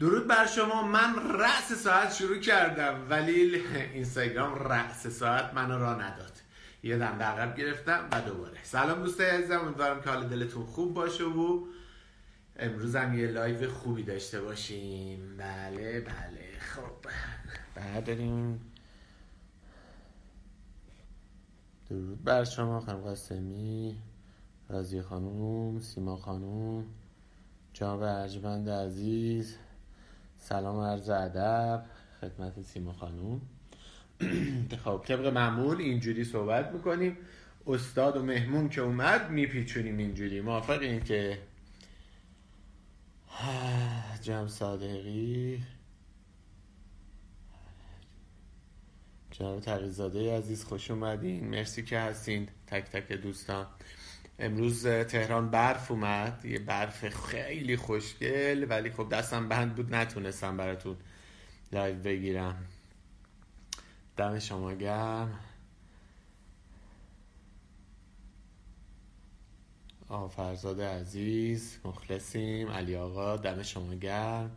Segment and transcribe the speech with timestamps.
[0.00, 0.82] درود بر شما.
[0.82, 3.62] من رأس ساعت شروع کردم ولی
[3.94, 6.32] اینستاگرام رأس ساعت منو راه نداد.
[6.82, 8.58] یه دنده عقب گرفتم و دوباره.
[8.62, 11.66] سلام دوستای عزیزم امیدوارم که حال دلتون خوب باشه و
[12.56, 15.36] امروز هم یه لایو خوبی داشته باشیم.
[15.36, 16.58] بله بله.
[16.60, 17.10] خب
[17.74, 18.60] بعد داریم
[21.90, 23.96] درود بر شما خانم قاسمی
[24.68, 26.86] رازی خانوم سیما خانوم
[27.72, 29.56] جناب ارجمند عزیز.
[30.38, 31.84] سلام عرض ادب
[32.20, 33.40] خدمت سیما خانوم
[34.84, 37.16] خب طبق معمول اینجوری صحبت می‌کنیم.
[37.66, 40.40] استاد و مهمون که اومد میپیچونیم اینجوری.
[40.40, 41.38] موافقیم که
[44.22, 45.62] جمع صادقی؟
[49.30, 51.48] جناب تقیزاده عزیز خوش اومدین.
[51.48, 52.48] مرسی که هستین.
[52.66, 53.66] تک تک دوستان.
[54.38, 56.44] امروز تهران برف اومد.
[56.44, 60.96] یه برف خیلی خوشگل ولی خب دستم بند بود نتونستم براتون
[61.72, 62.66] لایو بگیرم.
[64.16, 65.40] دم شما گرم.
[70.08, 72.68] آقا فرزاد عزیز مخلصیم.
[72.68, 74.50] علی آقا دم شما گرم.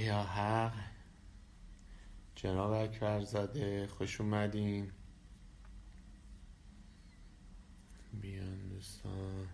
[0.00, 0.72] یا حق.
[2.34, 4.92] جناب اکبرزاده خوش اومدین.
[8.20, 9.48] بیان دوستان.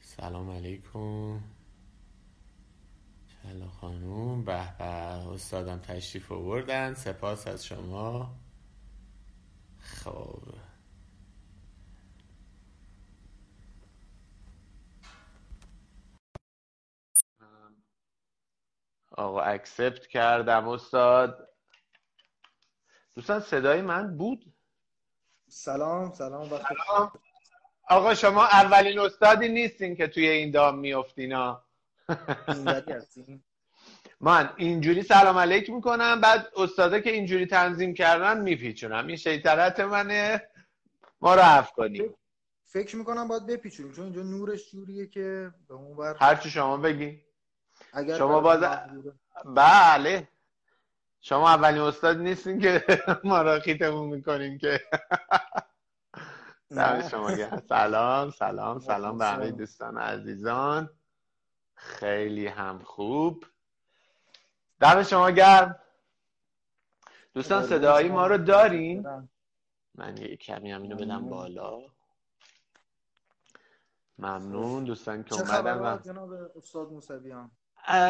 [0.00, 1.40] سلام علیکم.
[3.42, 4.44] چلا خانوم.
[4.44, 6.94] به به استادم تشریف آوردن.
[6.94, 8.36] سپاس از شما.
[9.78, 10.54] خب.
[19.10, 21.48] آقا اکسپت کردم استاد.
[23.14, 24.55] دوستان صدای من بود؟
[25.48, 27.12] سلام سلام وقت سلام.
[27.88, 31.64] آقا شما اولین استادی نیستین که توی این دام میفتینا
[34.20, 39.06] من اینجوری سلام علیک می‌کنم بعد استادا که اینجوری تنظیم کردن میپیچونم.
[39.06, 40.48] این شیطنت منه.
[41.20, 42.14] ما رو عفو کنیم
[42.64, 47.22] فکر می‌کنم باید بپیچونیم چون اینجا نورش جوریه که به اون بر هرچی شما بگی.
[47.92, 48.60] اگر شما باز
[49.44, 50.28] بله.
[51.28, 52.84] شما اولین استاد نیستین که
[53.24, 54.80] ما را خیتمون می‌کنین که.
[57.10, 57.60] شما.
[57.68, 60.90] سلام سلام سلام به همه دوستان عزیزان.
[61.74, 63.44] خیلی هم خوب.
[64.80, 65.78] دم شما گرم.
[67.34, 69.28] دوستان صدایی ما رو دارین؟
[69.94, 71.80] من یه کمی هم اینو بدم بالا.
[74.18, 74.84] ممنون.
[74.84, 77.50] دوستان که چه اومدن خبر و جناب استاد موسویان؟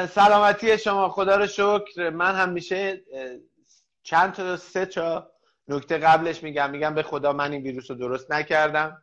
[0.09, 2.11] سلامتی شما خدا رو شکر.
[2.11, 3.03] من همیشه
[4.03, 5.31] چند تا سه تا
[5.69, 6.71] نکته قبلش میگم.
[6.71, 9.03] میگم به خدا من این ویروس رو درست نکردم.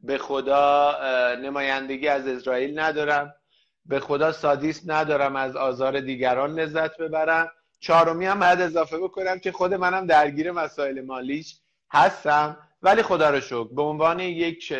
[0.00, 0.96] به خدا
[1.42, 3.34] نمایندگی از اسرائیل ندارم.
[3.86, 7.50] به خدا سادیسم ندارم از آزار دیگران لذت ببرم.
[7.80, 11.60] چهارمی هم باید اضافه بکنم که خود منم درگیر مسائل مالیش
[11.92, 12.56] هستم.
[12.82, 14.72] ولی خدا رو شکر به عنوان یک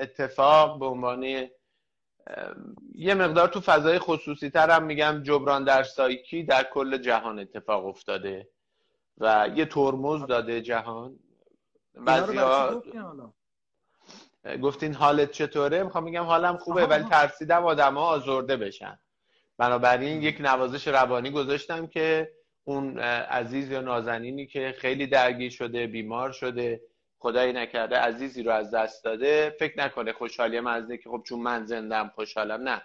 [0.00, 1.48] اتفاق به عنوان
[2.94, 7.86] یه مقدار تو فضای خصوصی تر هم میگم جبران در سایکی در کل جهان اتفاق
[7.86, 8.48] افتاده
[9.18, 11.18] و یه ترمز داده جهان.
[11.94, 12.82] بعضی ها
[14.62, 18.98] گفتین حالت چطوره؟ می‌خوام میگم حالم خوبه ولی ترسیدم آدم ها آزرده بشن.
[19.58, 22.32] بنابراین یک نوازش روانی گذاشتم که
[22.64, 26.80] اون عزیز یا نازنینی که خیلی درگیر شده بیمار شده
[27.22, 29.56] خدایی نکرده عزیزی رو از دست داده.
[29.58, 32.68] فکر نکنه خوشحالی من از که خب چون من زندم خوشحالم.
[32.68, 32.82] نه.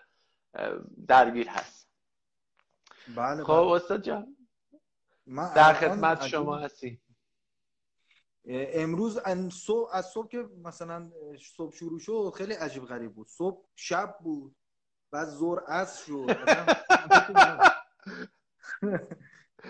[1.08, 1.90] درگیر هست.
[3.16, 4.38] بله خب استاد جان.
[5.26, 7.02] من در خدمت شما هستی.
[8.50, 11.12] امروز ان- صبح از صبح که مثلا
[11.56, 13.28] صبح شروع شد خیلی عجیب غریب بود.
[13.28, 14.56] صبح شب بود
[15.12, 16.26] بعد ظهر عصر شد.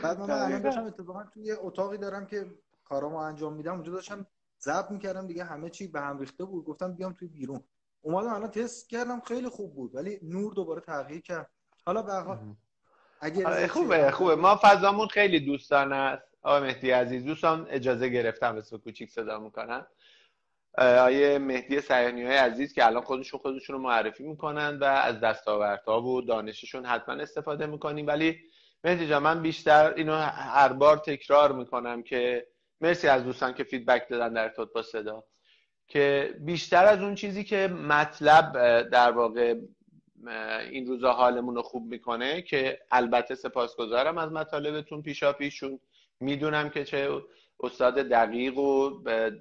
[0.04, 2.52] بعد من الان داشتم اتفاقا توی اتاقی دارم که
[2.86, 3.74] کارامو انجام میدم.
[3.74, 4.28] اونجا داشتم
[4.62, 6.66] ضبط می‌کردم دیگه همه چی به هم ریخته بود.
[6.66, 7.64] گفتم بیام توی بیرون.
[8.02, 11.50] اومدم الان تست کردم خیلی خوب بود ولی نور دوباره تغییر کرد.
[11.86, 12.40] حالا به هر حال
[13.22, 14.36] اگه آره، خوبه خوبه.
[14.36, 16.24] ما فضامون خیلی دوستانه است.
[16.42, 19.86] آقای مهدی عزیز دوستان اجازه گرفتم اسم کوچیک صدا می‌کنن.
[20.78, 26.02] آیه مهدی سیانی های عزیز که الان خودشون خودشون رو معرفی می‌کنن و از دستاوردها
[26.02, 28.08] و دانششون حتما استفاده می‌کنیم.
[28.08, 28.40] ولی
[28.84, 32.48] مهدی جان من بیشتر اینو هر بار تکرار می‌کنم که
[32.82, 35.24] مرسی از دوستان که فیدبک دادن در ارتباط با صدا.
[35.88, 39.56] که بیشتر از اون چیزی که مطلب در واقع
[40.72, 45.80] این روزا حالمون رو خوب می‌کنه که البته سپاسگزارم از مطالبتون پیشا پیشون
[46.20, 47.22] می‌دونم که چه
[47.60, 48.90] استاد دقیق و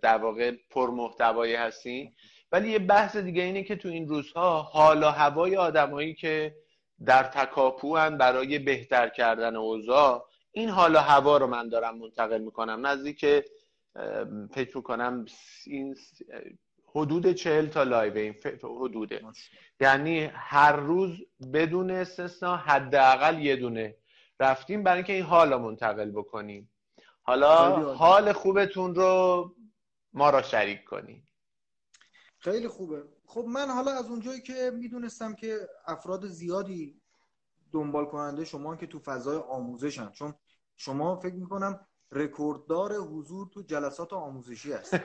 [0.03, 2.12] در واقع پرمحتوایی هستین.
[2.53, 6.55] ولی یه بحث دیگه اینه که تو این روزها حال و هوای آدمایی که
[7.05, 10.25] در تکاپو برای بهتر کردن اوضاع
[10.56, 12.87] این حال و هوا رو من دارم منتقل می‌کنم.
[12.87, 13.20] نزدیک
[14.55, 15.26] فکر می‌کنم
[15.67, 15.97] این
[16.87, 19.23] حدود چهل تا لایو این حدوده
[19.81, 21.11] یعنی هر روز
[21.53, 23.97] بدون استثنا حداقل یه دونه
[24.41, 26.70] رفتیم برای اینکه این حال رو منتقل بکنیم.
[27.23, 29.55] حالا حال خوبتون رو
[30.12, 31.29] ما را شریک کنیم
[32.38, 33.02] خیلی خوبه.
[33.26, 37.00] خب من حالا از اونجایی که می‌دونستم که افراد زیادی
[37.73, 40.35] دنبال کننده شما که تو فضای آموزشن چون
[40.76, 41.81] شما فکر می‌کنم
[42.12, 44.94] رکورددار حضور تو جلسات آموزشی هست.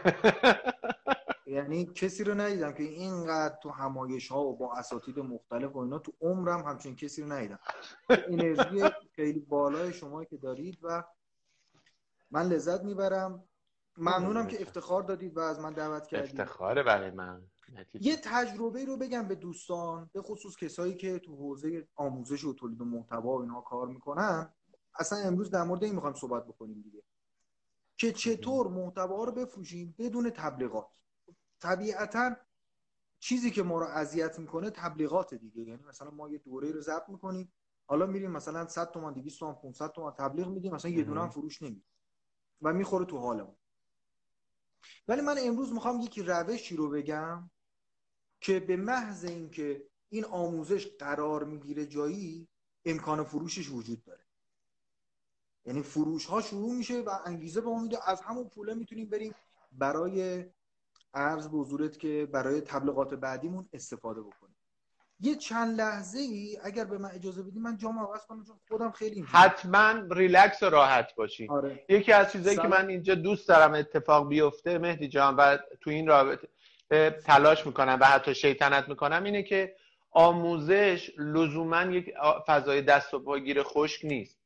[1.46, 6.00] یعنی کسی رو ندیدم که اینقدر تو همایش ها و با اساتید مختلف و اینا
[6.00, 7.60] تو عمرم همچین کسی رو ندیدم.
[8.10, 8.84] انرژی
[9.16, 11.04] خیلی بالای شما که دارید و
[12.32, 13.44] من لذت می‌برم.
[13.98, 16.42] ممنونم که افتخار دادید و از من دعوت کردید.
[16.42, 17.42] افتخاره برای من.
[17.94, 22.82] یه تجربه رو بگم به دوستان به خصوص کسایی که تو حوزه آموزش و تولید
[22.82, 24.54] محتوا و اینها کار می‌کنن.
[25.00, 27.04] اصلا امروز در مورد این می‌خوایم صحبت بکنیم دیگه.
[27.98, 31.04] که چطور محتوا رو بفروشیم بدون تبلیغات.
[31.60, 32.36] طبیعتا
[33.20, 35.62] چیزی که ما رو اذیت می‌کنه تبلیغات دیگه.
[35.62, 37.54] یعنی مثلا ما یه دوره رو ضبط می‌کنیم
[37.86, 41.30] حالا میریم مثلا 100 تومن 200 تومن 500 تومن تبلیغ میدیم مثلا یه دونه هم
[41.30, 41.86] فروش نمیدیم
[42.62, 43.56] و می‌خوره تو حالمون.
[45.08, 47.52] ولی من امروز می‌خوام یکی روشی رو بگم
[48.42, 52.48] که به محض اینکه این آموزش قرار می‌گیره جایی
[52.86, 54.21] امکان فروشش وجود داره.
[55.66, 59.36] یعنی فروش ها شروع میشه و انگیزه به ما میده از همون پوله می‌تونیم بریم
[59.72, 60.46] برای
[61.14, 64.56] عرض به حضورت که برای تبلیغات بعدیمون استفاده بکنیم.
[65.24, 68.92] یه چند لحظه ای اگر به من اجازه بدی من جام عوض کنم چون خودم
[68.92, 71.86] خیلی حتما ریلکس و راحت باشی آره.
[71.90, 76.08] یکی از چیزایی که من اینجا دوست دارم اتفاق بیفته مهدی جان و تو این
[76.08, 76.48] رابطه
[77.26, 79.76] تلاش می‌کنم و حتی شیطنت می‌کنم اینه که
[80.12, 82.14] آموزش لزوما یک
[82.48, 84.41] فضای دست و پاگیر خشک نیست.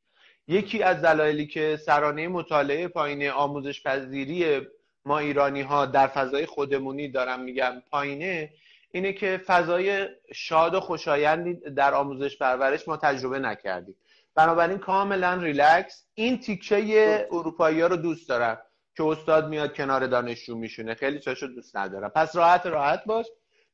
[0.47, 4.68] یکی از دلایلی که سرانه مطالعه پایین آموزش پذیری
[5.06, 8.53] ما ایرانی ها در فضای خودمونی دارم میگم پایینه
[8.92, 13.95] اینه که فضای شاد و خوشایندی در آموزش پرورش ما تجربه نکردیم.
[14.36, 16.06] بنابراین کاملا ریلکس.
[16.13, 18.57] این تیکه اروپایی ها رو دوست دارم
[18.98, 20.94] که استاد میاد کنار دانشجو میشونه.
[20.94, 22.09] خیلی چاشو دوست ندارم.
[22.09, 23.25] پس راحت راحت باش.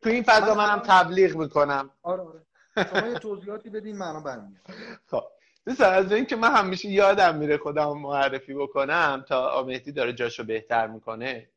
[0.02, 1.90] تو این فضا منم تبلیغ می‌کنم.
[2.04, 2.46] آره آره.
[2.90, 4.62] شما یه توضیحاتی بدین منم برمیاد
[5.08, 5.24] خب.
[5.68, 10.44] مثلا از این که من همیشه یادم میره خودم معرفی بکنم تا آمهدی داره جاشو
[10.44, 11.50] بهتر می‌کنه.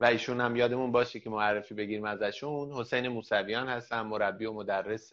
[0.00, 2.72] و ایشون هم یادمون باشه که معرفی بگیریم ازشون.
[2.72, 5.10] حسین موسویان هستم مربی و مدرس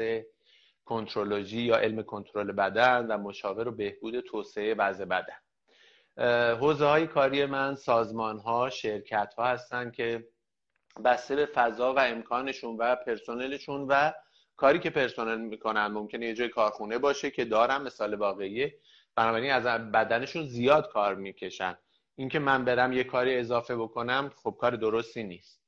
[0.85, 5.37] کنترولوژی یا علم کنترل بدن و مشاور و بهبود توسعه وضع بدن.
[6.53, 10.27] حوزه های کاری من سازمان ها شرکت ها هستن که
[11.05, 14.11] بسته به فضا و امکانشون و پرسنلشون و
[14.61, 18.75] کاری که پرسنل می‌کنن ممکنه یه جای کارخونه باشه که دارم مثال واقعیه.
[19.15, 21.77] بنابراین از بدنشون زیاد کار می‌کشن.
[22.15, 25.61] اینکه من برم یه کاری اضافه بکنم خب کار درستی نیست.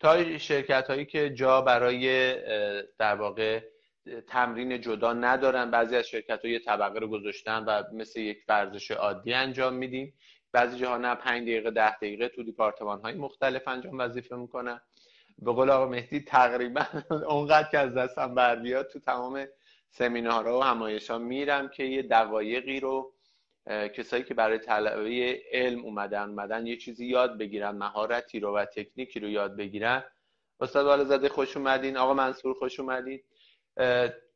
[0.00, 2.34] تا شرکت هایی که جا برای
[2.98, 3.60] در واقع
[4.28, 8.90] تمرین جدا ندارن بعضی از شرکت ها یه طبقه رو گذاشتن و مثل یک ورزش
[8.90, 10.14] عادی انجام میدیم.
[10.52, 14.80] بعضی جاها نه 5 دقیقه ده دقیقه تو دیپارتمان های مختلف انجام وظیفه می‌کنن.
[15.38, 16.86] به قول آقا مهدی تقریبا
[17.28, 19.46] اونقدر که از دستم بر بیاد تو تمام
[19.90, 23.14] سمینارها و همایش ها میرم که یه دقایقی رو
[23.66, 29.20] کسایی که برای طلبه علم اومدن اومدن یه چیزی یاد بگیرن مهارتی رو و تکنیکی
[29.20, 30.04] رو یاد بگیرن.
[30.60, 31.96] استاد والزاده خوش اومدین.
[31.96, 33.20] آقا منصور خوش اومدین.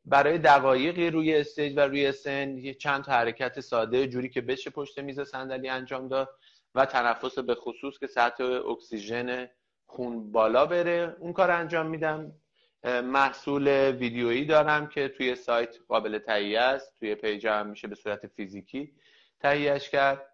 [0.05, 4.99] برای دقایقی روی استیج و روی سن یه چند حرکت ساده جوری که بشه پشت
[4.99, 6.29] میز صندلی انجام داد
[6.75, 9.49] و تنفس به خصوص که سطح اکسیژن
[9.91, 11.15] خون بالا بره.
[11.19, 12.31] اون کار انجام میدم.
[13.03, 16.99] محصول ویدیویی دارم که توی سایت قابل تهیه است.
[16.99, 18.91] توی پیج هم میشه به صورت فیزیکی
[19.39, 20.25] تهیهش کرد.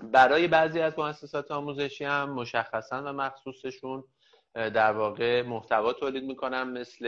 [0.00, 4.04] برای بعضی از مؤسسات آموزشی هم مشخصا و مخصوصشون
[4.54, 6.70] در واقع محتوا تولید می‌کنم.
[6.70, 7.06] مثل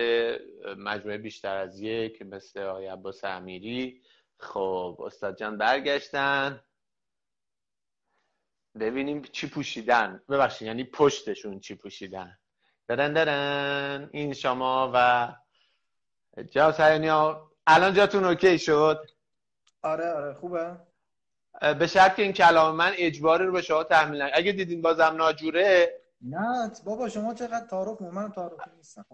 [0.78, 4.02] مجموعه بیشتر از یک مثل آقای عباس امیری.
[4.38, 6.60] خب استاد جان برگشتن.
[8.80, 10.22] ببینیم چی پوشیدن.
[10.28, 12.38] ببخشید یعنی پشتشون چی پوشیدن.
[12.88, 15.28] درن درن این شما و
[16.50, 19.10] جا ها الان جاتون اوکی شد؟
[19.82, 20.76] آره آره خوبه.
[21.78, 26.00] به شرط که این کلام من اجباری رو به شما تحمیل اگه دیدین بازم ناجوره.
[26.22, 29.04] نه بابا شما چقدر تعارف من تعارف نیستم.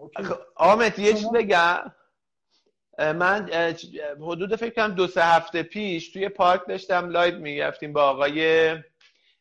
[0.55, 1.91] آمد یه چیز بگم؟
[2.99, 3.49] من
[4.21, 8.75] حدود فکر کنم دو سه هفته پیش توی پارک داشتم لایو می‌گرفتیم با آقای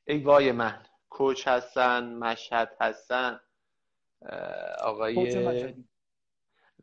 [0.08, 3.40] ای وای من کوچ هستن مشهد هستن.
[4.80, 5.88] آقای کوچ مشهدی.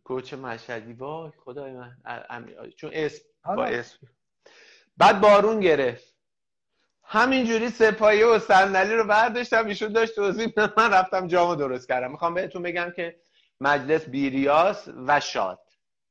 [0.03, 1.97] کوچ مشهدی وای خدای من.
[2.77, 3.25] چون اسم.
[3.45, 3.97] با اسم.
[4.97, 6.15] بعد بارون گرفت.
[7.03, 12.11] همینجوری سه‌پایه و صندلی رو برداشتم ایشون داشت توضیح من رفتم جامو درست کردم.
[12.11, 13.19] می‌خوام بهتون بگم که
[13.61, 15.64] مجلس بیریاس و شاد.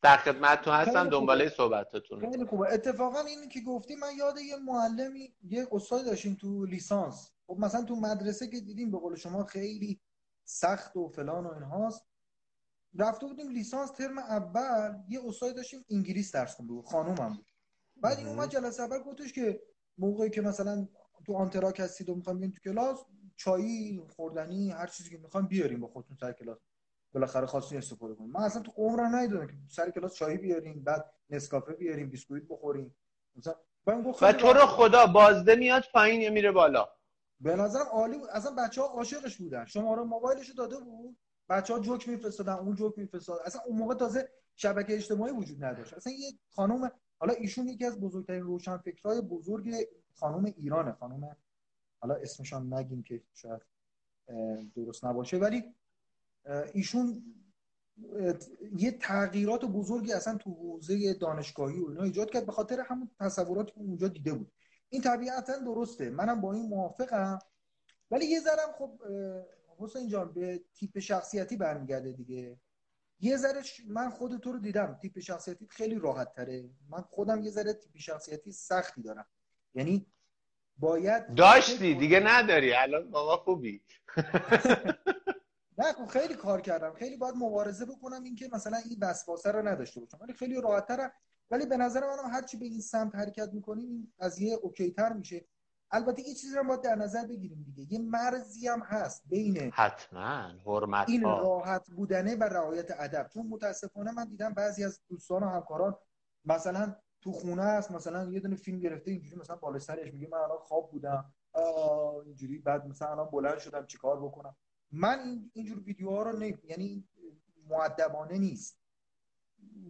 [0.04, 1.08] در خدمتتون هستم.
[1.08, 2.72] دنباله صحبتتون خیلی خوبه.
[2.72, 7.32] اتفاقا اینی که گفتی من یاد یه معلمی یه استاد داشتیم تو لیسانس.
[7.46, 10.00] خب مثلا تو مدرسه که دیدیم به قول شما خیلی
[10.44, 12.06] سخت و فلان و اینهاست.
[12.98, 17.46] رفته بودیم لیسانس ترم اول یه استاد داشتیم انگلیس درس خونده بود خانومم بود.
[17.96, 18.26] بعد این.
[18.26, 19.62] اومد جلسه اول گفتش که
[19.98, 20.88] موقعی که مثلا
[21.26, 23.04] تو آنتراک هستید و می‌خوایم تو کلاس
[23.36, 26.58] چایی خوردنی هر چیزی که می‌خوایم بیاریم با خودتون سر کلاس.
[27.14, 28.30] بالاخره خواستین استفاده کنیم.
[28.30, 32.94] من اصلا تو عمرم ندیدم که سر کلاس چایی بیاریم بعد نسکافه بیاریم بیسکویت بخوریم.
[33.36, 33.54] مثلا
[34.22, 34.66] و تو رو.
[34.66, 36.88] خدا بازده میاد پایین یا میره بالا.
[37.40, 38.28] به نظرم عالی بود.
[38.28, 39.64] اصلا بچه ها عاشقش بودن.
[39.64, 41.16] شماره موبایلش رو داده بود.
[41.48, 43.40] بچه ها جوک میفرستادن اون جوک میفرستاد.
[43.44, 45.94] اصلا اون موقع تازه شبکه اجتماعی وجود نداشت.
[45.94, 49.74] اصلا یه خانم حالا ایشون یکی از بزرگترین روشنفکرهای بزرگ
[50.14, 50.92] خانم ایرانه.
[50.92, 51.36] خانم
[52.00, 53.62] حالا اسمشان نگیم که شاید
[54.76, 55.38] درست نباشه.
[55.38, 55.74] ولی
[56.74, 57.22] ایشون
[58.76, 63.72] یه تغییرات بزرگی اصلا تو حوزه دانشگاهی و اینا ایجاد کرد به خاطر همون تصوراتی
[63.72, 64.52] که اونجا دیده بود.
[64.88, 66.10] این طبیعتا درسته.
[66.10, 67.38] منم با این موافقم.
[68.10, 69.00] ولی یه ذرم خب
[69.78, 72.60] حسین جان به تیپ شخصیتی برمیگرده دیگه.
[73.20, 74.98] یه ذره من خود تو رو دیدم.
[75.02, 79.26] تیپ شخصیتی خیلی راحت تره من خودم یه ذره تیپ شخصیتی سختی دارم.
[79.74, 80.06] یعنی
[80.76, 82.74] باید داشتی دیگه نداری.
[82.74, 83.82] الان بابا خوبی.
[85.78, 86.94] نه خب خیلی کار کردم.
[86.94, 90.18] خیلی باید مبارزه بکنم اینکه مثلا این وسواسه رو نداشته باشم.
[90.20, 91.12] ولی خیلی راحت تره
[91.50, 95.44] ولی به نظر منم هرچی به این سمت حرکت می‌کنیم این قضیه اوکی تر میشه.
[95.90, 97.92] البته یه چیزی رو باید در نظر بگیریم دیگه.
[97.92, 100.50] یه مرزی هم هست بین حتما.
[100.66, 103.28] حرمت این راحت بودنه و رعایت ادب.
[103.28, 105.96] چون متاسفانه من دیدم بعضی از دوستان و همکاران
[106.44, 110.38] مثلا تو خونه است مثلا یه دونه فیلم گرفته اینجوری مثلا بالا سرش میگه من
[110.38, 111.32] الان خواب بودم.
[112.24, 114.56] اینجوری بعد مثلا الان بلند شدم چیکار بکنم.
[114.94, 117.08] من این اینجور ویدیوها رو نه یعنی
[117.68, 118.80] مؤدبانه نیست.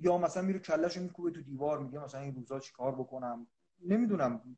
[0.00, 3.46] یا مثلا میره کلهشو میکوبه تو دیوار میگه مثلا این روزا چیکار بکنم؟
[3.82, 4.56] نمی‌دونم.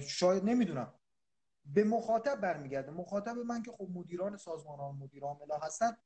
[0.00, 0.94] شاید نمی‌دونم.
[1.64, 2.90] به مخاطب برمیگرده.
[2.90, 5.96] مخاطب من که خب مدیران سازمان ها مدیر عامل هستن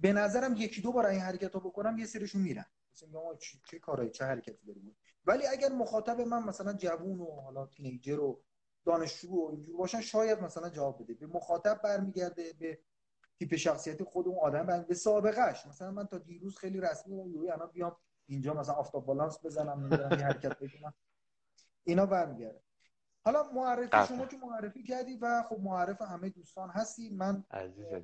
[0.00, 2.64] به نظرم یکی دو بار این حرکت رو بکنم یه سرشون میرن.
[2.92, 7.66] مثلا چه چه کارایی چه حرکتی داریم ولی اگر مخاطب من مثلا جوون و حالا
[7.66, 8.42] تینیجر و
[8.84, 11.14] دانشجو و اینجور باشن شاید مثلا جواب بده.
[11.14, 12.78] به مخاطب برمیگرده به
[13.38, 14.88] تیپ شخصیتی خود اون آدم برمیگرده.
[14.88, 17.96] به سابقهش مثلا من تا دیروز خیلی رسمی بودم یهو الان بیام
[18.26, 20.94] اینجا مثلا آفتاب بالانس بزنم نمی‌دونم یه حرکت بکنم.
[21.84, 22.60] اینا برمیگرده.
[23.24, 24.08] حالا معرفی.
[24.08, 27.10] شما که معرفی کردی و خب معرف همه دوستان هستی.
[27.10, 27.44] من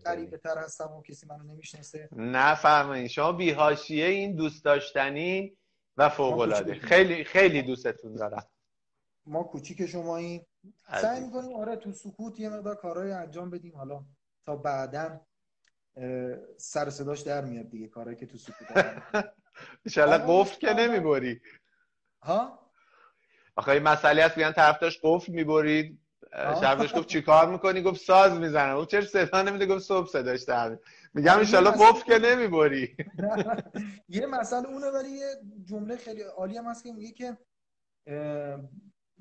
[0.04, 2.08] غریبه تر هستم و کسی منو نمی‌شناسه.
[2.12, 3.06] نفرمایید.
[3.06, 5.56] شما بیهاشیه این دوست داشتنی
[5.96, 6.74] و فوق العاده.
[6.74, 8.46] خیلی خیلی دوستتون دارم.
[9.26, 10.40] ما کوچیک شماییم.
[10.40, 10.46] عزیز.
[11.00, 14.04] سعی می‌کنیم آره تو سکوت یه مقدار کارهای انجام بدیم حالا
[14.46, 15.20] تا بعدا
[16.56, 18.68] سر صداش در میاد دیگه کارهایی که تو سکوت.
[19.86, 20.72] انشالله قفل که.
[20.74, 21.40] نمی‌بری
[22.22, 22.70] ها
[23.56, 25.98] آخه این مسئله هست بیان طرف داشت قفل می‌برید.
[26.60, 30.78] شرفش گفت چیکار می‌کنی گفت ساز می‌زنم گفت چرا صدا نمیده گفت صبح صداش در.
[31.14, 32.96] میگم آره، مسئله- قفل که نمی‌بری
[34.08, 35.26] یه مسئله اونه ولی یه
[35.64, 37.36] جمله خیلی عالی هم هست که میگه که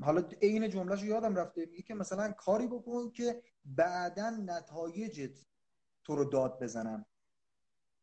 [0.02, 1.66] حالا عین جملهش رو یادم رفته.
[1.66, 5.46] میگه که مثلا کاری بکن که بعدا نتایجت
[6.04, 7.06] تو رو داد بزنم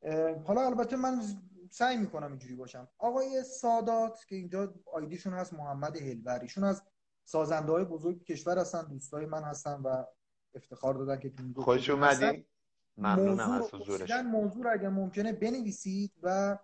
[0.02, 1.22] اه، حالا البته من
[1.70, 2.88] سعی می‌کنم اینجوری باشم.
[2.99, 6.82] آقای سادات که اینجا آیدیشون هست محمد هلبر ایشون از
[7.25, 10.04] سازنده های بزرگ کشور هستن دوستای من هستن و
[10.54, 11.92] افتخار دادن که خوش هستن.
[11.92, 12.44] اومدین
[12.96, 16.58] ممنونم از حضورش موضوع اگر ممکنه بنویسید و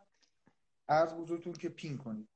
[0.88, 2.28] عرض بزرگتون که پین کنید.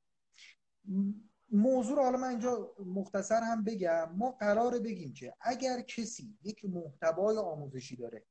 [1.52, 4.12] موضوع رو حالا من اینجا مختصر هم بگم.
[4.16, 8.24] ما قراره بگیم که اگر کسی یک محتوای آموزشی داره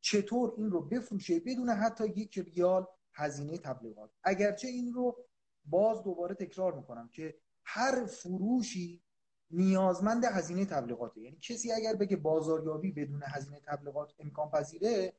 [0.00, 4.10] چطور این رو بفروشه بدون حتی یک ریال هزینه تبلیغات.
[4.22, 5.16] اگرچه این رو
[5.64, 7.34] باز دوباره تکرار می‌کنم که
[7.64, 9.02] هر فروشی
[9.50, 11.20] نیازمند هزینه تبلیغاته.
[11.20, 15.12] یعنی کسی اگر بگه بازاریابی بدون هزینه تبلیغات امکان پذیره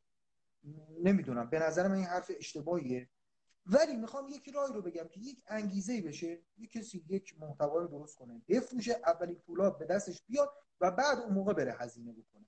[1.03, 1.49] نمی‌دونم.
[1.49, 3.09] به نظر من این حرف اشتباهیه.
[3.71, 7.87] ولی می‌خوام یک رای رو بگم که یک انگیزه بشه یک کسی یک محتوا رو
[7.87, 8.41] درست کنه.
[8.47, 12.45] بفروشه اولین پولا به دستش بیاد و بعد اون موقع بره هزینه بکنه.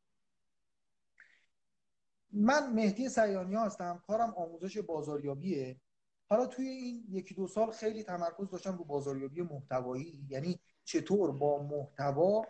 [2.32, 5.82] من مهدی سیانی هستم کارم آموزش بازاریابیه.
[6.30, 10.26] حالا توی این یکی دو سال خیلی تمرکز داشتم رو بازاریابی محتوایی.
[10.30, 12.46] یعنی چطور با محتوا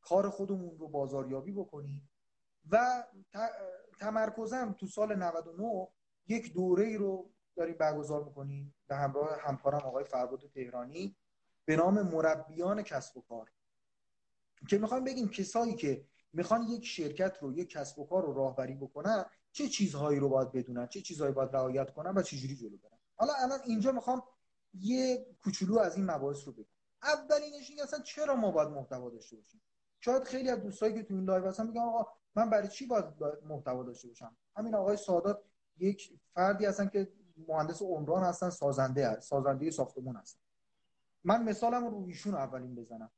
[0.00, 2.10] کار خودمون رو بازاریابی بکنیم.
[2.70, 3.04] و
[3.98, 5.88] تمرکزم تو سال 99
[6.28, 11.16] یک دوره رو داریم برگزار می‌کنیم به همراه همکارم آقای فرباد تهرانی
[11.64, 13.50] به نام مربیان کسب و کار.
[14.68, 18.74] که می‌خوام بگیم کسایی که می‌خوان یک شرکت رو یک کسب و کار رو راهبری
[18.74, 22.98] بکنن چه چیزهایی رو باید بدونن؟ چه چیزهایی باید رعایت کنن و چجوری جلو برن؟
[23.16, 24.22] حالا الان اینجا می‌خوام
[24.74, 26.64] یه کوچولو از این مباحث رو بگم.
[27.02, 29.60] اولینش این اصلا چرا ما باید محتوا داشته باشیم؟
[30.00, 33.04] شاید خیلی از دوستایی که تو این لایو هستن میگن آقا من برای چی باید
[33.44, 35.42] محتوا داشته باشم؟ همین آقای سادات
[35.78, 37.12] یک فردی هستن که
[37.48, 40.40] مهندس عمران هستن سازنده هست سازنده ساختمون هستن.
[41.24, 43.10] من مثالم رو ایشون اولین بزنم.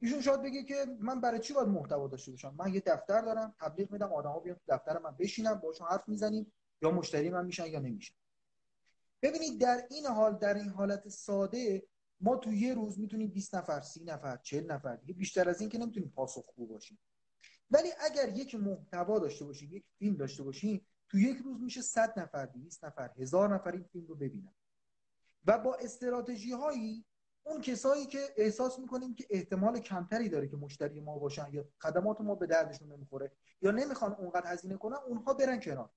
[0.00, 3.54] ایشون شاید بگه که من برای چی باید محتوا داشته باشم؟ من یه دفتر دارم
[3.60, 7.66] تبلیغ میدم آدما بیان تو دفتر من بشینم باشون حرف می‌زنیم یا مشتری من میشن
[7.66, 8.14] یا نمیشن.
[9.22, 11.82] ببینید در این حال در این حالت ساده
[12.20, 15.70] ما تو یه روز می‌تونیم 20 نفر 30 نفر 40 نفر دیگه بیشتر از این
[15.70, 16.98] که نمی‌تونیم پاسخگو باشیم.
[17.70, 22.18] ولی اگر یک محتوا داشته باشیم یک فیلم داشته باشیم تو یک روز میشه 100
[22.18, 24.54] نفر 200 نفر هزار نفر این فیلم رو ببینن.
[25.46, 27.04] و با استراتژی هایی
[27.42, 32.20] اون کسایی که احساس می‌کنیم که احتمال کمتری داره که مشتری ما باشن یا خدمات
[32.20, 35.90] ما به دردشون نمی‌خوره یا نمی‌خوان اونقدر هزینه کنن اونها برن کنار.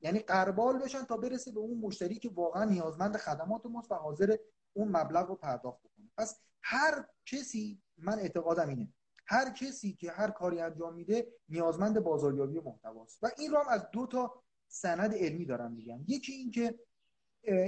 [0.00, 4.36] یعنی قربال بشن تا برسه به اون مشتری که واقعا نیازمند خدمات ماست و حاضر
[4.72, 6.10] اون مبلغ رو پرداخت بکنه.
[6.16, 8.92] پس هر کسی من اعتقادم اینه
[9.26, 13.18] هر کسی که هر کاری انجام میده نیازمند بازاریابی محتواست.
[13.22, 16.78] و این رو هم از دو تا سند علمی دارم میگم یکی این که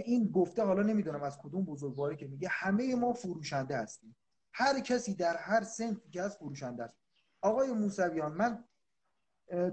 [0.05, 4.17] این گفته حالا نمی‌دونم از کدوم بزرگواری که میگه همه ما فروشنده هستیم.
[4.53, 6.97] هر کسی در هر سنفی که از فروشنده است.
[7.43, 8.65] آقای موسویان من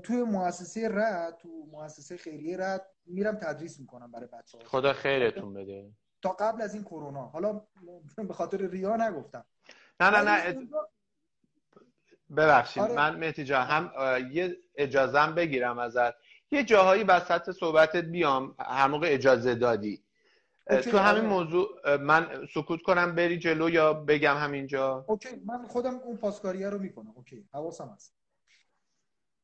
[0.03, 5.53] توی مؤسسه رد تو مؤسسه خیریه رد میرم تدریس می‌کنم برای بچه ها خدا خیرتون
[5.53, 5.91] بده.
[6.21, 7.25] تا قبل از این کرونا.
[7.25, 7.67] حالا
[8.27, 9.45] به خاطر ریا نگفتم.
[9.99, 10.67] نه نه نه.
[12.37, 12.83] ببخشید.
[12.83, 12.95] آره.
[12.95, 13.91] من مهدی هم
[14.31, 16.13] یه اجازم بگیرم ازت.
[16.51, 20.03] یه جاهایی وسط صحبتت بیام هر موقع اجازه دادی.
[20.91, 21.29] تو همین آره.
[21.29, 26.79] موضوع من سکوت کنم بری جلو یا بگم همینجا؟ اوکی من خودم اون پاسکاریه رو
[26.79, 27.13] می‌کنم.
[27.15, 28.13] اوکی حواسم هست.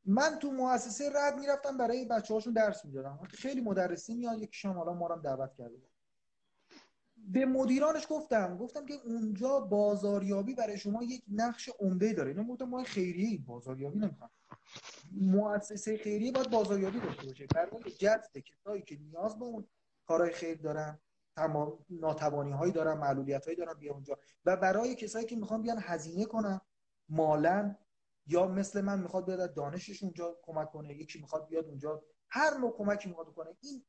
[0.06, 3.20] من تو مؤسسه رد می‌رفتم برای بچه هاشون درس می‌دادم.
[3.30, 5.76] خیلی مدرسی میاد یکیشون حالا ما رو دعوت کرده.
[7.18, 12.30] به مدیرانش گفتم گفتم که اونجا بازاریابی برای شما یک نقش عمده داره.
[12.30, 14.30] اینا گفتم ما خیریه بازاریابی نمی‌خوام.
[15.12, 17.48] مؤسسه خیریه باید بازاریابی داشته باشه.
[17.56, 19.68] برای جذب کسایی که نیاز به اون
[20.08, 21.00] کارهای خیر دارن
[21.36, 24.18] تمام ناتوانی هایی دارن معلولیت هایی دارن بیا اونجا.
[24.46, 26.62] و برای کسایی که می‌خوان بیان هزینه کنن
[27.10, 27.76] مالا
[28.28, 32.76] یا مثل من می‌خواد بیاد دانشش اونجا کمک کنه یکی می‌خواد بیاد اونجا هر نوع
[32.78, 33.86] کمکی می‌خواد کنه این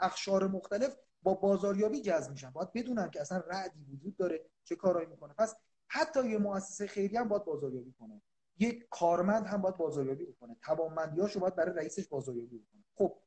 [0.00, 2.50] اخشار مختلف با بازاریابی جذب میشن.
[2.50, 5.34] باید بدونن که اصلا رعدی وجود داره چه کارایی می‌کنه.
[5.38, 5.54] پس
[5.88, 8.22] حتی یه مؤسسه خیریه هم باید بازاریابی کنه.
[8.58, 10.56] یک کارمند هم باید بازاریابی بکنه.
[10.62, 12.84] توانمندیاشو باید برای رئیسش بازاریابی بکنه.
[12.94, 13.18] خب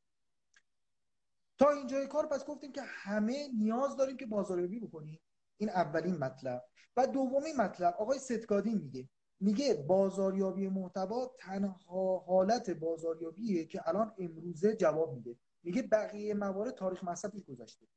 [1.58, 5.20] تا اینجای کار پس گفتیم که همه نیاز داریم که بازاریابی بکنیم.
[5.58, 6.66] این اولین مطلب.
[6.98, 9.10] و دومین مطلب آقای ستگادی میگه.
[9.40, 15.36] میگه بازاریابی محتوا تنها حالت بازاریابیه که الان امروزه جواب میده.
[15.64, 17.88] میگه بقیه موارد تاریخ مصرفش گذشته.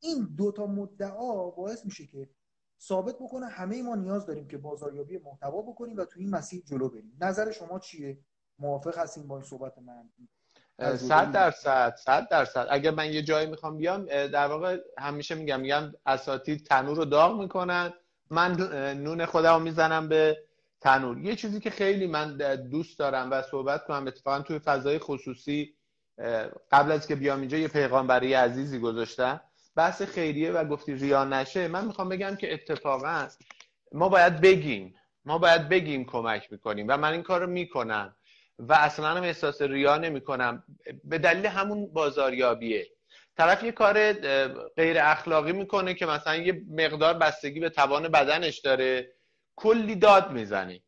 [0.00, 2.30] این دوتا مدعا باعث میشه که
[2.80, 6.88] ثابت بکنه همه ما نیاز داریم که بازاریابی محتوا بکنیم و تو این مسیر جلو
[6.88, 7.16] بریم.
[7.20, 8.18] نظر شما چیه؟
[8.58, 10.08] موافق هستین با این صحبت من؟
[10.96, 12.66] صد درصد صد درصد.
[12.70, 17.40] اگر من یه جایی می‌خوام بیام در واقع همیشه میگم میگم اساتید تنور رو داغ
[17.40, 17.92] می‌کنن.
[18.30, 18.52] من
[19.02, 20.38] نون خودم می‌زنم به
[20.80, 21.18] تنور.
[21.18, 25.74] یه چیزی که خیلی من دوست دارم و صحبت کنم اتفاقا توی فضای خصوصی
[26.72, 29.40] قبل از که بیام اینجا یه پیغامبری عزیزی گذاشتم.
[29.76, 33.28] بحث خیریه و گفتی ریا نشه من می‌خوام بگم که اتفاقا
[33.92, 38.16] ما باید بگیم ما باید بگیم کمک می‌کنیم و من این کار رو می‌کنم
[38.58, 40.64] و اصلا هم احساس ریا نمی‌کنم.
[41.04, 42.86] به دلیل همون بازاریابیه.
[43.36, 44.12] طرف یه کار
[44.76, 49.12] غیر اخلاقی می‌کنه که مثلا یه مقدار بستگی به توان بدنش داره
[49.56, 50.82] کلی داد می‌زنی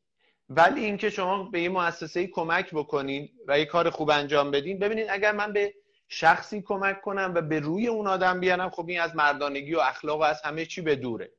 [0.49, 5.07] ولی اینکه شما به یه مؤسسه کمک بکنین و یه کار خوب انجام بدین ببینید
[5.11, 5.75] اگر من به
[6.09, 10.21] شخصی کمک کنم و به روی اون آدم بیارم خب این از مردانگی و اخلاق
[10.21, 11.31] و از همه چی به دوره.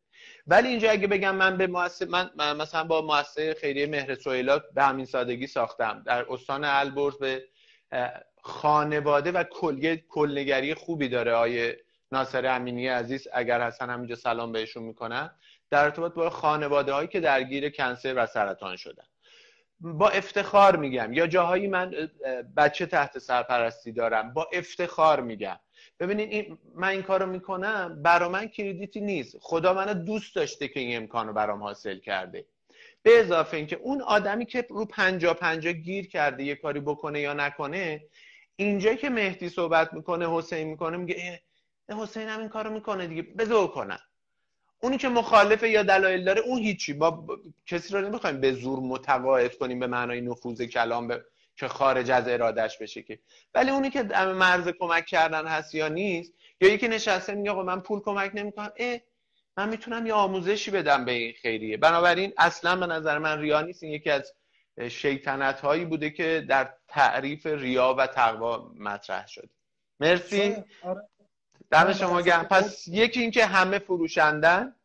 [0.47, 4.84] ولی اینجا اگه بگم من به مؤسسه من مثلا با مؤسسه خیریه مهر سویلات به
[4.84, 6.03] همین سادگی ساختم.
[6.05, 7.43] در استان البرز به
[8.41, 11.79] خانواده و کلیه کلنگری خوبی داره آیه
[12.12, 15.32] ناصر امینی عزیز اگر هستن همینجا سلام بهشون می‌کنم
[15.69, 19.03] در ارتباط با خانواده هایی که درگیر کنسر و سرطان شدن.
[19.80, 21.13] با افتخار میگم.
[21.13, 22.10] یا جاهایی من
[22.58, 25.60] بچه تحت سرپرستی دارم با افتخار میگم.
[26.00, 29.38] ببینید این من این کارو می‌کنم برا من کردیتی نیست.
[29.42, 32.46] خدا منو دوست داشته که این امکان رو برام حاصل کرده.
[33.04, 37.34] به اضافه اینکه اون آدمی که رو پنجا پنجا گیر کرده یه کاری بکنه یا
[37.34, 38.04] نکنه
[38.56, 41.42] اینجا که مهدی صحبت می‌کنه حسین می‌کنه میگه
[41.89, 44.00] حسین هم این کارو می‌کنه دیگه بذار کنن
[44.80, 46.94] اونی که مخالفه یا دلایل داره اون هیچی.
[46.94, 47.26] با,
[47.65, 51.26] کسی رو نمی‌خوایم به زور متقاعد کنیم به معنای نفوذ کلام به...
[51.56, 53.20] که خارج از ارادش بشه که.
[53.54, 54.04] ولی اونی که
[54.36, 58.72] مرز کمک کردن هست یا نیست یا یکی نشسته میگه آقا من پول کمک نمی‌کنم.
[58.78, 59.00] اه
[59.58, 61.78] من می‌تونم یه آموزشی بدم به این خیریه.
[61.78, 63.84] بنابراین اصلا به نظر من ریا نیست.
[63.84, 64.34] این یکی از
[64.88, 69.50] شیطنت هایی بوده که در تعریف ریا و تقوا مطرح شده.
[70.00, 70.56] مرسی.
[70.82, 71.10] آره.
[71.71, 72.43] دم شما گرم.
[72.43, 74.75] پس یکی اینکه همه فروشندن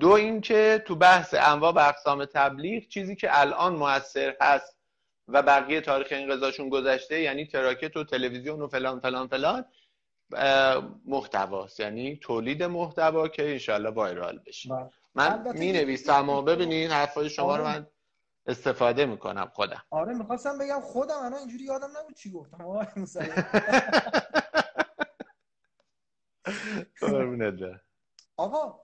[0.00, 4.76] دو اینکه تو بحث انواع و اقسام تبلیغ چیزی که الان موثر هست
[5.28, 9.64] و بقیه تاریخ انقضاشون گذشته یعنی تراکت و تلویزیون و فلان فلان فلان
[11.04, 11.80] محتواست.
[11.80, 14.68] یعنی تولید محتوا که انشالله وایرال بشه.
[14.68, 14.90] بله.
[15.14, 17.78] من می نویسم و ببینین حرفای شما رو آره.
[17.78, 17.86] من
[18.46, 19.82] استفاده می‌کنم خودم.
[19.90, 22.64] آره می‌خواستم بگم خودم انا اینجوری یادم نبود چی گفتم.
[28.36, 28.80] آقا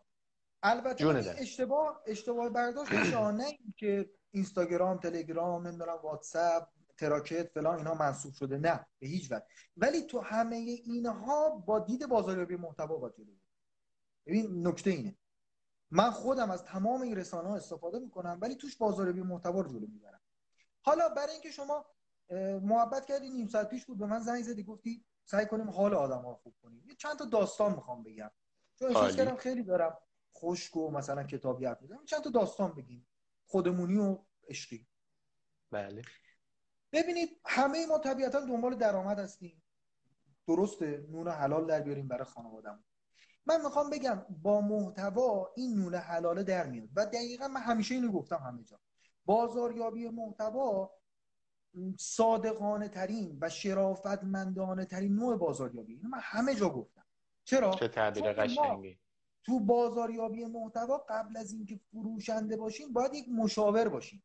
[0.62, 8.58] البته اشتباه اشتباه برداشت نه که اینستاگرام تلگرام نمی‌دونم واتساپ تراکت فلان اینا منصوب شده.
[8.58, 9.44] نه به هیچ وجه.
[9.76, 13.32] ولی تو همه اینها با دید بازاریابی محتوا باید جلو
[14.26, 15.16] ببین نکته اینه.
[15.90, 19.86] من خودم از تمام این رسانه ها استفاده می‌کنم ولی توش بازاریابی محتوا رو جلو
[19.86, 20.20] می‌برم.
[20.82, 21.86] حالا برای اینکه شما
[22.62, 26.22] محبت کردی نیم ساعت پیش بود به من زنگ زدی گفتی سعی کنیم حال آدم
[26.22, 26.84] ها خوب کنیم.
[26.88, 28.30] یه چند تا داستان می‌خوام بگم.
[28.74, 29.98] چون احساس کردم خیلی دارم
[30.36, 32.04] خشک و مثلا کتابی حرف می‌زنم.
[32.04, 33.06] چند تا داستان بگیم.
[33.46, 34.86] خودمونی و عشقی.
[35.70, 36.02] بله.
[36.92, 39.62] ببینید همه ما طبیعتا دنبال درآمد هستیم.
[40.48, 42.84] درسته نون حلال در بیاریم برای خانوادم
[43.46, 46.88] من می‌خوام بگم با محتوا این نون حلاله در میاد.
[46.96, 48.80] و دقیقا من همیشه اینو گفتم همه جا.
[49.24, 50.95] بازاریابی محتوا
[51.98, 55.94] صادقانه ترین و شرافتمندانه ترین نوع بازاریابی.
[55.94, 57.06] اینو من همه جا گفتم.
[57.44, 58.98] چرا؟ چه تعبیر قشنگی.
[59.44, 64.22] تو بازاریابی محتوا قبل از اینکه فروشنده باشیم باید یک مشاور باشیم.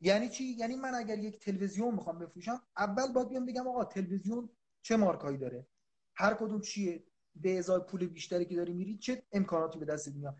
[0.00, 4.48] یعنی چی؟ یعنی من اگر یک تلویزیون می‌خوام بفروشم اول باید بیام بگم آقا تلویزیون
[4.82, 5.66] چه مارکایی داره؟
[6.14, 10.36] هر کدوم چیه؟ به ازای پول بیشتری که داری میری چه امکاناتی به دست میاد؟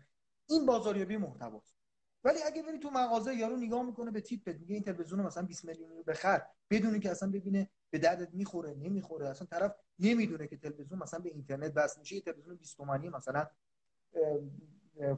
[0.49, 1.80] این بازاریابی محتواست.
[2.23, 5.65] ولی اگه بری تو مغازه یارو نگاه می‌کنه به تیپ میگه این تلویزیون مثلا 20
[5.65, 6.41] میلیون رو بخر.
[6.69, 9.29] بدونی که اصلا ببینه به دردت می‌خوره نمی‌خوره.
[9.29, 12.15] اصلا طرف نمی‌دونه که تلویزیون مثلا به اینترنت بس میشه.
[12.15, 13.47] یه تلویزیون 20 تومانی مثلا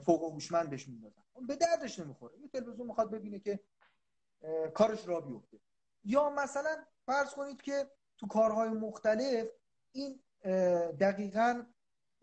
[0.06, 1.22] فوق هوشمند بهش میندازن.
[1.48, 2.36] به دردش نمی‌خوره.
[2.38, 3.60] این تلویزیون می‌خواد ببینه که
[4.74, 5.60] کارش را بیفته.
[6.06, 9.48] یا مثلا فرض کنید که تو کارهای مختلف
[9.92, 10.20] این
[11.00, 11.64] دقیقا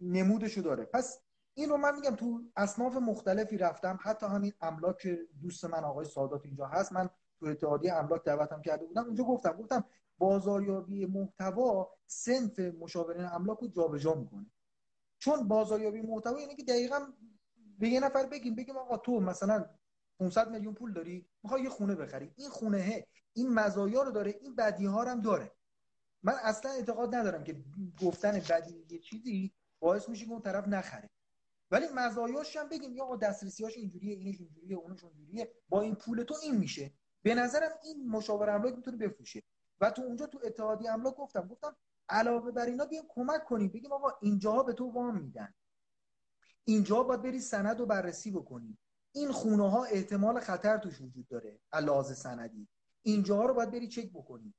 [0.00, 0.84] نمودشو داره.
[0.84, 1.20] پس
[1.54, 3.98] این رو من میگم تو اصناف مختلفی رفتم.
[4.02, 5.08] حتی همین املاک
[5.42, 7.10] دوست من آقای سادات اینجا هست من
[7.40, 9.04] تو اتحادیه املاک دعوتم کرده بودم.
[9.04, 9.84] اونجا گفتم گفتم
[10.18, 14.46] بازاریابی محتوا سنف مشاورین املاک رو جابجا می‌کنه.
[15.18, 17.06] چون بازاریابی محتوا یعنی که دقیقا
[17.78, 19.66] به یه نفر بگیم بگیم آقا تو مثلا
[20.18, 22.32] 500 میلیون پول داری می‌خوای یه خونه بخری.
[22.36, 25.52] این خونه این مزایا رو داره این بدی ها هم داره.
[26.22, 27.64] من اصلا اعتقاد ندارم که
[28.02, 31.10] گفتن بدی یه چیزی باعث میشه که اون طرف نخره.
[31.70, 35.52] ولی مزایاش هم بگیم یا دسترسیاش اینجوریه اینش اینجوریه اونش اونجوریه.
[35.68, 36.92] با این پول تو این میشه.
[37.22, 39.42] به نظرم این مشاور املاک می‌تونه بفروشه.
[39.80, 41.76] و تو اونجا تو اتحادی املاک گفتم گفتم
[42.08, 43.68] علاوه بر اینا بیایم کمک کنیم.
[43.68, 45.54] بگیم آقا اینجاها به تو وام میدن.
[46.64, 48.78] اینجا باید بری سند رو بررسی بکنی.
[49.12, 51.60] این خونه ها احتمال خطر توش وجود داره.
[51.72, 52.68] علاوه سندی.
[53.02, 54.54] اینجاها رو باید بری چک بکنی.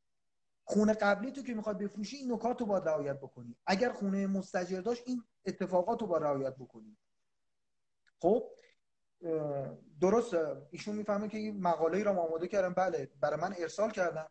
[0.63, 3.55] خونه قبلی تو که می‌خواد بفروشی این نکات رو باید رعایت بکنی.
[3.65, 6.97] اگر خونه مستجر داشت این اتفاقات رو باید رعایت بکنی.
[8.19, 8.43] خب
[10.01, 10.33] درست
[10.71, 12.73] ایشون می‌فهمه که این مقاله را آماده کردم.
[12.73, 14.27] بله برای من ارسال کردم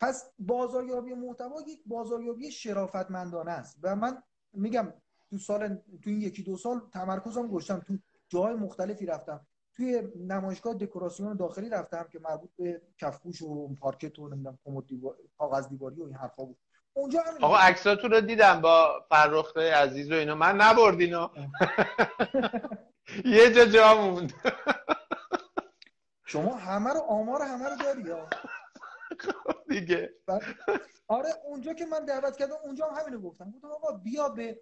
[0.00, 3.78] پس بازاریابی محتوا یک بازاریابی شرافتمندانه است.
[3.82, 4.92] و من میگم
[5.30, 7.80] تو سال تو این یکی دو سال تمرکزم گذاشتم.
[7.80, 9.46] تو جاهای مختلفی رفتم.
[9.76, 15.16] توی نمایشگاه دکوراسیون داخلی رفتم که مربوط به کفپوش و پارکت و نمی‌دونم کمد دیوار
[15.38, 16.56] کاغذ دیواری و این حرفا بود.
[16.92, 20.34] اونجا هم آقا عکساتون رو دیدم با فرخ عزیز و اینا.
[20.34, 21.28] من نبردینو
[23.24, 24.32] یه جا جا موند.
[26.26, 28.28] شما همه رو آمار همه رو داریا
[29.18, 30.14] خب دیگه.
[31.08, 33.50] آره اونجا که من دعوت کردم اونجا هم همینو گفتم.
[33.50, 34.60] گفتم آقا بیا به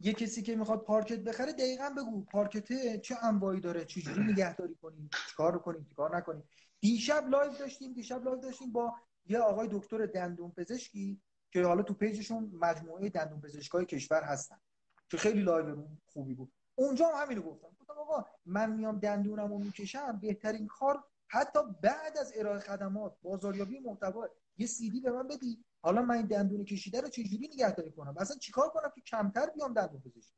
[0.00, 5.10] یه کسی که می‌خواد پارکت بخره دقیقا بگو پارکت چه انواعی داره چجوری نگهداری کنیم
[5.30, 6.48] چیکار کنیم چیکار نکنیم.
[6.80, 8.94] دیشب لایو داشتیم دیشب لایو داشتیم با
[9.26, 14.60] یه آقای دکتر دندون پزشکی که حالا تو پیجشون مجموعه دندون پزشکای کشور هستن
[15.08, 16.52] که خیلی لایو خوبی بود.
[16.74, 17.68] اونجا هم همینو گفتم.
[17.80, 23.78] گفتم آقا من میام دندونم رو می‌کشم بهترین کار حتی بعد از ارائه خدمات بازاریابی
[23.78, 24.28] محتوا
[24.58, 25.64] یه سی دی به من بدی.
[25.84, 29.74] حالا من این دندون کشیده رو چجوری نگهداری کنم؟ اصلا چیکار کنم که کمتر بیام
[29.74, 30.36] دندون پزشکی؟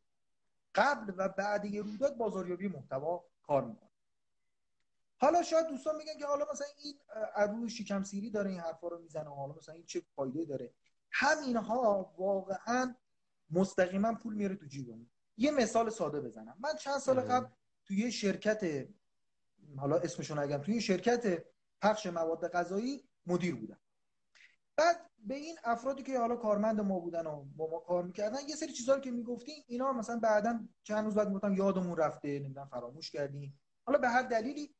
[0.74, 3.90] قبل و بعد یه رویداد بازاریابی محتوا کار می‌کنه
[5.18, 6.94] حالا شاید دوستان میگن که حالا مثلا این
[7.56, 10.74] روی شکم سیری داره این حرفا رو می‌زنه حالا مثلا این چه فایده داره؟
[11.10, 12.94] همینها واقعا
[13.50, 15.10] مستقیما پول میاره تو جیبمون.
[15.36, 16.56] یه مثال ساده بزنم.
[16.60, 17.46] من چند سال قبل
[17.84, 18.88] توی یه شرکت
[19.76, 21.44] حالا اسمشون نگم توی شرکت
[21.82, 23.78] پخش مواد غذایی مدیر بودم.
[24.76, 28.56] بعد به این افرادی که حالا کارمند ما بودن و با ما کار می‌کردن یه
[28.56, 33.10] سری چیزایی که می‌گفتیم اینا مثلا بعدا چند روز بعد می‌گفتن یادمون رفته نمی‌دونم فراموش
[33.10, 34.74] کردیم حالا به هر دلیلی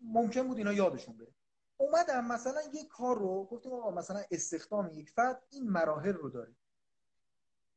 [0.00, 1.34] ممکن بود اینا یادشون بره.
[1.76, 6.54] اومدم مثلا یک کار رو گفتیم آقا مثلا استخدام یک فرد این مراحل رو داره.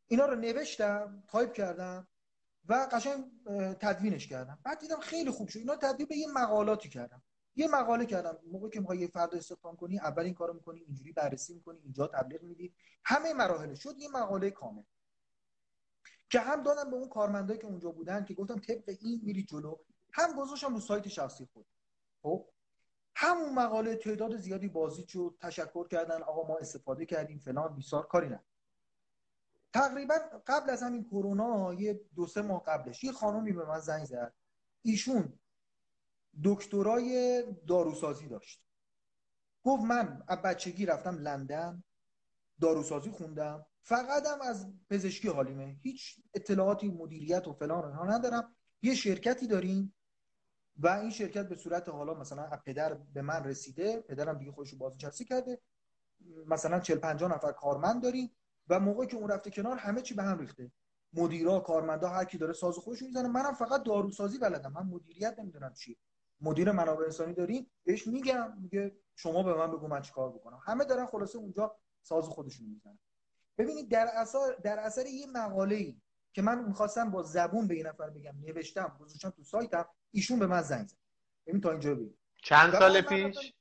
[0.08, 2.08] اینا رو نوشتم تایپ کردم
[2.70, 3.26] و قشنگ
[3.80, 4.60] تدوینش کردم.
[4.64, 5.60] بعد دیدم خیلی خوب شد.
[5.60, 7.24] اینا تبدیل به یه مقالاتی کردم.
[7.56, 11.12] یه مقاله کردم موقعی که می‌خوای یه فرد استخدام کنی اول این کارو می‌کنی اینجوری
[11.12, 12.74] بررسی می‌کنی اینجا تبلیغ میدی.
[13.06, 14.84] همه مراحل شد یه مقاله کامل.
[16.30, 19.78] که هم دادم به اون کارمندایی که اونجا بودن که گفتم طبق این میری جلو.
[20.14, 21.66] هم گذاشتم رو سایت شخصی خود.
[22.22, 22.50] خب؟
[23.16, 28.30] همون مقاله تعداد زیادی بازی شد تشکر کردن آقا ما استفاده کردیم فلان بیسار کاری
[28.30, 28.44] نه.
[29.74, 30.16] تقریبا
[30.48, 34.34] قبل از همین کرونا یه دو سه ماه قبلش یه خانومی به من زنگ زد.
[34.82, 35.40] ایشون
[36.44, 38.62] دکترای داروسازی داشت.
[39.64, 41.84] گفت من از بچگی رفتم لندن
[42.62, 43.66] داروسازی خوندم.
[43.82, 45.76] فقط هم از پزشکی حالیمه.
[45.82, 48.56] هیچ اطلاعاتی مدیریت و فلان رو ندارم.
[48.82, 49.96] یه شرکتی داریم
[50.78, 54.70] و این شرکت به صورت حالا مثلا از پدر به من رسیده پدرم دیگه خودش
[54.70, 55.62] رو بازنشسته کرده.
[56.48, 58.32] مثلا 40 50 نفر کارمند داریم
[58.70, 60.72] و موقعی که اون رفته کنار همه چی به هم ریخته.
[61.14, 63.28] مدیرا کارمندا هر کی داره ساز خودش می‌زنه.
[63.28, 64.72] منم فقط داروسازی بلدم.
[64.72, 65.98] من مدیریت نمی‌دونم چی
[66.42, 70.60] مدیر منابع انسانی داریم بهش میگم میگه شما به من بگو من چیکار بکنم.
[70.66, 73.00] همه دارن خلاصه اونجا ساز خودشون می‌زنن.
[73.58, 76.02] ببینید در اثر در اثر یه مقاله ای
[76.34, 80.48] که من می‌خواستم با زبون به این نفر بگم نوشتم گذاشتم تو سایتم ایشون به
[80.48, 80.98] من زنگ زد.
[81.48, 82.18] ببین تا اینجا ببین.
[82.44, 83.54] چند سال پیش؟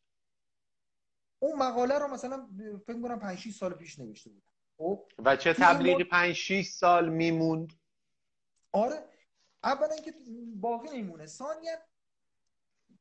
[1.39, 2.49] اون مقاله رو مثلا
[2.87, 4.53] فکر کنم 5 6 سال پیش نوشته بودم.
[4.79, 7.73] خب؟ و چه تبلیغی 5 6 سال میموند؟
[8.73, 9.09] آره.
[9.65, 10.15] اولا اینکه
[10.57, 11.27] باقی نمیمونه.
[11.27, 11.73] ثانیا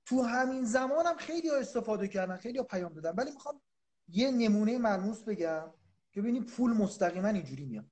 [0.05, 3.11] تو همین زمانم هم خیلی ها استفاده کردن خیلی ها پیام دادن.
[3.11, 3.61] ولی می‌خوام
[4.07, 5.73] یه نمونه ملموس بگم
[6.11, 7.85] که ببینید پول مستقیما اینجوری میاد.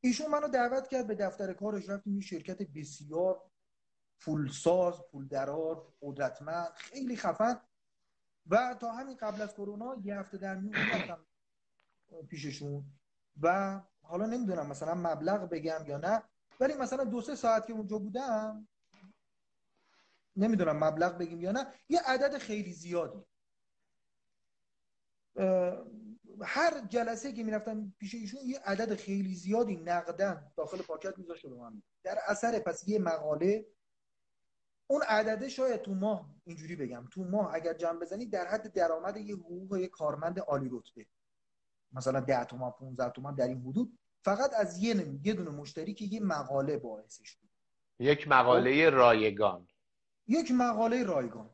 [0.00, 3.42] ایشون منو دعوت کرد به دفتر کارش رفتیم یه شرکت بسیار
[4.20, 7.60] پولساز پول درار قدرتمند خیلی خفن.
[8.46, 10.74] و تا همین قبل از کرونا یه هفته در میون
[12.28, 12.84] پیششون.
[13.42, 16.22] و حالا نمی‌دونم مثلا مبلغ بگم یا نه
[16.60, 18.68] ولی مثلا دو سه ساعت که اونجا بودم
[20.38, 23.24] نمی‌دونم مبلغ بگیم یا نه یه عدد خیلی زیادی.
[26.42, 31.54] هر جلسه که می‌رفتم پیش ایشون یه عدد خیلی زیادی نقدن داخل پاکت میذاشت به
[31.54, 31.82] من.
[32.02, 33.66] در اثر پس یه مقاله
[34.86, 37.08] اون عدده شاید تو ماه اینجوری بگم.
[37.12, 41.06] تو ماه اگر جمع بزنی در حد درآمد یه حقوق یه کارمند عالی رتبه.
[41.92, 43.98] مثلا 10 تومن 15 تومن در این حدود.
[44.22, 47.50] فقط از یه یه دونه مشتری که یه مقاله باعثش بود.
[47.98, 49.67] یک مقاله رایگان.
[50.28, 51.50] یک مقاله رایگان.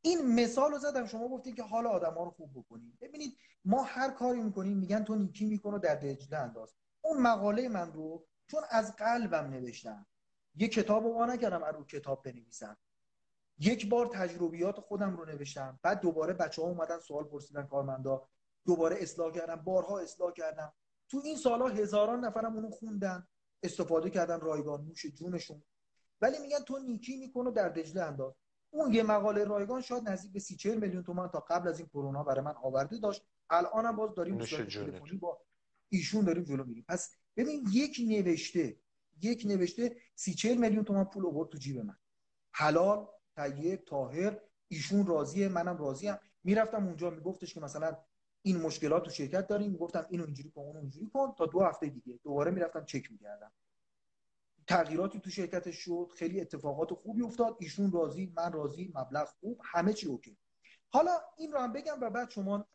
[0.00, 3.82] این مثال رو زدم شما گفتید که حال آدم ها رو خوب بکنید ببینید ما
[3.82, 6.74] هر کاری می‌کنیم میگن تو نیکی می‌کنه در دجله انداز.
[7.00, 10.06] اون مقاله من رو چون از قلبم نوشتم.
[10.54, 12.76] یه کتاب رو نکردم از رو کتاب بنویسم.
[13.58, 15.80] یک بار تجربیات خودم رو نوشتم.
[15.82, 18.28] بعد دوباره بچه ها اومدن سوال پرسیدن کارمندا.
[18.66, 20.72] دوباره اصلاح کردم بارها اصلاح کردم.
[21.08, 23.26] تو این سالها هزاران نفرم اونو خوندن.
[23.62, 25.62] استفاده کردن رایگان نوش جونشون.
[26.22, 28.34] ولی میگن تو نیکی می‌کنه در دجله انداز.
[28.70, 31.88] اون یه مقاله رایگان شاید نزدیک به سی 40 میلیون تومان تا قبل از این
[31.88, 33.22] کرونا برای من آورده داشت.
[33.50, 35.40] الانم باز داریم تلفنی با
[35.88, 36.84] ایشون داریم جلو میریم.
[36.88, 38.76] پس ببین یک نوشته
[39.22, 41.96] یک نوشته سی 40 میلیون تومان پول آورد تو جیب من.
[42.52, 46.18] حلال طیب طاهر ایشون راضیه منم راضیم.
[46.44, 47.96] می‌رفتم اونجا میگفتش که مثلا
[48.42, 49.70] این مشکلات تو شرکت داریم.
[49.70, 51.34] می‌گفتم اینو اینجوری کن اونو اینجوری کن.
[51.38, 52.20] تا دو هفته دیگه.
[52.24, 53.52] دوباره می‌رفتم چک می‌کردم.
[54.66, 57.56] تغییراتی تو شرکتش شد خیلی اتفاقات خوبی افتاد.
[57.60, 60.38] ایشون راضی من راضی مبلغ خوب همه چی اوکی.
[60.88, 62.66] حالا این رو هم بگم و بعد شما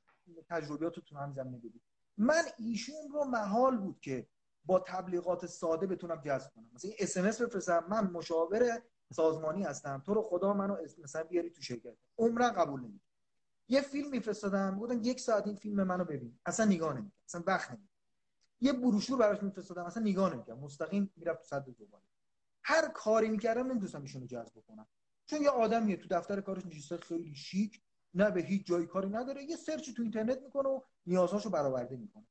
[0.49, 1.81] تجربیاتتون هم زمینه بدید.
[2.17, 4.27] من ایشون رو محال بود که
[4.65, 6.69] با تبلیغات ساده بتونم جذب کنم.
[6.73, 8.81] مثلا اس ام بفرستم من مشاور
[9.13, 11.97] سازمانی هستم تو رو خدا منو مثلا بیاری تو شرکت.
[12.17, 13.01] عمرن قبول نمی
[13.67, 16.39] یه فیلم میفرستادم گفتن یک ساعت این فیلم منو ببین.
[16.45, 17.87] اصلا نگاه نمی اصلا وقت نمی
[18.61, 22.03] یه بروشور براش میفرستادم اصلا نگاه نمی‌کرد مستقیم می‌رفت تو صد زباله
[22.63, 24.87] هر کاری می‌کردم نمی‌تونستم ایشونو جذب کنم
[25.25, 27.81] چون یه آدمیه تو دفتر کارش نشسته خیلی شیک
[28.13, 29.43] نه به هیچ جایی کاری نداره.
[29.43, 32.27] یه سرچ تو اینترنت می‌کنه و نیازهاشو برآورده می‌کنه.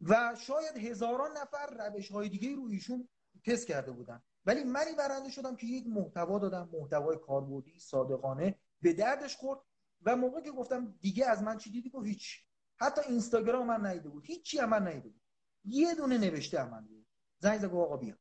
[0.00, 3.08] و شاید هزاران نفر روش های دیگه رو ایشون
[3.46, 4.22] تست کرده بودن.
[4.46, 9.60] ولی منی برنده شدم که یک محتوا دادم محتوای کاربردی صادقانه به دردش خورد.
[10.04, 12.46] و موقعی که گفتم دیگه از من چی دیدی؟ گفت هیچ.
[12.82, 14.24] حتی اینستاگرام من ندیده بود.
[14.26, 15.22] هیچی از من ندیده بود.
[15.64, 17.06] یه دونه نوشته از من بود.
[17.38, 18.14] زنگ زد آقا بیا.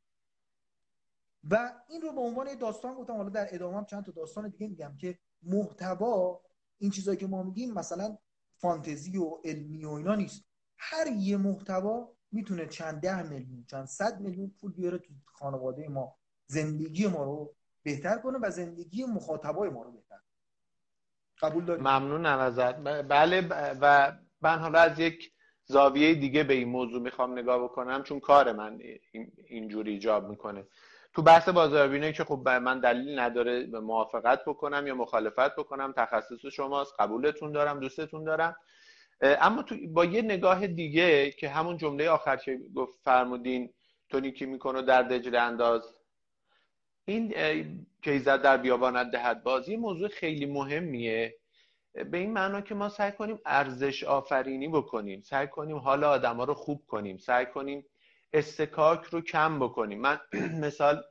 [1.50, 3.16] و این رو به عنوان داستان گفتم.
[3.16, 6.42] حالا در ادامه چند تا داستان دیگه میگم که محتوا
[6.78, 8.18] این چیزایی که ما میگیم مثلا
[8.58, 10.44] فانتزی و علمی و اینا نیست.
[10.78, 16.18] هر یه محتوا می‌تونه چند ده میلیون چند صد میلیون پول بیاره تو خانواده ما.
[16.48, 20.20] زندگی ما رو بهتر کنه و زندگی مخاطبای ما رو بهتر
[21.42, 22.76] قبول دارید؟ ممنونم ازت.
[23.08, 23.48] بله
[23.82, 25.32] و من حالا از یک
[25.66, 28.80] زاویه دیگه به این موضوع می‌خوام نگاه بکنم چون کار من
[29.48, 30.68] اینجوری ایجاب می‌کنه.
[31.14, 36.94] تو بحث بازاربینی که خب من دلیل نداره موافقت بکنم یا مخالفت بکنم تخصص شماست
[37.00, 38.56] قبولتون دارم دوستتون دارم.
[39.22, 43.74] اما تو با یه نگاه دیگه که همون جمله آخر که گفت فرمودین
[44.10, 45.96] تونیکی می‌کنه در دجله انداز.
[47.06, 47.34] این
[48.04, 51.36] کیزد در بیابانت دهد بازی موضوع خیلی مهمیه.
[51.94, 55.22] به این معنا که ما سعی کنیم ارزش آفرینی بکنیم.
[55.22, 57.18] سعی کنیم حال آدما رو خوب کنیم.
[57.18, 57.86] سعی کنیم
[58.34, 60.02] استکاک رو کم بکنیم.
[60.02, 60.20] من
[60.66, 61.04] مثال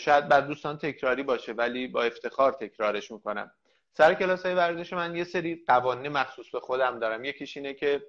[0.00, 3.50] شاید بر دوستان تکراری باشه ولی با افتخار تکرارش می‌کنم.
[3.92, 7.24] سر کلاس های ورزش من یه سری قوانین مخصوص به خودم دارم.
[7.24, 8.06] یکیش اینه که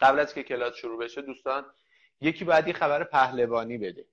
[0.00, 1.64] قبل از که کلاس شروع بشه دوستان
[2.20, 4.04] یکی باید یه خبر پهلوانی بده.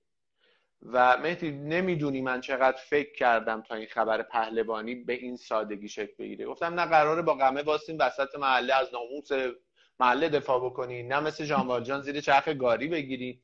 [0.82, 6.14] و مهدی نمی‌دونی من چقدر فکر کردم تا این خبر پهلوانی به این سادگی شکل
[6.18, 6.46] بگیره.
[6.46, 9.54] گفتم نه قراره با قمه واسیم وسط محله از ناموس
[10.00, 11.02] محله دفاع بکنی.
[11.02, 11.44] نه مثل
[11.80, 13.40] جان زیر چرخ گاری بگیری.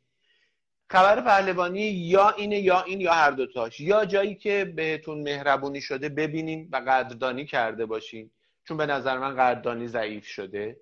[0.90, 6.09] خبر پهلوانی یا اینه یا این یا هر دوتاش یا جایی که بهتون مهربونی شده
[6.09, 8.31] ببینین و قدردانی کرده باشین.
[8.64, 10.81] چون به نظر من قدردانی ضعیف شده.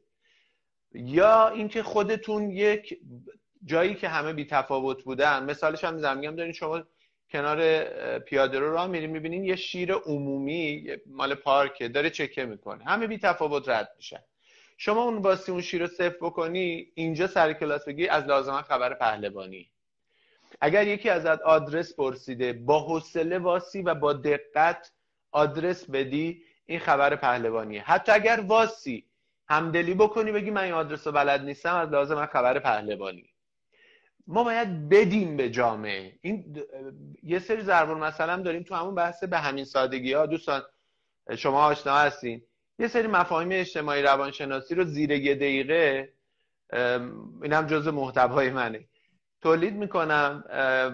[0.92, 3.00] یا اینکه خودتون یک
[3.64, 6.82] جایی که همه بی تفاوت بودن مثالش هم می‌زنم میگم دارین شما
[7.30, 7.84] کنار
[8.18, 12.84] پیاده رو راه میرین می‌بینین یه شیر عمومی مال پارکه داره چکه می‌کنه.
[12.84, 14.20] همه بی تفاوت رد میشن.
[14.76, 18.94] شما اون باسی اون شیر رو صفر بکنی اینجا سر کلاس بگی از لازم خبر
[18.94, 19.70] پهلوانی.
[20.60, 24.92] اگر یکی ازت آدرس پرسیده با حوصله واسی و با دقت
[25.32, 27.82] آدرس بدی این خبر پهلوانیه.
[27.82, 29.04] حتی اگر واسی
[29.48, 33.30] همدلی بکنی بگی من این آدرس رو بلد نیستم از لازم خبر پهلوانی.
[34.28, 36.12] ما باید بدیم به جامعه.
[36.20, 36.62] این
[37.22, 40.26] یه سری ضرب مثلا داریم تو همون بحث به همین سادگی ها.
[40.26, 40.62] دوستان
[41.36, 42.42] شما آشنا هستین.
[42.78, 46.12] یه سری مفاهیم اجتماعی روانشناسی رو زیر یه دقیقه
[47.42, 48.84] اینم جز محتوای منه.
[49.42, 50.44] تولید می‌کنم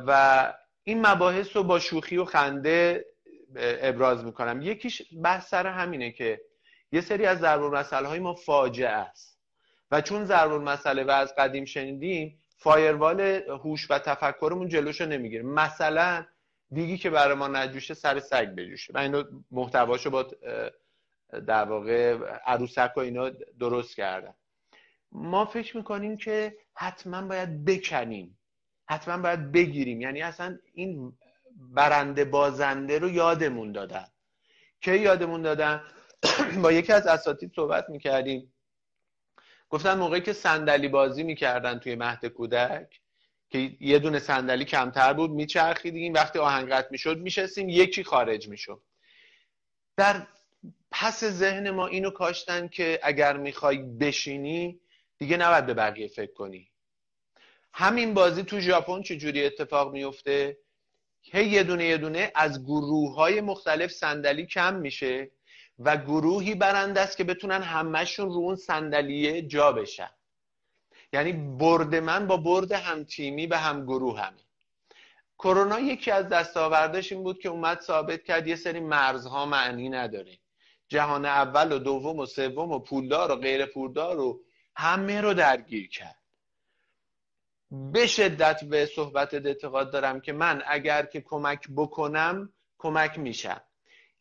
[0.06, 0.52] و
[0.84, 3.04] این مباحث رو با شوخی و خنده
[3.56, 4.62] ابراز می‌کنم.
[4.62, 6.40] یکیش بحث سر همینه که
[6.92, 9.38] یه سری از ضرب مسئله های ما فاجعه است.
[9.90, 15.42] و چون ضرب مسئله و از قدیم شنیدیم فایروال هوش و تفکرمون جلوشو نمی‌گیره.
[15.42, 16.26] مثلا
[16.72, 18.92] دیگی که برای ما نجوشه سر سگ بجوشه.
[18.94, 20.26] من اینو محتواشو با
[21.46, 24.34] در واقع عروسک و اینا درست کردم.
[25.12, 28.38] ما فکر می‌کنیم که حتما باید بکنیم.
[28.88, 30.00] حتما باید بگیریم.
[30.00, 31.12] یعنی اصلا این
[31.56, 34.06] برنده بازنده رو یادمون دادن.
[34.80, 35.82] که یادمون دادن؟
[36.62, 38.53] با یکی از اساتید صحبت می‌کردیم.
[39.74, 43.00] گفتن موقعی که صندلی بازی می‌کردن توی مهد کودک
[43.50, 46.14] که یه دونه صندلی کمتر بود میچرخیدیم.
[46.14, 48.82] وقتی آهنگ قطع می‌شد میشستیم یکی خارج می‌شد.
[49.96, 50.26] در
[50.90, 54.80] پس ذهن ما اینو کاشتن که اگر می‌خوای بشینی
[55.18, 56.70] دیگه نباید به بقیه فکر کنی.
[57.72, 60.58] همین بازی تو ژاپن چجوری اتفاق میفته
[61.22, 65.30] هی یه دونه یه دونه از گروه های مختلف صندلی کم میشه.
[65.78, 70.10] و گروهی برنده است که بتونن همهشون رو اون صندلیه جا بشن.
[71.12, 74.44] یعنی برد من با برد هم تیمی و هم گروه همه.
[75.38, 80.38] کرونا یکی از دستاوردش این بود که اومد ثابت کرد یه سری مرزها معنی نداره.
[80.88, 84.40] جهان اول و دوم و سوم و پولدار و غیر پولدار و
[84.76, 86.18] همه رو درگیر کرد.
[87.70, 93.60] به شدت به صحبت اعتقاد دارم که من اگر که کمک بکنم کمک میشم.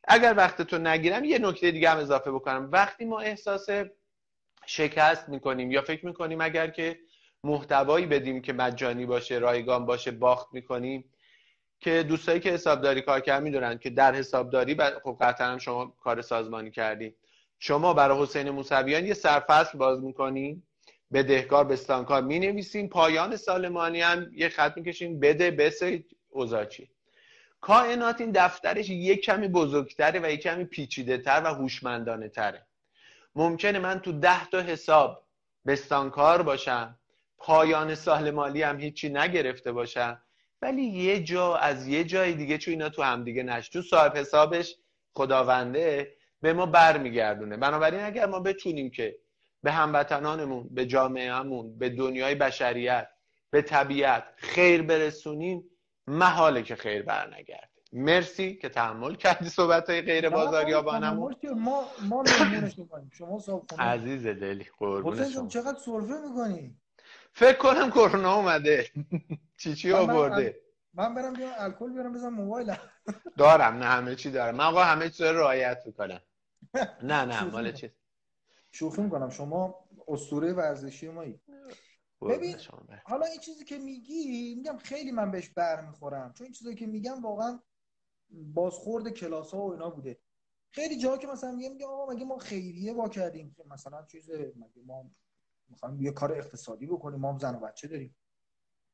[0.07, 2.69] اگر وقت تو نگیرم یه نکته دیگه هم اضافه بکنم.
[2.71, 3.69] وقتی ما احساس
[4.65, 6.99] شکست می‌کنیم یا فکر می‌کنیم اگر که
[7.43, 11.05] محتوایی بدیم که مجانی باشه رایگان باشه باخت می‌کنیم
[11.79, 16.21] که دوستایی که حسابداری کار کرد می‌دونن که در حسابداری خب قطعا هم شما کار
[16.21, 17.15] سازمانی کردیم
[17.59, 20.63] شما برای حسین موسویان یه سرفصل باز می‌کنین
[21.13, 26.89] بدهکار بستانکار می پایان سال مانی هم یه خط می‌کشین بده بسه اوزاچی
[27.63, 32.65] کائنات این دفترش یک کمی بزرگتره و یک کمی پیچیده تر و هوشمندانه تره
[33.35, 35.23] ممکنه من تو ده تا حساب
[35.65, 36.99] بستانکار باشم
[37.37, 40.21] پایان سال مالی هم هیچی نگرفته باشم
[40.61, 44.75] ولی یه جا از یه جای دیگه چون اینا تو همدیگه نش تو صاحب حسابش
[45.13, 47.57] خداونده به ما برمیگردونه.
[47.57, 49.15] بنابراین اگر ما بتونیم که
[49.63, 53.07] به هموطنانمون به جامعهمون به دنیای بشریت
[53.49, 55.69] به طبیعت خیر برسونیم
[56.07, 57.69] محاله که خیر برنگرده.
[57.93, 62.23] مرسی که تحمل کردی صحبت های غیر بازاریابانمون ما ما
[63.17, 63.41] شما
[63.79, 65.47] عزیز دلی قربون شما.
[65.47, 66.77] چقدر سرفه می‌کنی؟
[67.33, 68.89] فکر کنم کرونا اومده.
[69.59, 70.59] چی چی آورده؟
[70.93, 72.75] من برم بیام الکل بیارم بزنم موبایل.
[73.37, 74.55] دارم نه همه چی دارم.
[74.55, 76.21] من آقا همه چی رعایت می‌کنم.
[77.03, 77.91] نه نه مال چی
[78.71, 79.29] شوخی می‌کنم.
[79.29, 79.75] شما
[80.07, 81.39] اسطوره ورزشی مایی.
[82.29, 82.57] ببین
[83.05, 86.33] حالا این چیزی که میگی میگم خیلی من بهش برمیخورم.
[86.33, 87.59] چون این چیزی که میگم واقعا
[88.29, 90.19] بازخورد کلاس ها و اینا بوده.
[90.71, 94.81] خیلی جا که مثلا میگه میگه آقا مگه ما خیریه با کردیم مثلا چیز مگه
[94.85, 95.11] ما
[95.69, 98.15] می‌خوایم یه کار اقتصادی بکنیم ما هم زن و بچه داریم.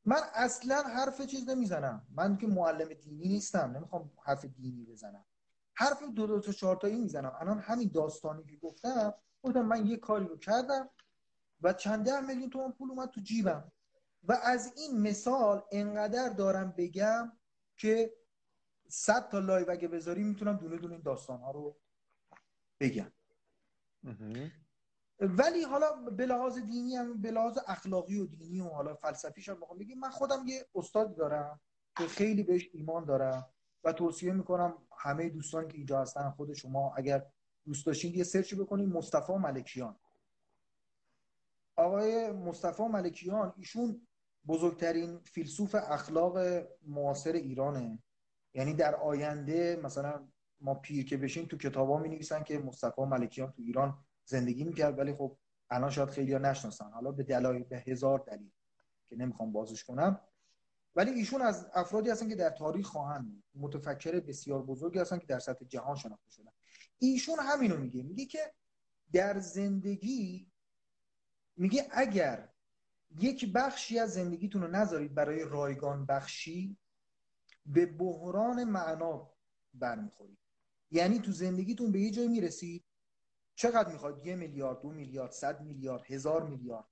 [0.05, 2.07] من اصلا حرف چیز نمی‌زنم.
[2.15, 5.25] من که معلم دینی نیستم نمی‌خوام حرف دینی بزنم.
[5.73, 7.35] حرف دو دو تا چهار تایی می‌زنم.
[7.39, 9.13] الان همین داستانی که گفتم
[9.43, 10.89] گفتم من یه کاری رو کردم.
[11.61, 13.71] و چند ده میلیون تومان پول اومد تو جیبم.
[14.23, 17.31] و از این مثال انقدر دارم بگم
[17.77, 18.13] که
[18.87, 21.77] صد تا لایو اگه بذاری می‌تونم دونه دونه این داستان ها رو
[22.79, 23.11] بگم.
[25.19, 29.59] ولی حالا به لحاظ دینی هم به لحاظ اخلاقی و دینی و حالا فلسفیش هم
[29.59, 31.59] بخوام بگیم من خودم یه استاد دارم
[31.97, 33.49] که خیلی بهش ایمان دارم
[33.83, 37.25] و توصیه می‌کنم همه دوستان که اینجا هستن خود شما اگر
[37.65, 39.99] دوست داشتین یه سرچ بکنید مصطفی ملکیان.
[41.79, 44.07] آقای مصطفی ملکیان ایشون
[44.47, 46.37] بزرگترین فیلسوف اخلاق
[46.87, 47.99] معاصر ایرانه.
[48.53, 50.27] یعنی در آینده مثلا
[50.61, 54.99] ما پیر که بشیم تو کتابا می نویسن که مصطفی ملکیان تو ایران زندگی می‌کرد
[54.99, 55.37] ولی خب
[55.69, 56.91] الان شاید خیلی ها نشناسن.
[56.91, 58.51] حالا به دلایل به هزار دلیل
[59.09, 60.19] که نمی‌خوام بازش کنم.
[60.95, 65.39] ولی ایشون از افرادی هستن که در تاریخ خواهند متفکر بسیار بزرگی هستن که در
[65.39, 66.51] سطح جهان شناخته شدن.
[66.99, 68.03] ایشون همینو میگه.
[68.03, 68.53] میگه که
[69.13, 70.51] در زندگی
[71.59, 72.49] میگه اگر
[73.19, 76.77] یک بخشی از زندگیتون رو نذارید برای رایگان بخشی
[77.65, 79.33] به بحران معنا
[79.73, 80.37] برمیخورید.
[80.91, 82.85] یعنی تو زندگیتون به یه جایی می‌رسید
[83.55, 86.85] چقدر می‌خواد یه میلیارد دو میلیارد صد میلیارد هزار میلیارد.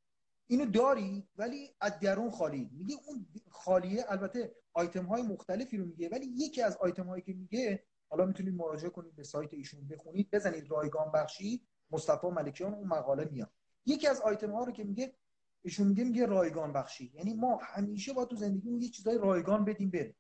[0.48, 2.70] اینو داری ولی از درون خالی.
[2.74, 7.34] میگه اون خالیه البته آیتم های مختلفی رو میگه ولی یکی از آیتم هایی که
[7.34, 11.68] میگه حالا می‌تونید مراجعه کنید به سایت ایشون بخونید بزنید رایگان بخشی.
[11.92, 13.52] مصطفی ملکیان اون مقاله میاد.
[13.88, 15.16] یکی از آیتم ها رو که میگه
[15.62, 17.12] ایشون میگه میگه رایگان بخشی.
[17.16, 20.16] یعنی ما همیشه با تو زندگی یه چیزای رایگان بدیم بره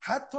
[0.00, 0.38] حتی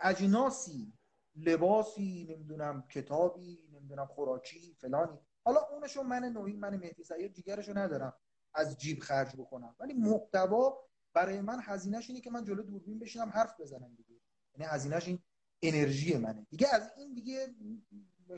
[0.00, 0.92] اجناسی
[1.36, 5.18] لباسی نمی‌دونم کتابی نمی‌دونم خوراکی فلانی.
[5.44, 8.12] حالا اونشو من نوعی من مهدی سید جیگرشو ندارم
[8.54, 9.76] از جیب خرج بکنم.
[9.80, 10.78] ولی محتوا
[11.14, 14.20] برای من هزینهش اینه که من جلو دوربین بشینم حرف بزنم دیگه.
[14.54, 15.18] یعنی هزینهش این
[15.62, 16.46] انرژی منه.
[16.50, 17.54] دیگه از این دیگه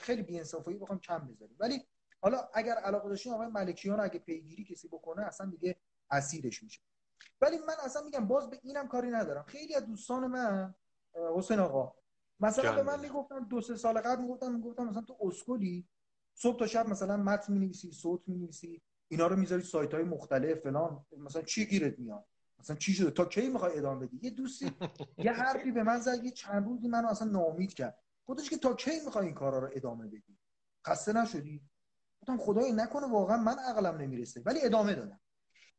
[0.00, 1.56] خیلی بی‌انصافی بخوام کم بذاریم.
[1.60, 1.82] ولی
[2.24, 5.76] حالا اگر علاقه داشتین آقای ملکیان اگه پیگیری کسی بکنه اصلا دیگه
[6.10, 6.80] اسیرش میشه.
[7.40, 9.42] ولی من اصلا میگم باز به اینم کاری ندارم.
[9.42, 10.74] خیلی از دوستان من
[11.36, 11.94] حسین آقا
[12.40, 15.88] مثلا به من می‌گفتن دو سه سال قبل می‌گفتن می‌گفتن مثلا تو اسکولی
[16.34, 21.06] صبح تا شب مثلا متن می‌نویسی صوت می‌نویسی اینا رو می‌ذاری سایت های مختلف فلان
[21.18, 22.24] مثلا چی گیرت میاد؟
[22.58, 24.72] مثلا چی شده؟ تا کی می‌خوای ادامه بدی؟ یه دوستی
[25.18, 27.98] یه حرفی به من زد یه چند روزی منو اصلا ناامید کرد.
[28.26, 30.38] گفتش که تا کی می‌خوای این کارا رو ادامه بدی؟
[30.86, 31.62] خسته نشدی؟
[32.24, 35.20] گفتم خدای نکنه واقعا من عقلم نمی‌رسه ولی ادامه دادم.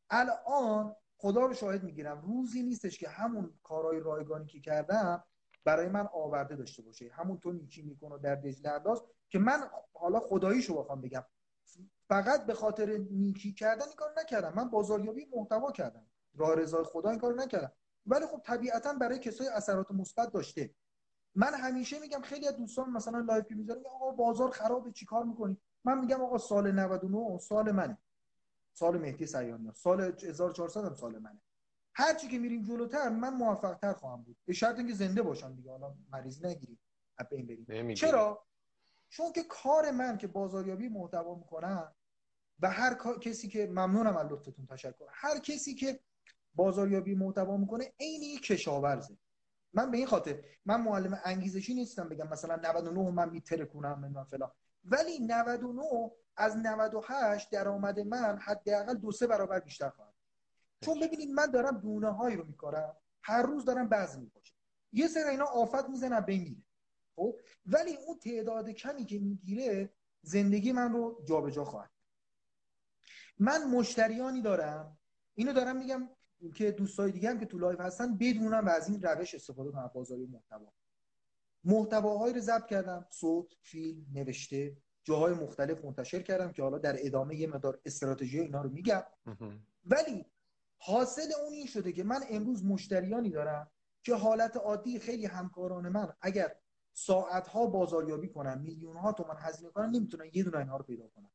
[0.09, 2.21] الان خدا رو شاهد می‌گیرم.
[2.21, 5.23] روزی نیستش که همون کارهای رایگانی که کردم
[5.63, 7.09] برای من آورده داشته باشه.
[7.13, 9.59] همون تو نیکی می‌کنه در دجله انداز که من
[9.93, 11.25] حالا خداییشو بخوام بگم.
[12.09, 14.53] فقط به خاطر نیکی کردن این کار نکردم.
[14.55, 16.05] من بازاریابی محتوا کردم.
[16.35, 17.71] راه رضای خدا این کار نکردم.
[18.05, 20.75] ولی خب طبیعتا برای کسای اثرات مثبت داشته.
[21.35, 25.99] من همیشه میگم خیلی از دوستان مثلا لایو می‌ذارن آقا بازار خرابه چیکار می‌کنی؟ من
[25.99, 27.97] میگم آقا سال 99 سال منه.
[28.73, 29.71] سال مهدی سیانی.
[29.73, 31.41] سال 1400 هم سال منه.
[31.93, 34.37] هر چی که میریم جلوتر من موفق تر خواهم بود.
[34.45, 35.71] به شرط اینکه زنده باشم دیگه.
[35.71, 36.79] حالا مریضی نگیریم
[37.31, 37.93] این بریم.
[37.93, 38.45] چرا؟
[39.09, 41.95] چون که کار من که بازاریابی محتوا می‌کنم
[42.59, 45.05] و هر کسی که ممنونم از لطفتون تشکر.
[45.09, 45.99] هر کسی که
[46.55, 49.17] بازاریابی محتوا می‌کنه عین یک کشاورزه.
[49.73, 54.51] من به این خاطر من معلم انگیزشی نیستم بگم مثلا 99 من میترکونم من فلان.
[54.85, 60.13] ولی 99 از 98 درآمد من حداقل دو سه برابر بیشتر خواهد
[60.81, 62.97] چون ببینید من دارم دونه هایی رو میکارم.
[63.23, 64.55] هر روز دارم بعض میپاشم
[64.93, 66.63] یه سر اینا آفت می‌زنه بمیره.
[67.15, 71.91] خب؟ ولی اون تعداد کمی که می‌گیره زندگی من رو جابجا خواهد
[73.39, 74.97] من مشتریانی دارم.
[75.35, 76.09] اینو دارم میگم
[76.55, 79.91] که دوستای دیگه هم که تو لایو هستن بدونم و از این روش استفاده کنم
[79.93, 80.73] بازاریابی محتوا.
[81.65, 83.05] محتواهایی رو ضبط کردم.
[83.09, 84.77] صوت فیلم نوشته.
[85.03, 89.03] جاهای مختلف منتشر کردم که حالا در ادامه یه مقدار استراتژی اینا رو میگم.
[89.85, 90.25] ولی
[90.77, 93.71] حاصل اون این شده که من امروز مشتریانی دارم
[94.03, 96.55] که حالت عادی خیلی همکاران من اگر
[96.93, 101.29] ساعتها بازاریابی کنن میلیون ها تومن هزینه کنن نمی‌تونن یه دونه اینها رو پیدا کنن.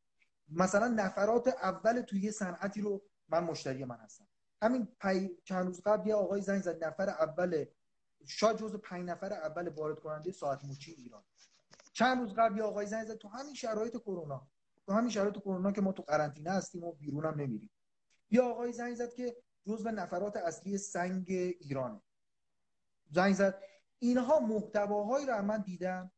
[0.48, 4.26] مثلا نفرات اول توی یه صنعتی رو من مشتری من هستم.
[4.62, 5.30] همین پی...
[5.44, 7.64] چند روز قبل یه آقای زنگ زد نفر اول
[8.26, 11.22] شاید جزو پنج نفر اول وارد کننده ساعت موچی ایران.
[11.92, 14.48] چند روز قبل یه آقای زنگ زد تو همین شرایط کرونا.
[14.86, 17.70] تو همین شرایط کرونا که ما تو قرنطینه هستیم و بیرون هم نمیریم.
[18.30, 22.00] یه آقای زنگ زد که جزو نفرات اصلی سنگ ایرانه.
[23.10, 23.62] زنگ زد
[23.98, 26.10] اینها محتواهایی رو من دیدم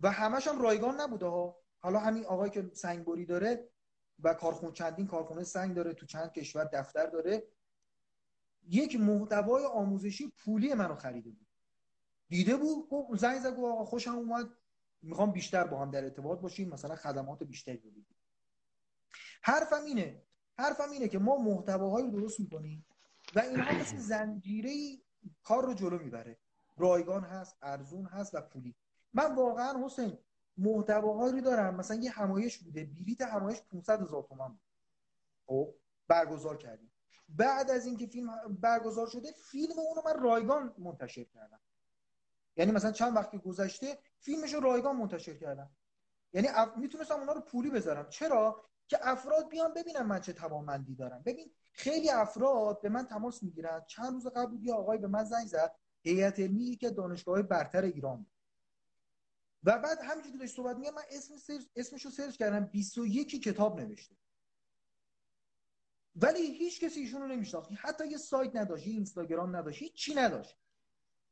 [0.00, 1.56] و همش هم رایگان نبوده ها.
[1.78, 3.68] حالا همین آقایی که سنگبری داره
[4.22, 7.42] و کارخونه چندین کارخونه سنگ داره تو چند کشور دفتر داره.
[8.68, 11.46] یک محتوای آموزشی پولی منو خریده بود.
[12.30, 14.48] دیده بود گفت زنگ زد آقا خوشم اومد.
[15.02, 18.06] می‌خوام بیشتر با هم در ارتباط باشیم مثلا خدمات بیشتری بدیم.
[19.42, 20.22] حرفم اینه
[20.58, 22.86] حرفم اینه که ما محتواهایی رو درست می‌کنیم
[23.34, 24.70] و اینها مثل زنجیره
[25.42, 26.38] کار رو جلو می‌بره.
[26.76, 28.74] رایگان هست ارزون هست و پولی.
[29.14, 30.18] من واقعا حسین
[30.58, 31.76] محتواهایی دارم.
[31.76, 34.60] مثلا یه همایش بوده بلیت همایش 500 هزار تومان بود.
[35.46, 35.74] خب
[36.08, 36.92] برگزار کردیم.
[37.28, 41.60] بعد از اینکه فیلم برگزار شده فیلم اونو من رایگان منتشر کردم.
[42.56, 45.70] یعنی مثلا چند وقتی گذشته فیلمش رو رایگان منتشر کردم
[46.32, 46.76] یعنی اف...
[46.76, 48.08] می‌تونستم اونا رو پولی بذارم.
[48.08, 51.22] چرا؟ که افراد بیان ببینن من چه توانمندی دارم.
[51.22, 53.84] ببین خیلی افراد به من تماس می‌گیرن.
[53.88, 57.82] چند روز قبل بود یه آقای به من زنگ زد هیئت علمی که دانشگاه برتر
[57.82, 58.32] ایران بود.
[59.64, 62.64] و بعد همینجوری داشت صحبت میگم من اسم سرچ اسمش رو سرچ کردم.
[62.64, 64.16] 21 کتاب نوشته.
[66.16, 67.70] ولی هیچ کسی ایشون رو نمیشناخت.
[67.78, 70.56] حتی یه سایت نداشت اینستاگرام نداشت چی نداشت.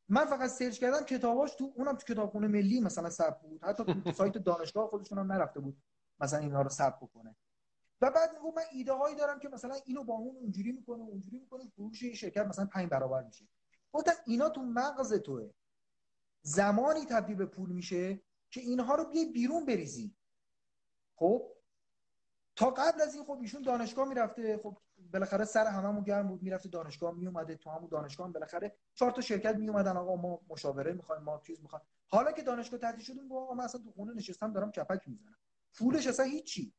[0.08, 3.64] من فقط سرچ کردم کتاباش تو اونم تو کتابخونه ملی مثلا ثبت بود.
[3.64, 5.82] حتی تو سایت دانشگاه خودشون هم نرفته بود
[6.20, 7.36] مثلا اینا رو ثبت بکنه.
[8.00, 11.38] و بعد میگم من ایده هایی دارم که مثلا اینو با اون اونجوری می‌کنه اونجوری
[11.38, 13.48] می‌کنه فروش شرکت مثلا 5 برابر میشه.
[13.92, 15.50] گفتم اینا تو مغز توه.
[16.42, 20.14] زمانی تبدیل به پول میشه که اینها رو بیای بیرون بریزی.
[21.16, 21.52] خب؟
[22.56, 24.78] تا قبل از این خب ایشون دانشگاه می‌رفته خب
[25.12, 29.20] بالاخره سر هممون گرم بود می‌رفته دانشگاه میومده تو همون دانشگاه هم بالاخره چهار تا
[29.20, 31.84] شرکت میومدن آقا ما مشاوره می‌خوایم ما چیز می‌خوایم.
[32.06, 35.36] حالا که دانشگاه تعطیل شدیم آقا من اصلا تو خونه نشستم دارم کپک می‌زنم.
[35.78, 36.74] پولش اصلا هیچی.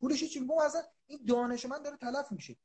[0.00, 0.40] پولش هیچی.
[0.40, 2.56] میگم اصلا این دانش من داره تلف میشه.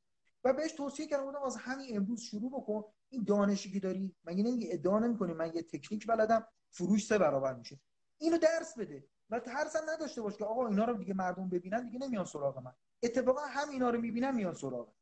[0.44, 2.84] و بهش توصیه کردم بودم از همین امروز شروع بکن.
[3.10, 7.54] این دانشی که داری؟ مگه نمیگه ادعا نمی‌کنی؟ من یه تکنیک بلدم فروش سه برابر
[7.54, 7.80] میشه.
[8.18, 9.08] اینو درس بده.
[9.30, 12.74] و ترس نداشته باش که آقا اینا رو دیگه مردم ببینن دیگه نمیان سراغ من.
[13.04, 14.94] اتفاقا هم اینا رو می‌بینن میان سراغ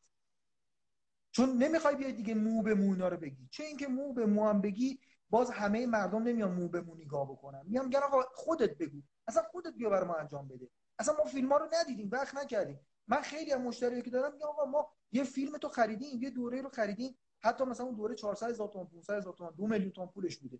[1.31, 3.47] چون نمی‌خوای بیای دیگه مو به مو اینا رو بگی.
[3.51, 7.31] چه اینکه مو به مو هم بگی باز همه مردم نمیان مو به مو نگاه
[7.31, 7.61] بکنن.
[7.65, 9.01] میام میگن آقا خودت بگو.
[9.27, 10.69] اصلا خودت بیا بر ما انجام بده.
[10.99, 12.79] اصلا ما فیلم ها رو ندیدیم وقت نکردیم.
[13.07, 16.61] من خیلی از مشتری که دارم میگم آقا ما یه فیلم تو خریدیم یه دوره
[16.61, 17.17] رو خریدیم.
[17.39, 20.59] حتی مثلا اون دوره 400 هزار تومان 500 هزار تومان 2 میلیون تومان پولش بوده.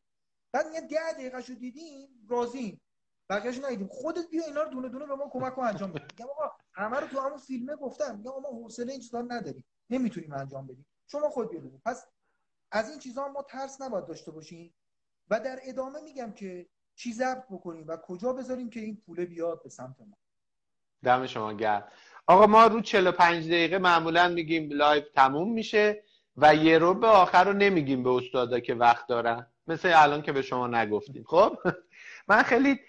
[0.52, 2.82] بعد میگه 10 دقیقه شو دیدیم راضیم.
[3.30, 3.88] بقیه‌اش ندیدیم.
[3.88, 6.06] خودت بیا اینا رو دونه دونه به ما کمک کن انجام بده.
[6.12, 8.18] میگم آقا همه رو تو همون فیلمه گفتم.
[8.18, 9.66] میگم ما حوصله این چیزا نداریم.
[9.90, 10.86] نمی‌تونیم انجام بدیم.
[11.08, 12.06] شما خود بیا پس
[12.72, 14.74] از این چیزا ما ترس نباید داشته باشیم.
[15.30, 19.64] و در ادامه میگم که چی ضبط بکنیم و کجا بذاریم که این پوله بیاد
[19.64, 20.18] به سمت ما.
[21.04, 21.88] دم شما گرم.
[22.28, 26.04] آقا ما رو 45 دقیقه معمولا میگیم لایو تموم میشه
[26.38, 29.48] و یه رو به آخر رو نمیگیم به استادا که وقت دارن.
[29.68, 31.24] مثل الان که به شما نگفتیم.
[31.28, 31.58] خب؟
[32.30, 32.80] من خیلی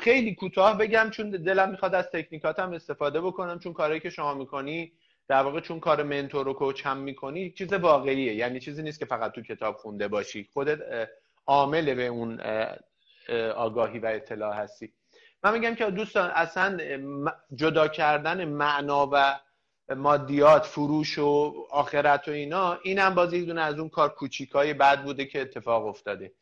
[0.00, 4.92] خیلی کوتاه بگم چون دلم می‌خواد از تکنیکاتم استفاده بکنم چون کاری که شما می‌کنی
[5.28, 8.34] در واقع چون کار منتور و کوچ هم می‌کنی چیز واقعیه.
[8.34, 10.48] یعنی چیزی نیست که فقط تو کتاب خونده باشی.
[10.52, 11.08] خودت
[11.46, 12.40] عامل به اون
[13.56, 14.92] آگاهی و اطلاع هستی.
[15.42, 16.78] من میگم که دوستان اصلا
[17.54, 19.38] جدا کردن معنا و
[19.96, 25.02] مادیات فروش و آخرت و اینا اینم باز یک دونه از اون کار کوچیکای بد
[25.04, 26.32] بوده که اتفاق افتاده.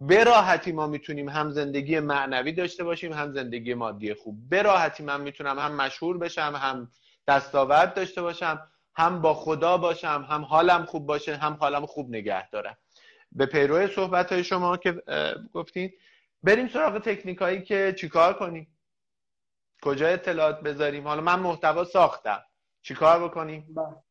[0.00, 4.48] به راحتی ما می‌تونیم هم زندگی معنوی داشته باشیم هم زندگی مادی خوب.
[4.48, 6.90] به راحتی من می‌تونم هم مشهور بشم هم
[7.28, 12.50] دستاورد داشته باشم هم با خدا باشم هم حالم خوب باشه هم حالم خوب نگه
[12.50, 12.76] دارم.
[13.32, 15.02] به پیرو صحبت های شما که
[15.54, 15.92] گفتین
[16.42, 18.78] بریم سراغ تکنیک هایی که چیکار کنیم؟
[19.82, 22.42] کجا اطلاعات بذاریم؟ حالا من محتوا ساختم.
[22.82, 24.05] چیکار بکنیم؟ بله.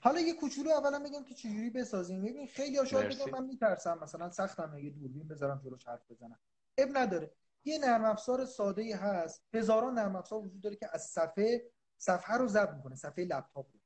[0.00, 2.22] حالا یه کوچولو اولا بگم که چجوری بسازیم.
[2.22, 6.38] ببین خیلی شاید بگم من میترسم مثلا سختم یه دوربین بذارم جلوش حرف بزنم.
[6.78, 7.32] عیب نداره.
[7.64, 9.44] یه نرم افزار ساده ای هست.
[9.54, 13.80] هزاران نرم افزار وجود داره که از صفحه صفحه رو ضبط می‌کنه صفحه لپتاپ رو.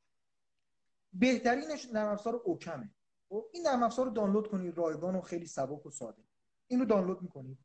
[1.12, 2.90] بهترینش نرم افزار oCam ه.
[3.28, 6.22] خب این نرم افزار رو دانلود کنید رایگان و خیلی سبک و ساده.
[6.68, 7.58] این رو دانلود می‌کنید.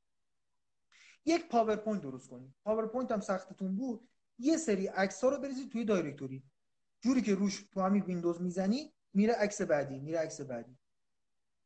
[1.25, 2.53] یک پاورپوینت درست کنید.
[2.63, 4.09] پاورپوینت هم سختتون بود.
[4.39, 6.43] یه سری عکس ها رو بریزید توی directory.
[7.01, 10.77] جوری که روش تو همین ویندوز می‌زنی میره عکس بعدی میره عکس بعدی.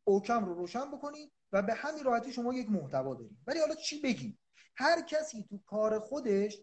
[0.04, 4.02] اوکم رو روشن بکنید و به همین راحتی شما یک محتوا دارید ولی حالا چی
[4.02, 4.40] بگیم
[4.76, 6.58] هر کسی تو کار خودش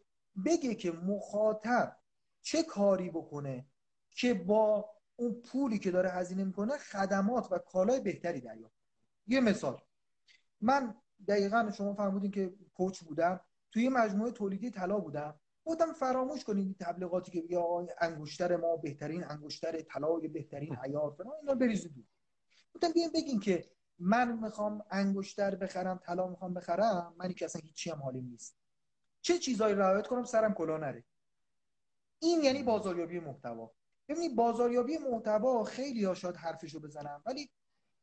[0.46, 1.96] بگه که مخاطب
[2.42, 3.66] چه کاری بکنه
[4.10, 8.74] که با اون پولی که داره هزینه می‌کنه خدمات و کالای بهتری دریافت
[9.26, 9.82] یه مثال.
[10.60, 10.94] من
[11.28, 13.40] دقیقا شما فرمودین که کوچ بودم.
[13.70, 15.40] توی مجموعه تولیدی طلا بودم.
[15.68, 17.58] بودم فراموش کنید تبلیغاتی که بگه
[18.00, 22.06] انگشتر ما بهترین انگشتر طلای بهترین عیار فلان اینا بریزید
[22.72, 27.90] بودم بیاین بگین که من می‌خوام انگشتر بخرم طلا می‌خوام بخرم منی که اصلا هیچی
[27.90, 28.56] هم حالیم نیست.
[29.20, 31.04] چه چیزایی رعایت کنم؟ سرم کلا نره.
[32.18, 33.70] این یعنی بازاریابی محتوا.
[34.08, 37.50] ببینید بازاریابی محتوا خیلی ها شاید حرفشو بزنم ولی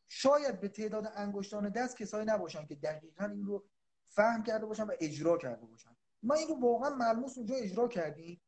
[0.08, 3.66] شاید به تعداد انگشتان دست کسایی نباشن که دقیقا این رو
[4.06, 5.96] فهم کرده باشن و اجرا کرده باشن.
[6.26, 8.42] ما این رو واقعا ملموس اونجا اجرا کردیم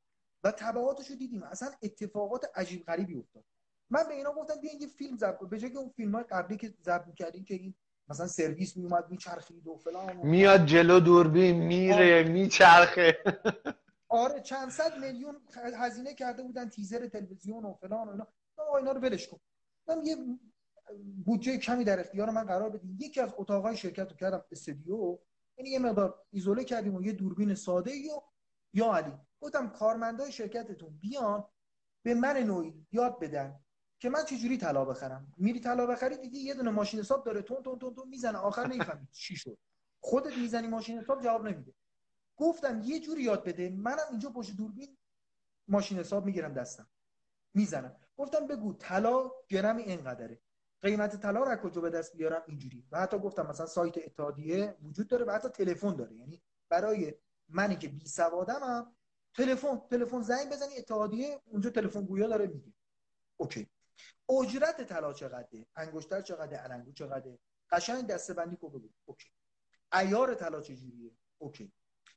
[0.43, 1.43] و تبعاتش رو دیدیم.
[1.43, 3.43] اصلا اتفاقات عجیب غریبی افتاد.
[3.89, 6.73] من به اینا گفتم بیاین یه فیلم ضبط به جای اون فیلم های قبلی که
[6.83, 7.73] ضبط کردیم که این
[8.09, 13.17] مثلا سرویس میومد میچرخید و فلان میاد جلو دوربین میره میچرخه.
[14.09, 15.35] آره چند صد میلیون
[15.77, 18.27] هزینه کرده بودن تیزر تلویزیون و فلان و اینا.
[18.77, 19.39] اینا رو ولش کن.
[19.87, 20.15] من یه
[21.25, 25.17] بودجه کمی در اختیار من قرار بدیم یکی از اتاقای شرکت رو کردم استودیو.
[25.57, 28.21] یعنی یه مقدار ایزوله کردیم و یه دوربین ساده و
[28.73, 29.13] یا علی.
[29.41, 31.45] گفتم کارمندای شرکتتون بیان
[32.03, 33.59] به من نوعی یاد بدن
[33.99, 35.33] که من چجوری طلا بخرم.
[35.37, 38.37] میری طلا بخری دیدی یه دونه ماشین حساب داره تون تون تون تون می‌زنه.
[38.37, 39.57] آخر نمی‌فهمی چی شد.
[39.99, 41.73] خودت می‌زنی ماشین حساب جواب نمیده.
[42.35, 44.97] گفتم یه جوری یاد بده منم اینجا پشت دوربین
[45.67, 46.89] ماشین حساب می‌گیرم دستم.
[47.53, 47.95] می‌زنم.
[48.17, 50.39] گفتم بگو طلا گرمی اینقدره.
[50.81, 52.87] قیمت طلا رو کجا به دست بیارم؟ اینجوری.
[52.91, 56.15] و حتی گفتم مثلا سایت اتحادیه وجود داره و حتی تلفن داره.
[56.15, 57.13] یعنی برای
[57.49, 58.95] منی که بی سوادمم
[59.33, 62.73] تلفن تلفن زنگ بزنی اتحادیه اونجا تلفن گویا داره میگه.
[63.37, 63.69] okay.
[64.29, 67.39] اجرت طلا چقدره؟ انگشتر چقدره؟ النگو چقدره؟
[67.71, 68.89] قشنگ دسته بندی کرده بگو.
[69.05, 69.29] okay.
[69.91, 71.71] عیار طلا چجوریه؟ okay.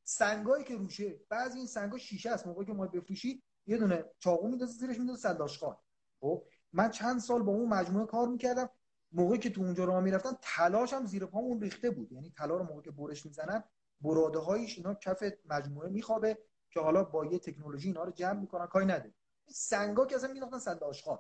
[0.05, 2.47] سنگایی که روشه بعضی این سنگا شیشه است.
[2.47, 5.77] موقعی که ما بفروشی یه دونه چاقو میندازه زیرش میندازه تراشه‌ان
[6.21, 8.71] خب؟ من چند سال با اون مجموعه کار می‌کردم.
[9.13, 12.13] موقعی که تو اونجا راه می‌رفتن تراشه هم زیر پامون ریخته بود.
[12.13, 13.65] یعنی طلا رو موقعی که برش می‌زنن
[14.01, 16.39] براده هایش اینا کف مجموعه میخوابه
[16.71, 19.13] که حالا با یه تکنولوژی اینا رو جمع می‌کنن کاری این
[19.55, 21.19] سنگا که اصلا مینداختن صد آشغال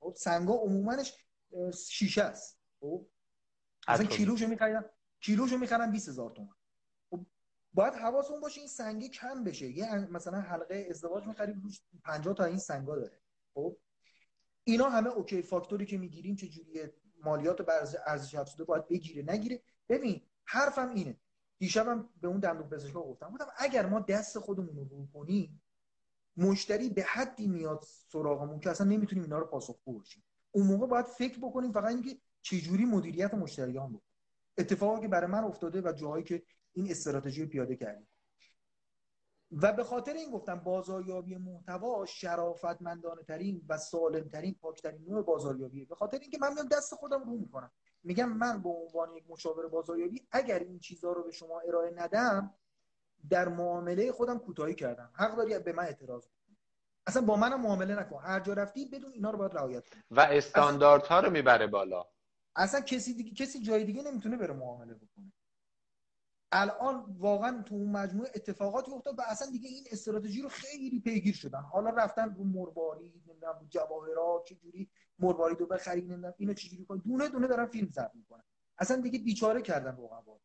[0.00, 1.14] خب سنگا عموماش
[1.88, 2.60] شیشه است.
[2.80, 3.06] خب
[3.88, 4.84] اصلا کیلوشو میخریدن
[5.20, 6.56] کیلوشو می‌خرن 20000 تومان.
[7.10, 7.26] خب
[7.74, 9.66] باید حواسمون باشه این سنگه کم بشه.
[9.66, 13.20] یه مثلا حلقه ازدواج می‌خریم روش 50 تا این سنگا داره.
[13.54, 13.76] خب
[14.70, 16.94] اینا همه اوکی فاکتوری که می‌گیریم چه جوریه
[17.24, 17.64] مالیات و
[18.06, 19.62] ارزش افزوده باید بگیره نگیره.
[19.88, 21.16] ببین حرفم اینه.
[21.58, 25.62] دیشبم به اون دندون پزشکا گفتم گفتم اگر ما دست خودمون رو کنیم
[26.36, 30.22] مشتری به حدی میاد سراغمون که اصلا نمی‌تونیم اینا رو پاسخگو باشیم.
[30.50, 34.14] اون موقع باید فکر بکنیم فقط اینکه چجوری مدیریت مشتریان بکنیم
[34.58, 36.42] اتفاقی که برای من افتاده و جاهایی که
[36.72, 38.06] این استراتژی پیاده کردیم.
[39.52, 45.84] و به خاطر این گفتم بازاریابی محتوا شرافتمندانه ترین و سالم ترین پاکترین نوع بازاریابیه.
[45.84, 47.70] به خاطر اینکه من میام دست خودم رو می‌کنم.
[48.02, 52.54] میگم من به عنوان یک مشاور بازاریابی اگر این چیزها رو به شما ارائه ندم
[53.30, 55.10] در معامله خودم کوتاهی کردم.
[55.14, 56.56] حق داری به من اعتراض کنی
[57.06, 58.22] اصلا با منم معامله نکن.
[58.22, 60.02] هر جا رفتی بدون اینا رو باید رعایت کنی.
[60.10, 62.06] و استانداردها رو می‌بره بالا.
[62.56, 65.32] اصلا کسی دیگه کسی جای دیگه نمی‌تونه بره معامله بکنه.
[66.52, 71.34] الان واقعا تو اون مجموعه اتفاقاتی افتاد و اصلا دیگه این استراتژی رو خیلی پیگیر
[71.34, 71.60] شدن.
[71.60, 77.28] حالا رفتن رو مرباری نمی‌دونم جواهرات چجوری مرباری رو بخری نمی‌دونم اینو چجوری کن دونه
[77.28, 78.42] دونه دارن فیلم ضبط می‌کنن.
[78.78, 80.40] اصلا دیگه بیچاره کردن رقبا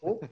[0.00, 0.24] خب؟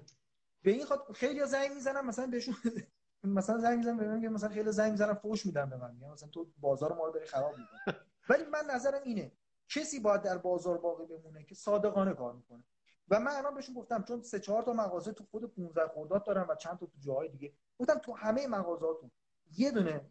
[0.63, 2.55] به این خاطر خیلی زنگ می‌زنن مثلا بهشون
[3.25, 5.95] مثلا زنگ می‌زنن به من مثلا خیلی زنگ می‌زنن فوش میدن به من.
[5.95, 7.97] میگن مثلا تو بازار ما رو داری خراب می‌کنی.
[8.29, 9.33] ولی من نظرم اینه
[9.69, 12.65] کسی باید در بازار باقی بمونه که صادقانه کار می‌کنه.
[13.09, 16.47] و من الان بهشون گفتم چون سه چهار تا مغازه تو خود 15 خرداد دارم
[16.49, 17.53] و چند تا تو جاهای دیگه.
[17.79, 19.11] گفتم تو همه مغازاتون
[19.57, 20.11] یه دونه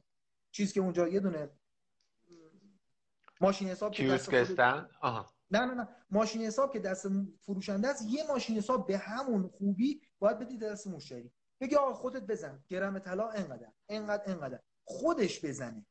[0.52, 1.50] چیز که اونجا یه دونه
[3.42, 4.60] ماشین حساب که دست خود...
[5.02, 5.34] آها.
[5.52, 5.88] نه نه نه.
[6.10, 7.08] ماشین حساب که دست
[7.42, 11.32] فروشنده است یه ماشین حساب به همون خوبی باید بدی دست مشتری.
[11.60, 12.64] بگی آقا خودت بزن.
[12.68, 14.60] گرم طلا انقدر انقدر انقدر.
[14.84, 15.86] خودش بزنه.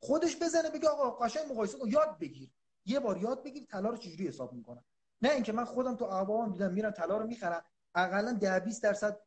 [0.00, 1.88] خودش بزنه بگه آقا قشنگ مقایسه کن.
[1.88, 2.50] یاد بگیر.
[2.84, 4.84] یه بار یاد بگیر طلا رو چجوری حساب می‌کنم
[5.22, 7.64] نه اینکه من خودم تو اعوام دیدم میرم طلا رو می‌خرم
[7.94, 9.20] اقلا 10 20 درصد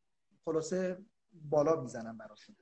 [0.46, 2.56] خلاصه بالا می‌زنم براشون.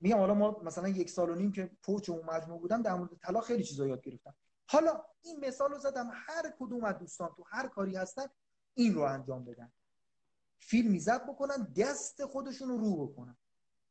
[0.00, 3.10] میگم حالا ما مثلا یک سال و نیم که پوچ اون مجموع بودم در مورد
[3.22, 4.34] طلا خیلی چیزا یاد گرفتم.
[4.68, 8.26] حالا این مثال رو زدم هر کدوم از دوستان تو هر کاری هستن
[8.74, 9.72] این رو انجام بدن.
[10.58, 13.36] فیلمی زد بکنن دست خودشون رو رو بکنن.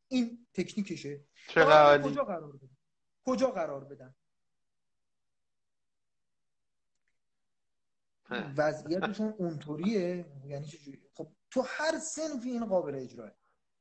[0.08, 1.22] این تکنیکشه.
[1.50, 2.70] چقدر کجا قرار بدن؟
[3.26, 4.16] کجا قرار بدن؟
[8.58, 10.26] وضعیتشون اونطوریه.
[10.46, 13.32] یعنی چجوری خب تو هر سنفی این قابل اجراه.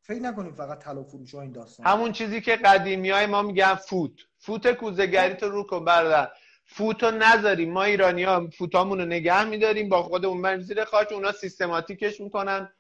[0.03, 1.87] فکر نکنیم فقط طلا فروش ها این داستان.
[1.87, 4.13] همون چیزی که قدیمی های ما میگن فوت.
[4.39, 6.29] فوت کوزگری تو رو کن بردن
[6.65, 9.89] فوتو نذاریم ما ایرانی ها فوتامون رو نگه میداریم.
[9.89, 12.73] با خودمون بریم زیر خاک اونا سیستماتیکش می‌کنن.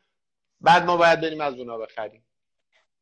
[0.60, 2.26] بعد ما باید بریم از اونا بخریم.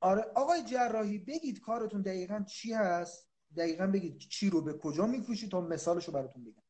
[0.00, 5.50] آره آقای جراحی بگید کارتون دقیقا چی هست؟ دقیقا بگید چی رو به کجا میفروشید
[5.50, 6.62] تا مثالش رو براتون بگم.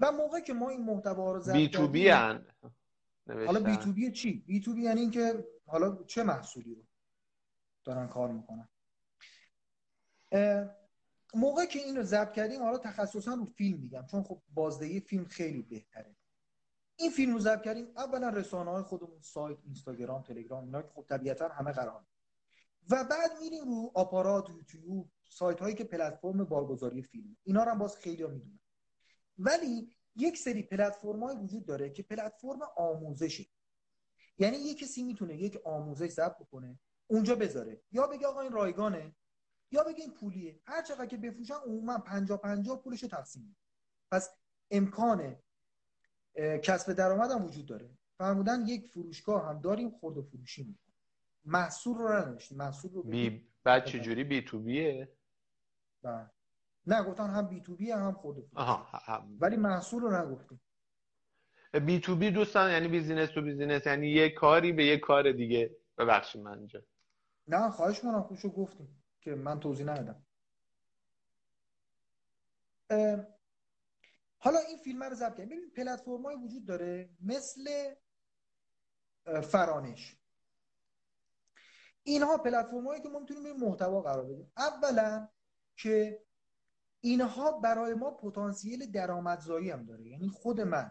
[0.00, 2.46] و موقع که ما این محتوا رو بی تو بی هن.
[3.26, 6.82] حالا بی تو بی چی؟ بی تو بی یعنی اینکه حالا چه محصولی رو
[7.84, 8.68] دارن کار می‌کنن.
[11.34, 15.24] موقع که این رو ضبط کردیم حالا تخصصا رو فیلم میگم چون خب بازدهی فیلم
[15.24, 16.16] خیلی بهتره.
[16.96, 21.04] این فیلم رو ضبط کردیم اولا رسانه های خودمون سایت اینستاگرام تلگرام اینا که خب
[21.08, 22.04] طبیعتا همه قرار.
[22.90, 27.36] و بعد میریم رو آپارات یوتیوب سایت هایی که پلتفرم بارگذاری فیلم.
[27.42, 28.59] اینا رو هم باز خیلی می‌دونن.
[29.40, 33.50] ولی یک سری پلتفرم وجود داره که پلتفرم آموزشی.
[34.38, 37.82] یعنی یک کسی می‌تونه یک آموزش ضبط بکنه اونجا بذاره.
[37.92, 39.14] یا بگه آقا این رایگانه
[39.70, 40.60] یا بگه این پولیه.
[40.66, 43.56] هر چقدر که بفروشن عموما 50 50 پولش تقسیم
[44.10, 44.30] پس
[44.70, 45.36] امکان
[46.62, 47.90] کسب درآمد هم وجود داره.
[48.18, 50.96] فرمودن یک فروشگاه هم داریم خرد و فروشی می‌کنیم.
[51.44, 55.12] محصول رو ننوشتیم محصول رو بی بعد چجوری؟ بی تو بیه
[56.02, 56.30] بله.
[56.86, 59.36] نه گفتن هم B to B هم خود هم.
[59.40, 60.60] ولی محصول رو نگفتیم.
[61.86, 65.76] B to B دوستان یعنی business to business یعنی یه کاری به یه کار دیگه.
[65.98, 66.82] ببخشید من اینجا.
[67.48, 70.26] نه خواهش منم خوشو گفتیم که من توضیح ندادم.
[74.38, 75.48] حالا این فیلم رو ضبط کردیم.
[75.48, 77.94] ببین پلتفرم‌های وجود داره مثل
[79.42, 80.16] فرادرس.
[82.02, 84.52] اینها پلتفرم‌هایی که ما می‌تونیم محتوا قرار بدیم.
[84.56, 85.28] اولا
[85.76, 86.22] که
[87.00, 90.08] اینها برای ما پتانسیل درآمدزایی هم داره.
[90.08, 90.90] یعنی خود من.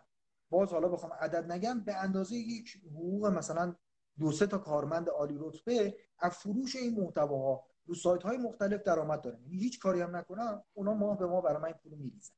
[0.50, 3.76] باز حالا بخوام عدد نگم به اندازه یک حقوق مثلا
[4.20, 9.22] دو سه تا کارمند عالی رتبه از فروش این محتواها رو سایت های مختلف درآمد
[9.22, 12.34] داره یعنی هیچ کاری هم نکنم اونا ما به ما برای من پول میریزن.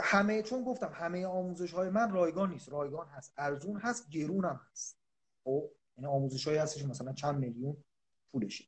[0.00, 2.68] همه چون گفتم همه آموزش های من رایگان نیست.
[2.68, 3.32] رایگان هست.
[3.36, 4.98] ارزون هست گرون هم هست.
[5.44, 7.76] خب یعنی آموزش های هستش مثلا چند میلیون
[8.32, 8.64] پولشه.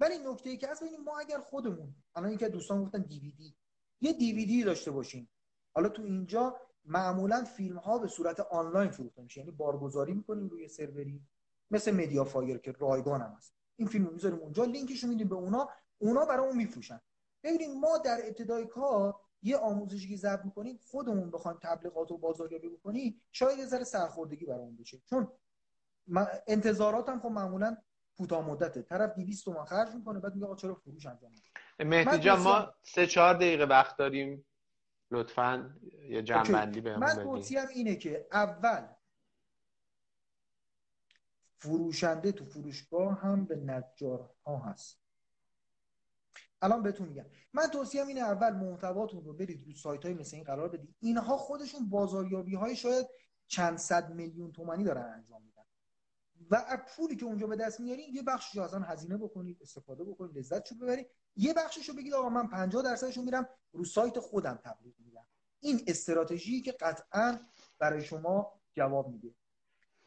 [0.00, 3.56] ولی نکته ای که هست ببینیم ما اگر خودمون الان که دوستان گفتن دیویدی.
[4.00, 5.30] یه دیویدی داشته باشیم.
[5.74, 9.40] حالا تو اینجا معمولا فیلم ها به صورت آنلاین فروخته میشه.
[9.40, 11.22] یعنی بارگذاری می‌کنیم روی سروری.
[11.70, 13.54] مثل MediaFire که رایگان هم هست.
[13.76, 14.64] این فیلم رو می‌ذاریم اونجا.
[14.64, 15.68] لینکش رو میدیم به اونا.
[15.98, 17.00] اونا برامون میفروشن.
[17.42, 20.78] ببینیم ما در ابتدای کار یه آموزشی ضبط می‌کنیم.
[20.86, 23.20] خودمون بخوایم تبلیغات و بازاریابی بکنیم.
[23.32, 25.02] شاید یه ذره سرخوردگی برامون بشه.
[25.10, 25.28] چون
[26.46, 27.76] انتظارات هم خب معمولا
[28.20, 28.82] کوتاه مدته.
[28.82, 31.32] طرف 200 تومن خرج می‌کنه بعد میگه آقا چرا فروش انجام
[31.78, 34.44] مهدی جان ما سه چهار دقیقه وقت داریم.
[35.10, 35.76] لطفا
[36.08, 38.86] یه جنبندی بهمون من توصیهم اینه که اول
[41.58, 45.00] فروشنده تو فروشگاه هم به نجار ها هست.
[46.62, 47.24] الان بهتون میگم.
[47.52, 50.94] من توصیهم اینه اول محتواتون رو برید رو سایت های مثل این قرار بدید.
[51.00, 53.06] اینها خودشون بازاریابی های شاید
[53.46, 55.59] چند صد میلیون تومانی دارن انجام میدن.
[56.50, 60.74] و پولی که اونجا به دست میارین یه بخشش اصلا هزینه بکنید استفاده بکنید لذتشو
[60.74, 61.06] ببرید.
[61.36, 65.26] یه بخششو بگید آقا من 50 درصدشو میرم رو سایت خودم تبلیغ میدم
[65.60, 67.38] این استراتژی که قطعا
[67.78, 69.34] برای شما جواب میده.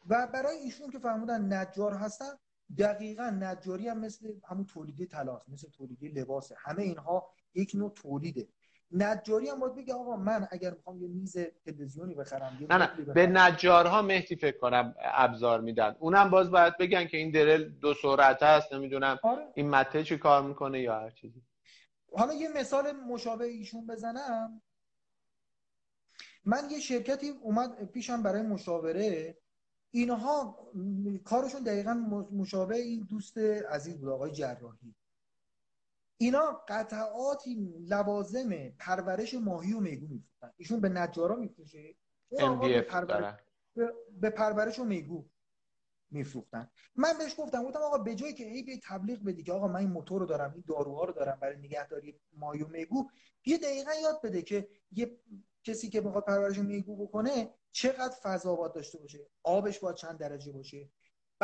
[0.08, 2.38] و برای ایشون که فهمودن نجار هستن
[2.78, 6.56] دقیقا نجاری هم مثل همون تولیدی طلاست مثل تولیدی لباسه.
[6.58, 8.48] همه اینها یک نوع تولیده.
[8.92, 13.12] نجاری هم باید بگه آقا من اگر می‌خوام یه میز تلویزیونی بخرم نه نه.
[13.14, 15.96] به نجارها مهدی فکر کنم ابزار میدن.
[15.98, 19.46] اونم باز باید بگن که این درل دو سرعت هست نمی‌دونم آره.
[19.54, 21.42] این مته چی کار می‌کنه یا هر چیزی.
[22.16, 24.62] حالا یه مثال مشابه ایشون بزنم.
[26.44, 29.36] من یه شرکتی اومد پیشم برای مشاوره.
[29.90, 30.58] اینها
[31.24, 31.94] کارشون دقیقا
[32.32, 34.94] مشابه این دوست عزیز بود آقای جراحی.
[36.16, 41.96] اینا قطعاتی لوازم پرورش ماهی و میگو میفروشن ایشون به نجارا میفروشه.
[42.30, 43.34] به, پرورش...
[44.20, 45.28] به پرورش و میگو
[46.10, 46.70] میفروختن.
[46.96, 49.80] من بهش گفتم گفتم آقا به جایی که ای به تبلیغ بدی که آقا من
[49.80, 53.08] این موتور رو دارم این داروها رو دارم برای نگهداری مایو میگو
[53.46, 55.18] یه دقیقا یاد بده که یه
[55.64, 59.26] کسی که بخواد پرورش میگو بکنه چقدر فضا باید داشته باشه.
[59.42, 60.90] آبش باید چند درجه باشه.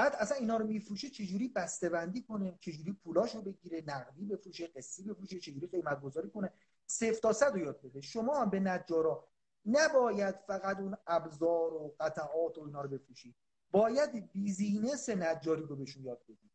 [0.01, 4.67] بعد اصلا اینا رو میفروشه چجوری بسته بندی کنه؟ چجوری پولاش رو بگیره؟ نقدی بفروشه؟
[4.67, 6.53] قسطی بفروشه؟ چجوری قیمت گذاری کنه؟
[6.87, 8.01] صفر تا صد رو یاد بده.
[8.01, 9.29] شما هم به نجارا
[9.67, 13.35] نباید فقط اون ابزار و قطعات و اینا رو بفروشید
[13.71, 16.51] باید business نجاری رو بهشون یاد بدید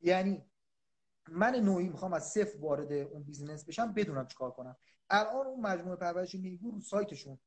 [0.00, 0.44] یعنی
[1.28, 4.76] من نوعی می‌خوام از صفر وارد اون business بشم بدونم چیکار کنم.
[5.10, 7.38] الان اون مجموعه پرورش میگو رو سایتشون.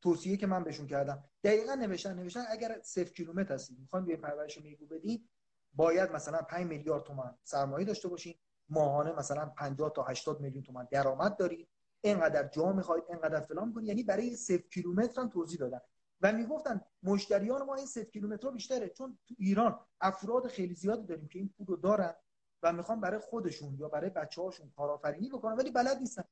[0.00, 1.24] توصیه که من بهشون کردم.
[1.44, 5.28] دقیقا نوشتن نوشتن اگر صفر کیلومتر هستید می‌خوان به پرورش میگو بدین
[5.72, 8.34] باید مثلا 5 میلیارد تومان سرمایه داشته باشین
[8.68, 11.68] ماهانه مثلا 50 تا 80 میلیون تومان درآمد دارید.
[12.00, 13.88] اینقدر جا می‌خواید اینقدر فلان کنید.
[13.88, 15.80] یعنی برای صفر کیلومتر هم توضیح دادن.
[16.20, 21.28] و می‌گفتن مشتریان ما این صفر کیلومتر بیشتره چون تو ایران افراد خیلی زیادی داریم
[21.28, 22.14] که این پول رو دارن
[22.62, 26.24] و می‌خوان برای خودشون یا برای بچه هاشون کارآفرینی بکنن ولی بلد نیستن.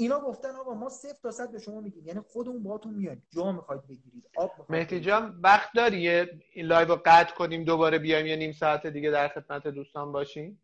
[0.00, 3.22] اینا گفتن آقا ما صفر تا صد به شما میگیم یعنی خودمون باهاتون میایم.
[3.30, 4.24] جا می‌خواید بگیرید.
[4.36, 8.86] آب مهدی جان وقت داری این live رو قطع کنیم دوباره بیایم یه نیم ساعت
[8.86, 10.62] دیگه در خدمت دوستان باشیم؟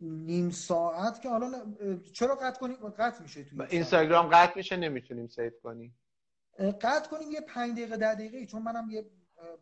[0.00, 1.52] نیم ساعت که حالا
[2.12, 5.98] چرا قطع کنیم؟ قطع میشه توی اینستاگرام قطع میشه نمی‌تونیم save کنیم.
[6.58, 9.06] قطع کنیم یه 5 دقیقه 10 دقیقه چون منم یه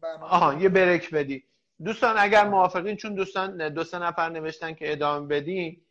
[0.01, 1.45] برنامه آها یه break بدی.
[1.85, 5.87] دوستان اگر موافقین چون دوستان دو سه نفر نوشتن که ادامه بدیم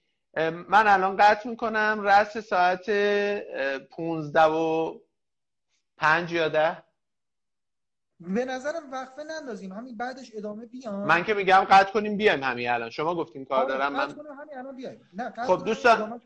[0.70, 2.02] من الان قطع می‌کنم.
[2.04, 2.90] رس ساعت
[3.90, 4.94] 15 و
[5.98, 6.84] 5 یا 10
[8.20, 9.74] به نظرم وقفه نندازیم.
[9.74, 12.90] همین بعدش ادامه بیام من که میگم قطع کنیم بیایم همین الان.
[12.90, 15.10] شما گفتین کار آره، دارم من همین الان بیایم.
[15.14, 16.22] نه خب دوستان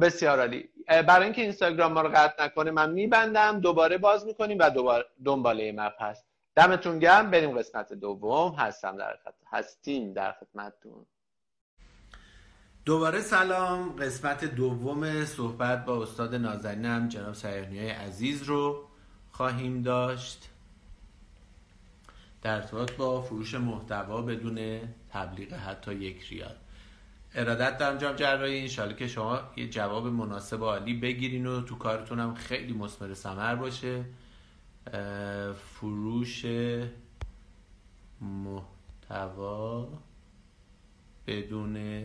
[0.00, 0.70] بسیار عالی.
[0.86, 5.72] برای اینکه اینستاگرام ما رو قطع نکنه من میبندم دوباره باز می‌کنیم و دوباره دنباله
[5.72, 6.26] مپ هست.
[6.54, 7.30] دمتون گرم.
[7.30, 8.54] بریم قسمت دوم.
[8.54, 9.34] هستم در خط...
[9.46, 11.06] هستیم در خدمتتون.
[12.86, 13.96] دوباره سلام.
[13.96, 18.84] قسمت دوم صحبت با استاد نازنینم جناب سیرنی عزیز رو
[19.32, 20.50] خواهیم داشت.
[22.42, 24.80] در ارتباط با فروش محتوا بدون
[25.10, 26.54] تبلیغ حتی یک ریال.
[27.34, 32.20] ارادت دارم جام جراحی انشالله که شما یه جواب مناسب عالی بگیرین و تو کارتون
[32.20, 34.04] هم خیلی مثمر ثمر باشه.
[35.54, 36.46] فروش
[38.20, 39.88] محتوا
[41.26, 42.04] بدون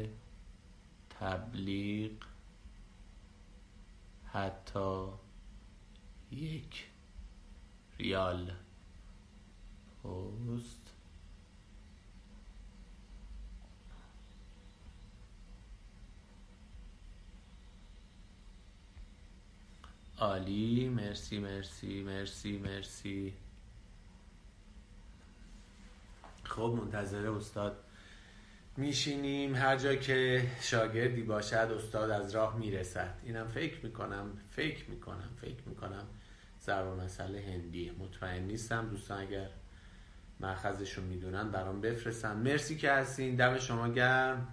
[1.22, 2.12] تبلیغ
[4.34, 5.06] حتی
[6.32, 6.86] یک
[8.00, 8.52] ریال.
[10.04, 10.94] پست.
[20.20, 20.90] عالی.
[20.90, 23.34] مرسی مرسی مرسی مرسی.
[26.44, 27.91] خب منتظر استاد
[28.82, 33.14] میشینیم هر جا که شاگردی باشد استاد از راه می‌رسد.
[33.24, 36.08] اینم فکر می‌کنم فکر می‌کنم فکر می‌کنم
[36.66, 38.90] ضرب مسئله هندی مطمئن نیستم.
[38.90, 39.50] دوستان اگر
[40.40, 42.38] مخزشون می‌دونن برام بفرستن.
[42.38, 43.36] مرسی که هستین.
[43.36, 44.48] دم شما گرم.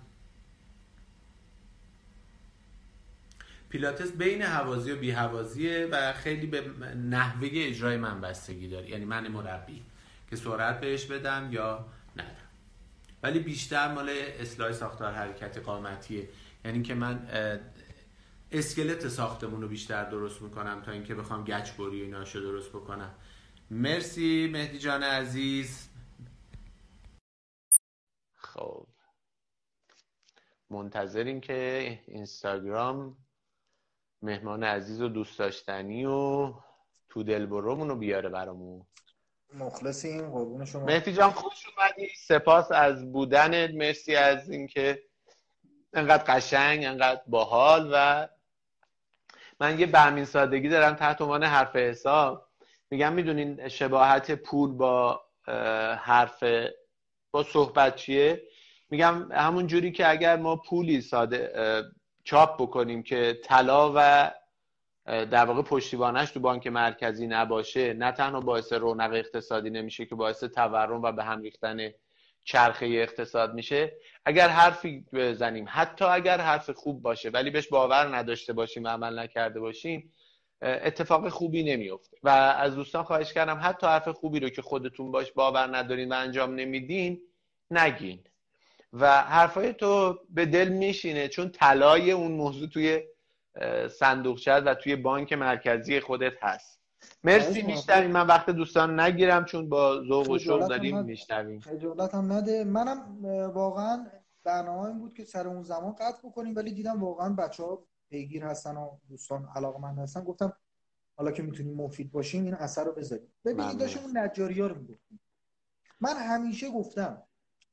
[3.69, 6.61] پیلاتس بین حوازی و بی حوازیه و خیلی به
[6.95, 8.91] نحوه اجرای من بستگی داره.
[8.91, 9.83] یعنی من مربی.
[10.31, 12.48] که سرعت بهش بدم یا ندم.
[13.23, 16.29] ولی بیشتر مال اصلاح ساختار حرکت قامتیه.
[16.65, 17.29] یعنی که من
[18.53, 23.15] اسکلت ساختمون رو بیشتر درست می‌کنم تا اینکه بخوام گچ بری اینا رو درست بکنم.
[23.71, 25.89] مرسی مهدی جان عزیز.
[28.35, 28.87] خب.
[30.71, 33.17] منتظریم که اینستاگرام
[34.23, 36.55] مهمان عزیز و دوست داشتنی و
[37.09, 38.87] تو دلبرومون رو بیاره برامون.
[39.55, 40.85] مخلصیم قربون شما.
[40.85, 42.09] مهدی جان خوش اومدی.
[42.17, 43.71] سپاس از بودنت.
[43.71, 45.03] مرسی از اینکه
[45.95, 48.29] انقدر قشنگ انقدر باحال و
[49.61, 52.49] من یه بهمین سادگی دارم تحت عنوان حرف حساب.
[52.91, 55.21] میگم می‌دونین شباهت پول با
[55.99, 56.45] حرف
[57.31, 58.43] با صحبت چیه؟
[58.91, 61.53] میگم همون جوری که اگر ما پولی ساده
[62.25, 64.31] چاپ بکنیم که طلا و
[65.09, 70.45] در واقع پشتیبانش تو بانک مرکزی نباشه نه تنها باعث رونق اقتصادی نمیشه که باعث
[70.45, 71.91] تورم و به هم ریختن
[72.45, 73.93] چرخه اقتصاد میشه.
[74.25, 79.19] اگر حرفی بزنیم حتی اگر حرف خوب باشه ولی بهش باور نداشته باشیم و عمل
[79.19, 80.13] نکرده باشیم
[80.63, 82.17] اتفاق خوبی نمیفته.
[82.23, 86.17] و از دوستان خواهش کردم حتی حرف خوبی رو که خودتون باش باور ندارین و
[86.17, 87.21] انجام نمیدین
[87.71, 88.25] نگین.
[88.93, 93.03] و حرفای تو به دل میشینه چون طلای اون موضوع توی
[93.91, 96.81] صندوقچه و توی بانک مرکزی خودت هست.
[97.25, 101.61] مرسی میشنویم من وقت دوستان نگیرم چون با ذوق و شوق داریم میشنویم.
[101.61, 102.65] خجالت هم نده.
[102.65, 104.07] منم واقعا
[104.45, 108.45] برنامه این بود که سر اون زمان قطع بکنیم ولی دیدم واقعا بچه ها پیگیر
[108.45, 110.25] هستن و دوستان علاقه من هستن.
[110.25, 110.53] گفتم
[111.17, 113.33] حالا که می‌تونیم مفید باشیم این اثر رو بذاریم.
[113.45, 115.21] ببینید داشتیم اون نجاری ها رو می‌گفتیم.
[116.01, 117.23] من همیشه گفتم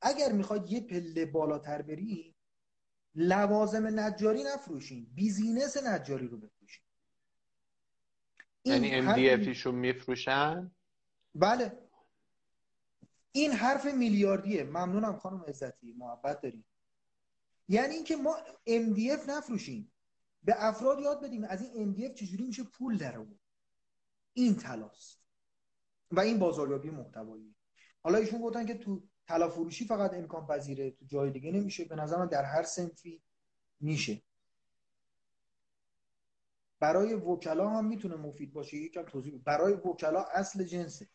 [0.02, 2.35] اگر می‌خواد یه پله بالاتر بری
[3.16, 5.06] لوازم نجاری نفروشین.
[5.14, 6.82] بیزینس نجاری رو بفروشین.
[8.64, 10.70] یعنی MDF رو میفروشن؟
[11.34, 11.78] بله.
[13.32, 14.64] این حرف میلیاردیه.
[14.64, 15.92] ممنونم خانم عزتی.
[15.92, 16.64] محبت داریم
[17.68, 18.36] یعنی اینکه ما
[18.68, 19.92] MDF نفروشیم.
[20.42, 23.40] به افراد یاد بدیم از این MDF چجوری میشه پول در آورد.
[24.32, 25.20] این تلاست.
[26.10, 27.54] و این بازاریابی محتوایی.
[28.02, 31.84] حالا ایشون گفتن که تو طلا فروشی فقط امکان پذیره تو جای دیگه نمیشه.
[31.84, 33.22] به نظر من در هر سنفی
[33.80, 34.22] میشه.
[36.80, 38.76] برای وکلا هم می‌تونه مفید باشه.
[38.76, 41.08] یکم توضیح برای وکلا اصل جنسه.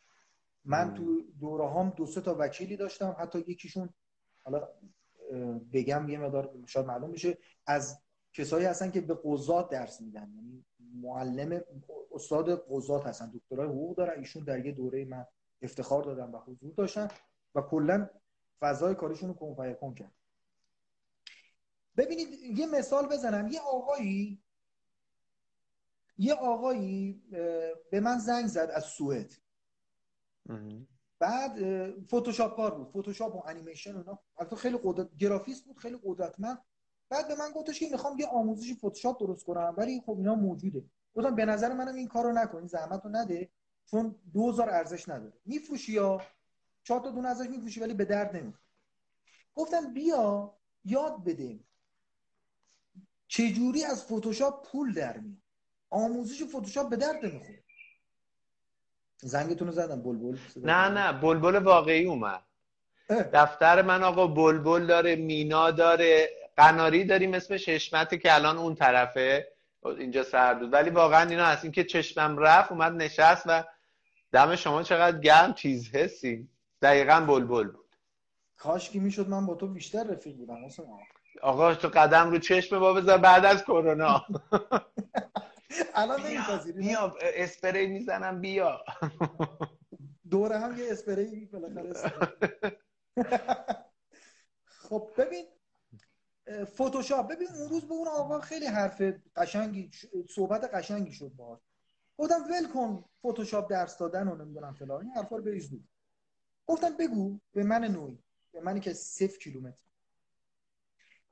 [0.66, 3.16] من تو دوره هم دو سه تا وکیلی داشتم.
[3.20, 3.90] حتی یکیشون
[4.44, 4.68] حالا
[5.74, 7.38] بگم یه مدار شاید معلوم بشه.
[7.68, 8.02] از
[8.34, 10.34] کسایی هستن که به قضات درس میدن.
[10.36, 11.62] یعنی معلم
[12.12, 13.32] استاد قضات هستن.
[13.34, 14.20] دکترای حقوق دارن.
[14.20, 15.26] ایشون در یه دوره من
[15.62, 17.08] افتخار دادن و حضور داشتن.
[17.56, 18.10] و کلا
[18.60, 19.36] فضای کارشون رو
[19.74, 20.12] کن کرد.
[21.98, 22.30] ببینید
[22.60, 23.48] یه مثال بزنم.
[23.48, 24.44] یه آقایی
[26.18, 27.24] یه آقایی
[27.92, 29.32] به من زنگ زد از سوئد.
[31.20, 31.58] بعد
[32.06, 32.90] فتوشاپ کار بود.
[32.90, 36.58] فتوشاپ و انیمیشن اونا البته خیلی قدرت گرافیست بود خیلی قدرتمند.
[37.10, 40.86] بعد به من گفتش که می‌خوام یه آموزش فتوشاپ درست کنم ولی خب اینا موجوده.
[41.16, 43.50] گفتم به نظر منم این کارو نکن زحمت رو نده
[43.86, 45.34] چون 2000 ارزش نداره.
[45.46, 46.22] میفروشی یا؟
[46.84, 48.64] چهار تا دونه ازش میفروشی ولی به درد نمی‌خوره.
[49.56, 50.54] گفتم بیا
[50.86, 51.60] یاد بده.
[53.28, 55.38] چجوری از فتوشاپ پول در میاد؟
[55.90, 57.64] آموزش فتوشاپ به درد نمی‌خوره.
[59.18, 62.42] زنگتون رو زدم بلبل نه نه بلبل واقعی اومد.
[63.10, 69.48] دفتر من آقا بلبل داره مینا داره قناری داریم اسمش حشمته که الان اون طرفه.
[69.86, 70.74] اینجا سر بود.
[70.74, 73.64] ولی واقعا اینا هست این که چشمم رفت اومد نشست و
[74.32, 76.48] دم شما چقدر گرم چیز حسی.
[76.82, 77.96] دقیقا بلبل بود.
[78.58, 80.56] کاش که می‌شد من با تو بیشتر رفیق بودم
[81.42, 81.76] آقا.
[81.76, 84.26] تو قدم رو چشم با بذار بعد از کرونا.
[85.96, 88.84] الان نمیپذیری بیا اسپری می‌زنم بیا.
[90.30, 91.94] دوره هم یه اسپری بالاخره
[94.66, 95.46] خب ببین
[96.64, 99.02] فتوشاپ ببین اون روز به اون آقا خیلی حرف
[99.36, 99.92] قشنگی
[100.36, 101.60] صحبت قشنگی شد باهاش.
[102.18, 105.80] گفتم ول کن فتوشاپ درس دادن و نمی‌دونم فلان این حرفا رو بریز دور.
[106.72, 109.84] گفتم بگو به من نوعی به منی که صفر کیلومتر.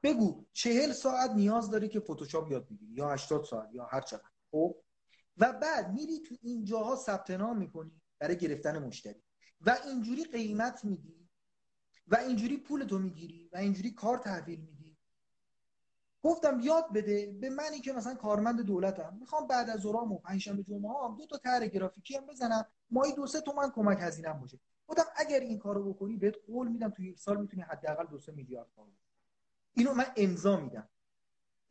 [0.04, 4.30] بگو چهل ساعت نیاز داری که فتوشاپ یاد بگیری یا 80 ساعت یا هر چقدر.
[4.52, 4.76] خب؟
[5.38, 9.22] و بعد میری تو اینجاها ثبت نام می‌کنی برای گرفتن مشتری.
[9.62, 11.30] و اینجوری قیمت میدی
[12.08, 14.98] و اینجوری پول تو می‌گیری و اینجوری کار تحویل میدی.
[16.24, 20.64] گفتم یاد بده به منی که مثلا کارمند دولتم می‌خوام بعد از ظهرام و پنجشنبه
[20.64, 24.60] جمعه هم دو تا طرح گرافیکی هم بزنم مایی دو سه تومن کمک هزینه‌ام باشه.
[24.90, 28.32] گفتم اگر این کارو بکنی بهت قول میدم تو یک سال می‌تونی حداقل دو سه
[28.32, 28.92] میلیارد تومان
[29.74, 30.90] اینو من امضا میدم.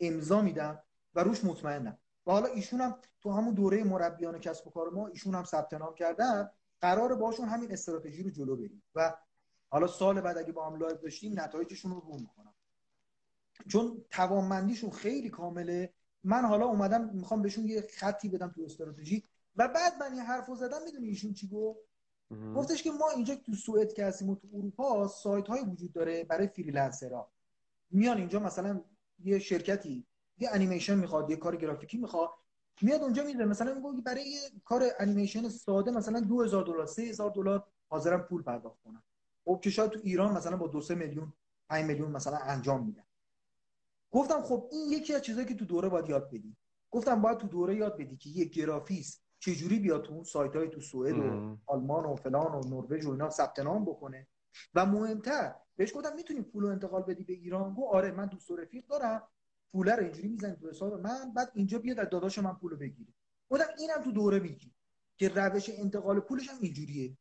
[0.00, 0.82] امضا میدم
[1.14, 1.98] و روش مطمئنم.
[2.26, 5.74] و حالا ایشون هم تو همون دوره مربیان کسب و کار ما ایشون هم ثبت
[5.74, 6.50] نام کردن.
[6.80, 8.82] قرار باشون همین استراتژی رو جلو بریم.
[8.94, 9.16] و
[9.70, 12.54] حالا سال بعد اگه با هم live داشتیم نتایجشون رو رو می‌کنم
[13.68, 15.92] چون توانمندیشون خیلی کامله.
[16.24, 19.24] من حالا اومدم می‌خوام بهشون یه خطی بدم تو استراتژی.
[19.56, 21.80] و بعد من یه حرفو زدم می‌دونی ایشون چی گفت؟
[22.56, 26.48] گفتش که ما اینجا تو سوئد که هستیم تو اروپا سایت های وجود داره برای
[26.48, 27.30] freelancer ها.
[27.90, 28.80] میان اینجا مثلا
[29.24, 30.06] یه شرکتی
[30.38, 32.30] یه انیمیشن می‌خواد یه کار گرافیکی می‌خواد
[32.82, 37.66] میاد اونجا میده مثلا میگه برای یه کار انیمیشن ساده مثلا 2000 دلار 3000 دلار
[37.88, 39.02] حاضرم پول پرداخت کنم
[39.44, 41.32] خب که شاید تو ایران مثلا با 2 میلیون
[41.68, 43.04] 5 میلیون مثلا انجام میدن.
[44.10, 46.56] گفتم خب این یکی از چیزایی که تو دوره باید یاد بدی.
[46.90, 50.80] گفتم باید تو دوره یاد بدی که یه گرافیست چجوری بیاد تو سایت های تو
[50.80, 54.26] سوئد و آلمان و فلان و نروژ و اینا ثبت نام بکنه؟
[54.74, 58.50] و مهمتر بهش گفتم می‌تونی پول رو انتقال بدی به ایران؟ گو آره من دوست
[58.50, 59.22] و رفیق دارم.
[59.72, 63.14] پول رو اینجوری می‌زنی تو حساب من بعد اینجا بیاد از داداش من پول بگیری
[63.50, 64.72] گفتم اینم تو دوره میگی
[65.16, 67.16] که روش انتقال پولش هم اینجوریه.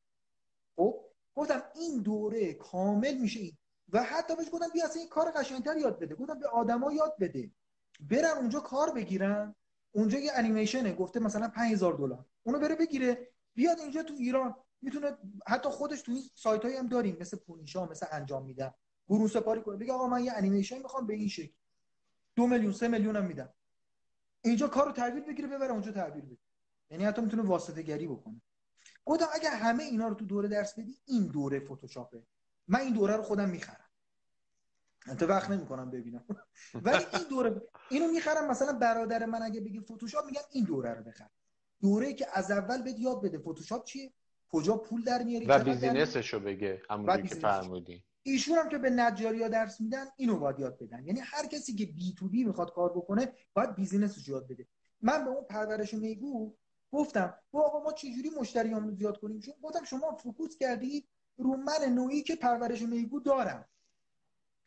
[0.75, 1.05] خب؟
[1.35, 3.57] گفتم این دوره کامل میشه این.
[3.89, 6.15] و حتی بهش گفتم بیا این کار قشنگتر یاد بده.
[6.15, 7.51] گفتم به آدما یاد بده.
[7.99, 9.55] برن اونجا کار بگیرن.
[9.97, 12.25] اونجا یه انیمیشنه گفته مثلا 5000 دلار.
[12.43, 14.55] اونو بره بگیره بیاد اینجا تو ایران.
[14.81, 15.17] می‌تونه
[15.47, 18.71] حتی خودش تو این سایت هایی هم داریم مثل پونیشا مثل انجام میدن.
[19.07, 19.77] گروه سپاری کنه.
[19.77, 21.53] بگه آقا من یه انیمیشن می‌خوام به این شکل.
[22.35, 23.53] دو میلیون سه میلیون هم میدم
[24.41, 26.37] اینجا کارو تحویل بگیره ببره اونجا تحویل بده
[26.89, 28.41] یعنی حتی می‌تونه واسطه گری بکنه.
[29.05, 32.23] گفتم اگر همه اینا رو تو دوره درس بدی این دوره فتوشاپه
[32.67, 33.86] من این دوره رو خودم می‌خرم.
[35.07, 36.25] انت وقت نمی‌کنم ببینم.
[36.73, 41.03] ولی این دوره اینو می‌خرم مثلا برادر من اگه بگه فتوشاپ میگم این دوره رو
[41.03, 41.27] بخر.
[41.81, 44.13] دوره که از اول بهت یاد بده فتوشاپ چیه؟
[44.49, 48.03] کجا پول در میاری؟ و business ش رو بگه همونجوری که فرمودی.
[48.23, 51.05] ایشون هم که به نجاری ها درس میدن اینو باید یاد بدن.
[51.05, 54.67] یعنی هر کسی که B to B می‌خواد کار بکنه باید business ش یاد بده.
[55.01, 56.55] من به اون پرورش میگو
[56.91, 61.93] گفتم با آقا ما چجوری مشتریامون زیاد کنیم؟ چون گفتم شما focus کردی رو من
[61.93, 63.65] نوعی که پرورش میگو دارم.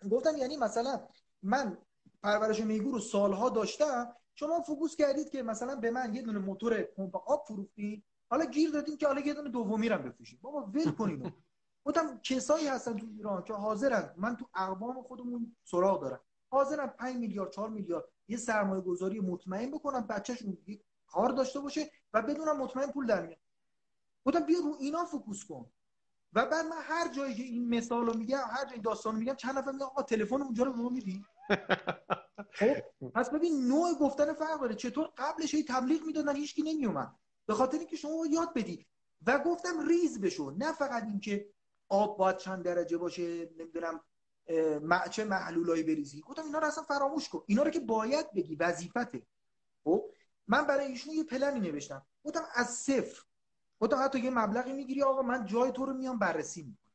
[0.09, 1.01] گفتم یعنی مثلا
[1.42, 1.78] من
[2.22, 6.82] پرورش میگو رو سالها داشتم شما focus کردید که مثلا به من یه دونه موتور
[6.82, 10.90] پمپ آب فروختین حالا گیر دادیم که حالا یه دونه دومی رو بفروشیم بابا ول
[10.90, 11.32] کنین.
[11.84, 14.14] گفتم کسایی هستن تو ایران که حاضرن.
[14.16, 16.20] من تو اقوام خودمون سراغ دارم.
[16.51, 20.59] حاضرن 5 میلیارد 4 میلیارد یه سرمایه گذاری مطمئن بکنم بچه‌شون
[21.07, 23.38] کار داشته باشه و بدونم مطمئن پول در میاد.
[24.26, 25.70] گفتم بیا رو اینا focus کن.
[26.33, 29.59] و بعد من هر جایی که این مثال رو میگم هر جایی داستان میگم چند
[29.59, 31.24] نفر میگن آقا تلفن اونجا رو ما میدی
[32.53, 32.76] خب
[33.14, 34.74] پس ببین نوع گفتن فرق داره.
[34.74, 37.14] چطور قبلش هی تبلیغ می‌دادن هیچکی نمیومد
[37.47, 38.87] به خاطر اینکه شما یاد بدی
[39.26, 40.51] و گفتم ریز بشو.
[40.51, 41.51] نه فقط اینکه
[41.89, 44.01] آب باید چند درجه باشه نمی‌دونم
[45.11, 46.20] چه محلولایی بریزی.
[46.20, 47.43] گفتم اینا رو اصلا فراموش کن.
[47.47, 49.26] اینا رو که باید بگی وظیفته.
[49.85, 50.05] خب؟
[50.47, 52.07] من برای ایشون یه پلنی نوشتم.
[52.24, 53.22] گفتم از صفر
[53.81, 56.91] گفتم حتی یه مبلغی می‌گیری آقا من جای تو رو میام بررسی می‌کنم.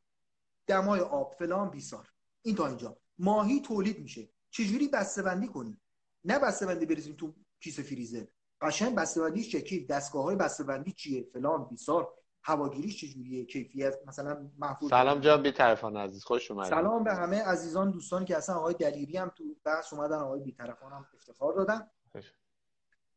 [0.68, 2.10] دمای آب فلان بیسار.
[2.42, 2.98] این تا اینجا.
[3.18, 4.30] ماهی تولید میشه.
[4.50, 5.78] چجوری بسته بندی کنی؟
[6.26, 8.26] نه بسته بندی بریزیم تو کیسه فریزر.
[8.62, 12.14] قشنگ بسته بندی شکل دستگاه های بسته بندی چیه؟ فلان بیسار.
[12.44, 16.24] هواگیریش چجوریه؟ کیفیت؟ مثلا محفوظ سلام جان بی طرفان عزیز.
[16.24, 20.18] خوش اومدید سلام به همه عزیزان دوستانی که اصلا آقای دلیری هم تو بحث اومدن
[20.18, 21.90] آقای بی طرفان هم افتخار دادن.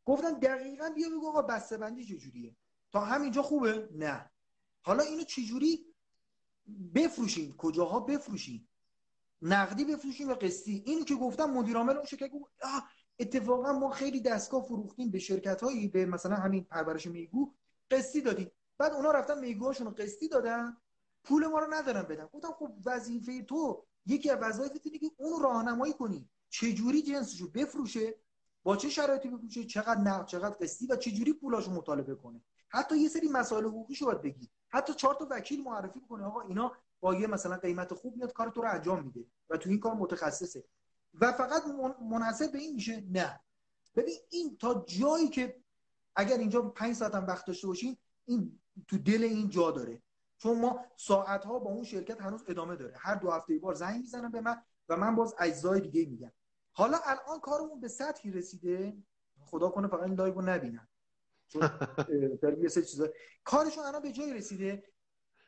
[0.05, 2.57] گفتن دقیقا بیا بگو آقا بسته بندی چجوریه؟
[2.93, 4.31] تا همینجا خوبه؟ نه.
[4.83, 5.87] حالا اینو چجوری
[6.95, 8.69] بفروشیم؟ کجاها بفروشیم؟
[9.43, 12.53] نقدی بفروشیم و قسطی؟ این که گفتم مدیر عامل اون شرکت گفت
[13.19, 17.55] اتفاقا ما خیلی دستگاه فروختیم به شرکت هایی به مثلا همین پرورش میگو
[17.91, 18.51] قسطی دادیم.
[18.79, 20.77] بعد اونا رفتن میگوهاشون رو قسطی دادن
[21.25, 22.27] پول ما رو ندارن بدن.
[22.27, 26.29] گفتم خب وظیفه تو یکی از وظایفت اینه که اون راهنمایی کنی.
[26.51, 28.15] چه جوری جنسشو بفروشه؟
[28.63, 32.99] با چه شرایطی بفروشه؟ چقدر نقد چقدر قسطی و چه جوری پولاشو مطالبه کنه؟ حتی
[32.99, 34.51] یه سری مسائل حقوقیشو باید بگی.
[34.69, 38.49] حتی چهار تا وکیل معرفی کنه آقا اینا با یه مثلا قیمت خوب میاد کار
[38.49, 40.65] تو رو انجام میده و تو این کار متخصصه.
[41.21, 41.63] و فقط
[42.11, 43.41] منحصر به این میشه نه.
[43.97, 45.61] ببین این تا جایی که
[46.17, 50.03] اگر اینجا 5 ساعت هم وقت داشته باشین این تو دل این جا داره.
[50.39, 52.95] چون ما ساعت ها با اون شرکت هنوز ادامه داره.
[52.99, 56.33] هر دو هفته بار زنگ می‌زنم به من و من باز اجزای دیگه میگم.
[56.73, 58.97] حالا الان کارمون به سطحی رسیده.
[59.41, 60.89] خدا کنه فقط این live رو نبینن
[61.49, 61.71] چون
[62.63, 63.09] یه سری چیزا.
[63.45, 64.85] کارشون الان به جای رسیده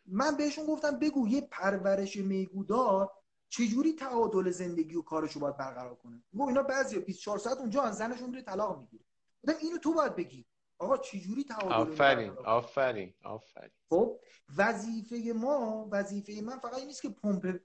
[0.07, 3.13] من بهشون گفتم بگو یه پرورش میگودار
[3.49, 7.97] چجوری تعادل زندگی و کارشو باید برقرار کنه؟ گفت اینا بعضی 24 ساعت اونجا از
[7.97, 9.05] زنشون میره طلاق می‌گیره.
[9.45, 10.47] گفتم اینو تو باید بگی.
[10.79, 13.71] آقا چجوری تعادل آفرین آفرین آفرین.
[13.89, 14.21] خب
[14.57, 17.61] وظیفه ما وظیفه من فقط این نیست که پمپ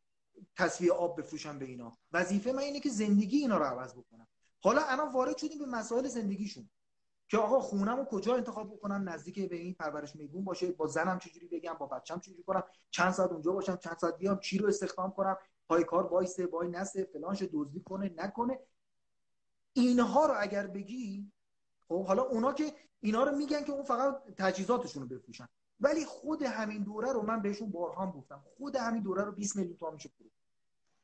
[0.58, 1.98] تصفیه آب بفروشم به اینا.
[2.12, 4.28] وظیفه من اینه که زندگی اینا رو عوض بکنم.
[4.60, 6.70] حالا الان وارد شدیم به مسائل زندگیشون.
[7.28, 11.20] که آقا خونم رو کجا انتخاب بکنم؟ نزدیک به این پرورش میگون باشه با زنم
[11.20, 14.68] چجوری بگم؟ با بچم چجوری کنم؟ چند ساعت اونجا باشم؟ چند ساعت بیام؟ چی رو
[14.68, 15.38] استخدام کنم؟
[15.70, 18.60] پای کار وایسه وای نسه فلانش دزدی کنه نکنه.
[19.74, 21.32] اینها رو اگر بگی
[21.88, 25.48] خب حالا اونا که اینا رو میگن که اون فقط تجهیزاتشون رو بفروشن.
[25.80, 28.44] ولی خود همین دوره رو من بهشون بارها گفتم.
[28.58, 30.36] خود همین دوره رو 20 میلیون تومان میشه فروخت.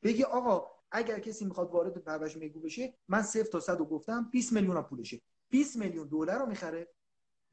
[0.02, 4.28] بگی آقا اگر کسی می‌خواد وارد پرورش میگو بشه من صفر تا 100 رو گفتم
[4.32, 5.20] 20 میلیون پولشه.
[5.52, 6.88] 20 میلیون دوره رو می‌خره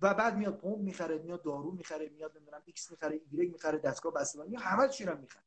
[0.01, 4.13] و بعد میاد پمپ می‌خره میاد دارو می‌خره میاد نمی‌دونم ایکس می‌خره ایگرگ می‌خره دستگاه
[4.13, 5.43] بسته‌بندی همه چی رو می‌خره.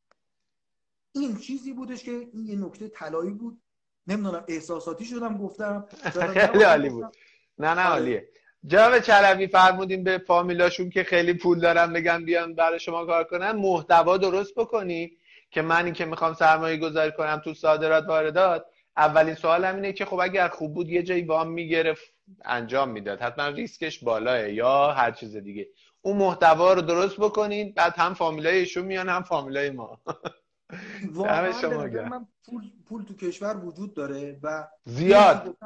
[1.13, 3.63] این چیزی بودش که این یه نکته طلایی بود.
[4.07, 5.87] نمی‌دونم احساساتی شدم گفتم.
[6.35, 7.17] خیلی عالی بود.
[7.59, 8.29] نه نه عالیه.
[8.67, 13.53] جناب چلوی فرمودیم به فامیلاشون که خیلی پول دارن بگن بیان برای شما کار کنن.
[13.53, 15.17] محتوا درست بکنی
[15.51, 18.65] که من این که می‌خوام سرمایه گذاری کنم تو صادرات واردات
[18.97, 22.13] اولین سوال اینه که خب اگر خوب بود یه جایی وام می‌گرفت.
[22.45, 23.21] انجام می‌داد.
[23.21, 25.69] حتما ریسکش بالاه یا هر چیز دیگه.
[26.03, 30.01] اون محتوا رو درست بکنین بعد هم فامیلای ایشون میان هم فامیلای ما.
[31.13, 35.57] واقعا من پول, پول تو کشور وجود داره و زیاد.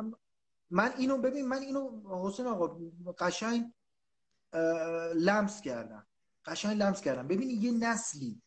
[0.70, 1.90] من اینو ببین من اینو
[2.26, 2.76] حسین آقا
[3.18, 3.72] قشنگ
[5.14, 6.06] لمس کردم.
[6.44, 7.28] قشنگ لمس کردم.
[7.28, 8.42] ببین یه نسلی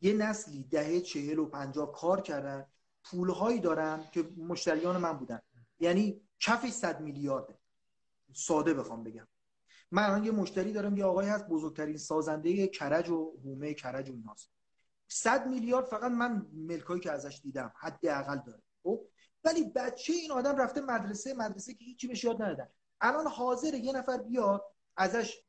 [0.00, 2.66] یه نسلی دهه چهل و پنجاه کار کردن.
[3.04, 5.40] پولهایی دارن که مشتریان من بودن.
[5.80, 7.58] یعنی کفی صد میلیارده.
[8.32, 9.28] ساده بخوام بگم.
[9.90, 14.12] من الان یه مشتری دارم یه آقای هست بزرگترین سازنده کرج و هومه کرج و
[14.12, 14.50] ایناست.
[15.08, 18.62] 100 میلیارد فقط من ملکایی که ازش دیدم حداقل داره.
[18.82, 19.06] خب؟
[19.44, 22.68] ولی بچه این آدم رفته مدرسه مدرسه که هیچی بهش یاد ندادن.
[23.00, 24.64] الان حاضر یه نفر بیاد
[24.96, 25.42] ازش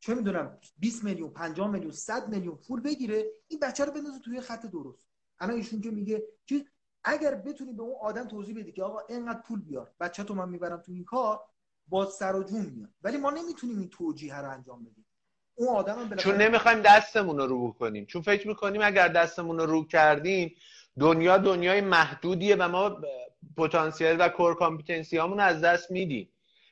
[0.00, 4.40] چه می‌دونم 20 میلیون 50 میلیون 100 میلیون پول بگیره این بچه رو بندازه توی
[4.40, 5.06] خط درست.
[5.38, 6.62] الان ایشون که میگه چیز
[7.04, 10.48] اگر بتونی به اون آدم توضیح بدی که آقا اینقدر پول بیار بچه تو من
[10.48, 11.40] می‌برم تو این کار
[11.88, 12.90] با سر و جون میاد.
[13.02, 15.06] ولی ما نمی‌تونیم این توجیه رو انجام بدیم.
[15.54, 18.06] اون آدم چون نمی‌خوایم دستمون رو رو کنیم.
[18.06, 20.54] چون فکر می‌کنیم اگر دستمون رو رو کردیم
[21.00, 22.96] دنیا دنیای محدودیه و ما
[23.56, 26.28] پتانسیل و کور کامپیتنسی هامون از دست میدیم.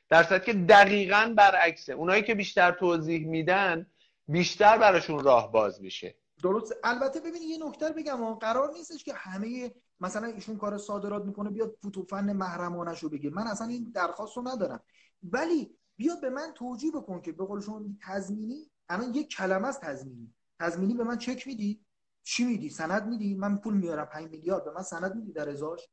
[0.09, 1.93] در صورتی که دقیقا برعکسه.
[1.93, 3.87] اونایی که بیشتر توضیح میدن
[4.27, 6.15] بیشتر براشون راه باز میشه.
[6.43, 8.33] درست البته ببینید یه نکته بگم.
[8.33, 13.29] قرار نیستش که همه مثلا ایشون کار صادرات می‌کنه بیاد فوتوفن محرمانش رو بگه.
[13.29, 14.83] من اصلا این درخواست رو ندارم.
[15.23, 19.81] ولی بیاد به من توجیه بکن که به قول شما تضمینی الان یک کلمه است
[19.81, 20.33] تضمینی.
[20.59, 21.81] تضمینی به من چک میدی؟
[22.23, 25.89] چی میدی؟ سند میدی؟ من پول میارم 5 میلیارد به من سند میدی در ازاش؟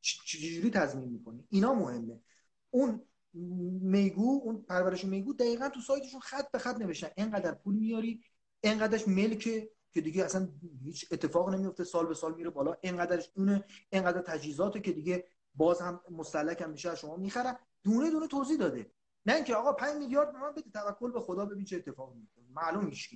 [0.00, 2.20] چجوری تضمین می‌کنی؟ اینا مهمه.
[2.70, 3.02] اون
[3.82, 7.08] میگو اون پرورش میگو دقیقا تو سایتشون خط به خط نوشتن.
[7.16, 8.24] اینقدر پول میاری
[8.60, 10.48] اینقدرش ملکه که دیگه اصلا
[10.84, 12.76] هیچ اتفاق نمیفته سال به سال میره بالا.
[12.80, 18.26] اینقدرش اونه اینقدر تجهیزاته که دیگه باز هم مستهلک هم میشه شما می‌خرن دونه دونه
[18.28, 18.90] توضیح داده.
[19.26, 22.40] نه اینکه آقا 5 میلیارد به من بده توکل به خدا ببین چه اتفاقی میفته.
[22.54, 23.10] معلوم هیچ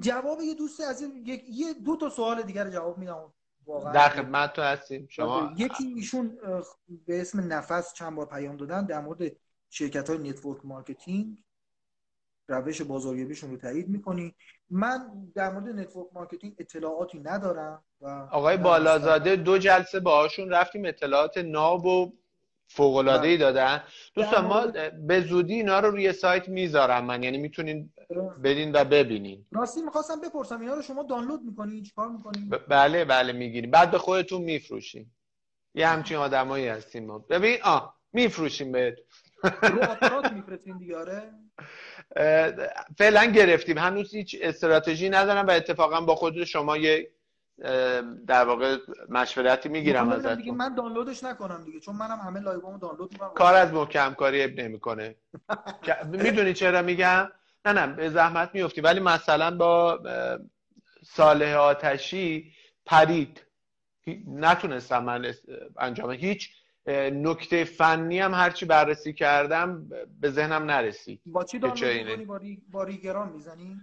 [0.00, 1.02] جواب یه دوست از
[1.48, 3.32] یه دو تا سوال دیگر جواب میدم.
[3.66, 5.06] واقعا در خدمت تو هستیم.
[5.10, 6.38] شما یکی ایشون
[7.06, 9.32] به اسم نفس چند بار پیام دادن در مورد
[9.68, 11.44] شرکت های network marketing.
[12.50, 14.34] روش بازاریابیشون رو تایید می‌کنی.
[14.70, 14.98] من
[15.34, 21.86] در مورد network marketing اطلاعاتی ندارم و آقای بالازاده دو جلسه باهاشون رفتیم اطلاعات ناب
[21.86, 22.12] و
[22.68, 23.44] فوق العاده ای بله.
[23.44, 23.82] دادن.
[24.14, 24.66] دوستان ما
[25.06, 27.22] به زودی اینا رو روی سایت می‌ذارم من.
[27.22, 27.92] یعنی می‌تونین
[28.44, 29.46] بدین و ببینین.
[29.52, 33.70] راستی می‌خواستم بپرسم اینا رو شما دانلود می‌کنین چیکار می‌کنین ب- بله بله می‌گیریم.
[33.70, 35.06] بعد به خودتون میفروشین.
[35.74, 37.18] یه همچین آدمایی هستیم ما.
[37.18, 37.80] ببین آ
[38.12, 38.94] میفروشیم بهت
[39.42, 40.96] رو آپارات میفرستین دیگه
[42.98, 43.78] فعلا گرفتیم.
[43.78, 47.10] هنوز هیچ استراتژی ندارم و اتفاقا با خود شما یه
[48.26, 48.76] در واقع
[49.08, 50.34] مشورتی می‌گیرم ازتون.
[50.34, 53.34] دیگه من دانلودش نکنم دیگه چون منم همه لایوامو دانلود می‌کنم.
[53.34, 55.14] کار از محکم کاری اب نمی‌کنه
[56.12, 57.32] می‌دونی چرا میگم؟
[57.64, 60.00] نه نه به زحمت میفتی ولی مثلا با
[61.04, 62.52] صالح آتشی
[62.86, 63.46] پرید.
[64.26, 65.34] نتونستم من
[65.78, 66.10] انجام.
[66.10, 66.50] هیچ
[66.86, 69.88] نکته فنی هم هرچی بررسی کردم
[70.20, 73.80] به ذهنم نرسید با چی دانلود می‌کنی؟ با ریگرام می‌زنی؟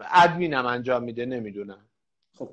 [0.00, 1.88] ادمینم انجام میده نمی‌دونم.
[2.34, 2.50] خب.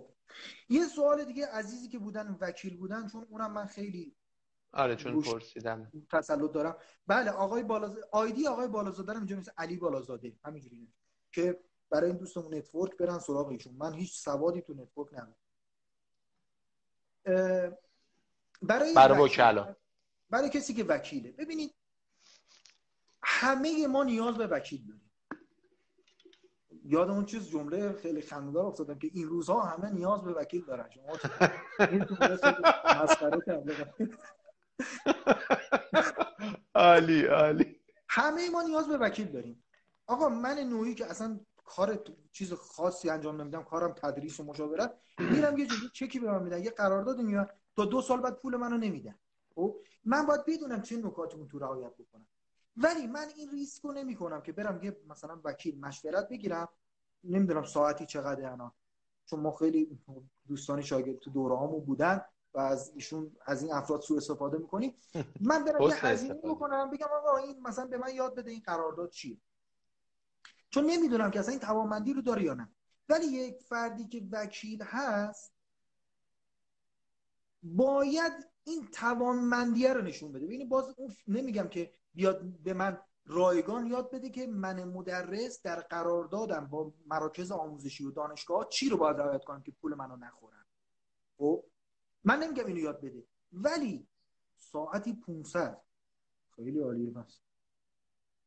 [0.70, 4.16] یه سوال دیگه عزیزی که بودن وکیل بودن چون اونم من خیلی
[4.74, 6.76] آره چون پرسیدم تسلط دارم.
[7.08, 10.88] بله آقای بالازاده ID آقای بالازاده رو اینجا مثل علی بالازاده همینجوری
[11.32, 11.60] که
[11.90, 15.36] برای این دوستمون network برن سراغ ایشون من هیچ سوادی تو network ندارم.
[18.61, 19.76] برای برای وکلا.
[20.30, 21.32] برای کسی که وکیله.
[21.32, 21.76] ببینید
[23.23, 25.11] همه ما نیاز به وکیل داریم.
[26.86, 30.90] یاد اون چیز جمله خیلی خنده‌دار افتادم که این روزها همه نیاز به وکیل دارن.
[30.90, 31.18] شما
[31.91, 32.15] این تو
[32.86, 33.41] مسخره
[36.76, 37.80] عالی عالی.
[38.10, 39.64] همه ما نیاز به وکیل داریم.
[40.07, 45.57] آقا من نوعی که اصلا کار چیز خاصی انجام نمیدم کارم تدریس و مشاورت میرم
[45.57, 48.78] یه جوری چکی به من میدن یه قرارداد میاد تا دو سال بعد پول منو
[48.78, 49.20] نمیدن.
[49.56, 49.76] خب؟
[50.06, 52.28] من باید بدونم چه نکاتی اون تو رعایت بکنم.
[52.78, 56.70] ولی من این ریسک رو نمی کنم که برم یه مثلا وکیل مشورت بگیرم.
[57.24, 58.72] نمی‌دونم ساعتی چقدر الان.
[59.26, 60.00] چون ما خیلی
[60.48, 62.22] دوستانی شاگرد تو دوره بودن
[62.54, 64.96] و از ایشون از این افراد سوء استفاده می‌کنیم.
[65.42, 69.10] من برم یه هزینه بکنم بگم آقا این مثلا به من یاد بده این قرارداد
[69.10, 69.38] چیه.
[70.70, 72.70] چون نمی‌دونم که اصلا این توانمندی رو داره یا نه.
[73.10, 75.55] ولی یک فردی که وکیل هست
[77.66, 78.34] باید
[78.64, 80.46] این توانمندیه رو نشون بده.
[80.46, 85.82] ببینید باز اون نمیگم که بیاد به من رایگان یاد بده که من مدرس در
[85.82, 90.66] قراردادم با مراکز آموزشی و دانشگاه چی رو باید رعایت کنم که پول منو نخورن.
[91.38, 91.64] خب؟
[92.24, 93.24] من نمیگم اینو یاد بده.
[93.54, 94.08] ولی
[94.56, 95.82] ساعتی 500
[96.56, 97.40] خیلی عالیه بس.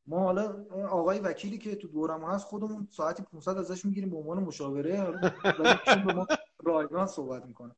[0.07, 4.43] ما حالا آقای وکیلی که تو دورم هست خودمون ساعتی 500 ازش می‌گیریم به عنوان
[4.43, 5.03] مشاوره.
[5.59, 6.27] ولی به ما
[6.59, 7.77] رایگان صحبت می‌کنه.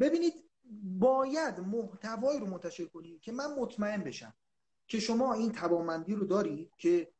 [0.00, 0.34] ببینید
[0.98, 4.34] باید محتوایی رو منتشر کنید که من مطمئن بشم
[4.88, 7.12] که شما این توانمندی رو داری که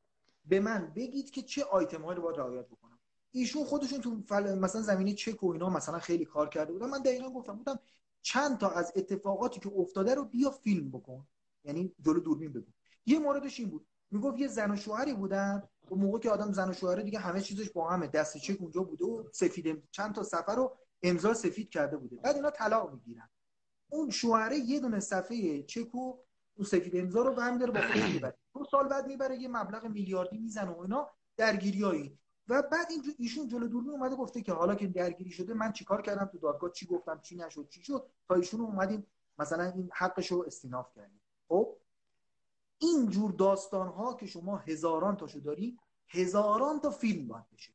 [0.44, 2.98] به من بگید که چه آیتم رو باید رعایت بکنم.
[3.30, 6.90] ایشون خودشون تو مثلا زمینه چک و اینا مثلا خیلی کار کرده بودن.
[6.90, 7.78] من دقیقا گفتم بودم
[8.22, 11.26] چند تا از اتفاقاتی که افتاده رو بیا فیلم بکن.
[11.64, 12.70] یعنی جلو دوربین بگو.
[13.06, 13.86] یه موردش این بود.
[14.10, 15.62] می‌گفت یه زن و شوهری بودن.
[15.90, 18.06] و موقع که آدم زن و شوهره دیگه همه چیزش با همه.
[18.06, 20.76] دست چک اونجا بوده و سفید چند تا سفر رو
[21.06, 22.16] امضا سفید کرده بوده.
[22.16, 23.28] بعد اینا طلاق می‌گیرن.
[23.88, 26.18] اون شوهره یه دونه صفحه چک و
[26.54, 28.36] اون سفید امضا رو برمی داره با خودش می‌بره.
[28.54, 32.18] دو سال بعد می‌بره یه مبلغ میلیاردی می‌زنه و اینا درگیریایی
[32.48, 36.02] و بعد این ایشون جلو دوربین اومده گفته که حالا که درگیری شده من چیکار
[36.02, 39.06] کردم؟ تو دادگاه چی گفتم؟ چی نشد؟ چی شد؟ تا ایشون اومدیم
[39.38, 41.20] مثلا این حقش رو استیناف کردیم.
[41.48, 41.76] خب؟
[42.78, 45.78] این جور داستان ها که شما هزاران تاشو داری
[46.08, 47.72] هزاران تا فیلم باید بشه.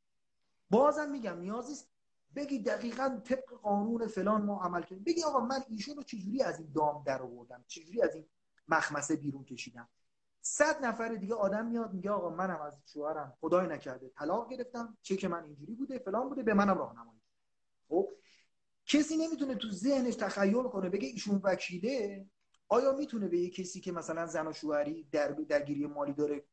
[0.69, 1.85] بازم میگم نیازی
[2.35, 5.03] بگی دقیقا طبق قانون فلان ما عمل کردیم.
[5.03, 8.25] بگی آقا من ایشون رو چجوری از این دام در آوردم؟ چجوری از این
[8.67, 9.89] مخمسه بیرون کشیدم؟
[10.41, 15.27] صد نفر دیگه آدم میاد میگه آقا منم از شوهرم خدای نکرده طلاق گرفتم چه
[15.27, 17.21] من اینجوری بوده فلان بوده به منم راهنمایی
[17.89, 18.09] خب
[18.85, 22.25] کسی نمی‌تونه تو ذهنش تخیل کنه بگه ایشون وکیله.
[22.67, 26.43] آیا می‌تونه به یه کسی که مثلا زن و شوهری در درگیری مالی داره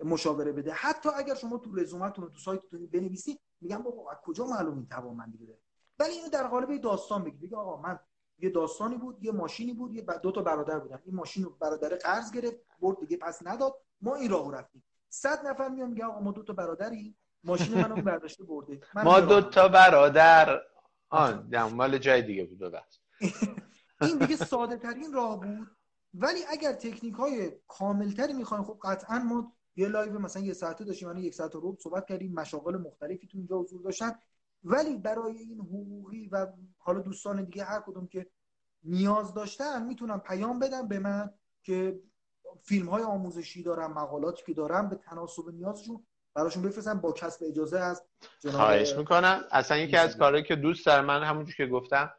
[0.00, 4.74] مشاوره بده؟ حتی اگر شما تو رزومتون تو سایتتون بنویسی میگم بابا از کجا معلوم
[4.74, 5.58] این توانمندی داره
[5.98, 7.98] ولی اینو در قالب داستان بگید بگی آقا من
[8.38, 10.98] یه داستانی بود یه ماشینی بود یه دو تا برادر بودن.
[11.04, 13.74] این ماشین رو برادر قرض گرفت برد دیگه پس نداد.
[14.00, 14.84] ما این راهو رفتیم.
[15.08, 17.16] صد نفر میان میگه آقا ما دو تا برادری.
[17.44, 18.80] ماشین منو برداشته برده.
[18.94, 20.60] ما دو تا برادر.
[21.08, 22.74] آن مال جای دیگه بود
[24.00, 25.68] این دیگه ساده ترین راه بود.
[26.14, 31.08] ولی اگر تکنیک های کاملتری می‌خوایم خب قطعا ما یه live مثلا یه ساعته داشتیم
[31.08, 34.12] من یک ساعت رو صحبت کردیم مشاغل مختلفی تو اینجا حضور داشتن.
[34.64, 36.46] ولی برای این حقوقی و
[36.78, 38.26] حالا دوستان دیگه هر کدوم که
[38.84, 41.30] نیاز داشتن می‌تونم پیام بدم به من
[41.62, 42.00] که
[42.62, 47.78] فیلم های آموزشی دارم مقالاتی که دارم به تناسب نیازشون براشون بفرستم با کسب اجازه
[47.78, 48.02] از
[48.40, 49.40] جناب خواهش می‌کنم.
[49.50, 52.10] اصلا یکی از کارهایی که دوست دارم من همونجور که گفتم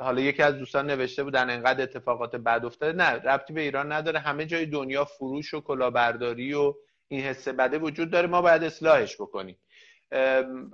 [0.00, 2.92] حالا یکی از دوستان نوشته بودن انقدر اتفاقات بد افتاده.
[2.92, 4.18] نه ربطی به ایران نداره.
[4.18, 6.74] همه جای دنیا فروش و کلاهبرداری و
[7.08, 8.26] این حس بده وجود داره.
[8.26, 9.58] ما باید اصلاحش بکنیم.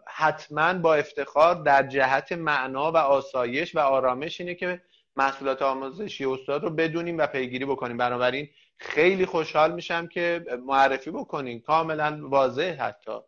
[0.07, 4.83] حتما با افتخار در جهت معنا و آسایش و آرامش اینه که
[5.17, 7.97] محصولات آموزشی استاد رو بدونیم و پیگیری بکنیم.
[7.97, 8.49] بنابراین
[8.79, 13.19] خیلی خوشحال میشم که معرفی بکنیم کاملا واضح حتی.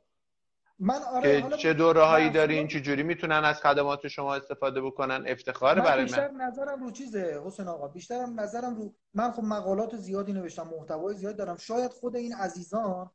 [0.79, 5.25] من آره که چه دوره هایی دارین چه جوری می‌تونن از خدمات شما استفاده بکنن؟
[5.27, 6.05] افتخار برای من.
[6.05, 11.15] بیشتر نظرم رو چیزه حسین آقا بیشترم نظرم رو من خب مقالات زیادی نوشتم محتوای
[11.15, 11.57] زیاد دارم.
[11.57, 13.11] شاید خود این عزیزان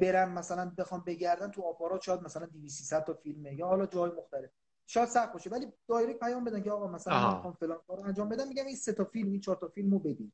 [0.00, 4.50] برن مثلا بخوام بگردن تو آپارات شاید مثلا 200 تا فیلمه یا حالا جای مختلف.
[4.86, 8.28] شاید سخت باشه ولی direct پیام بدن که آقا مثلا من می‌خوام فلان کارو انجام
[8.28, 10.32] بدم میگم این سه تا فیلم این چهار تا فیلمو ببین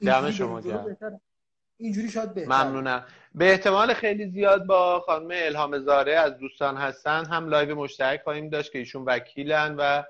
[0.00, 0.60] دم شما
[1.78, 3.04] اینجوری شاید بهتر ممنونم.
[3.34, 8.48] به احتمال خیلی زیاد با خانم الهام زاره از دوستان هستن هم live مشترک خواهیم
[8.48, 10.02] داشت که ایشون وکیلن و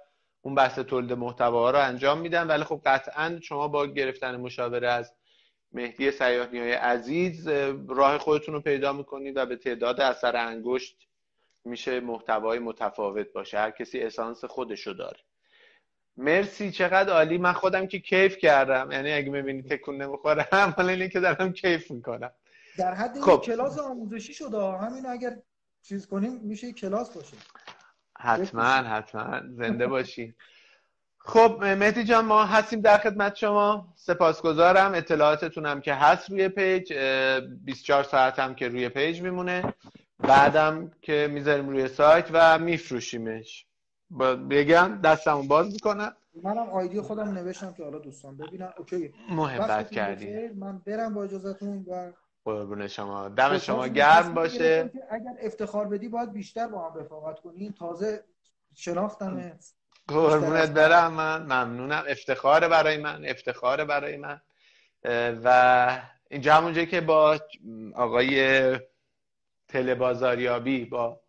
[0.42, 2.46] اون بحث تولید محتوا رو انجام میدن.
[2.46, 5.12] ولی خب قطعا شما با گرفتن مشاوره از
[5.72, 7.48] مهدی سیاهنی های عزیز
[7.88, 11.08] راه خودتون رو پیدا می‌کنید و به تعداد اثر انگشت
[11.64, 13.58] میشه محتوای متفاوت باشه.
[13.58, 15.18] هر کسی اسانس خودشو داره.
[16.16, 17.38] مرسی چقدر عالی.
[17.38, 18.92] من خودم که کیف کردم.
[18.92, 22.30] یعنی اگه می‌بینی تکون نمی‌خورم حالا اینه که دارم کیف می‌کنم.
[22.78, 23.40] در حد خب.
[23.44, 25.36] کلاس آموزشی شده همین اگر
[25.82, 27.36] چیز کنیم میشه کلاس باشه.
[28.18, 29.40] حتما حتما.
[29.50, 30.34] زنده باشین.
[31.18, 33.92] خب مهدی جان ما هستیم در خدمت شما.
[33.96, 34.94] سپاسگزارم.
[34.94, 36.92] اطلاعاتتونم که هست روی پیج.
[37.64, 39.74] 24 ساعت هم که روی page میمونه.
[40.18, 43.66] بعدم که می‌ذاریم روی سایت و میفروشیمش.
[44.50, 49.14] بگم دستمو باز می‌کنم منم ID خودم نوشتم که حالا دوستان ببینن OK.
[49.30, 52.12] محبت کردی من برم با اجازهتون و
[52.44, 53.28] قربون شما.
[53.28, 54.90] دم شما گرم باشه.
[55.10, 58.24] اگر افتخار بدی باید بیشتر با هم رفاقت کنیم تازه
[58.74, 59.58] شناختم
[60.08, 61.42] قربونت برم من.
[61.42, 62.04] ممنونم.
[62.08, 63.24] افتخار برای من.
[63.24, 64.40] افتخار برای من.
[65.44, 66.00] و
[66.30, 67.38] اینجا همونجایی که با
[67.94, 68.78] آقای
[69.68, 71.20] تلبازاریابی با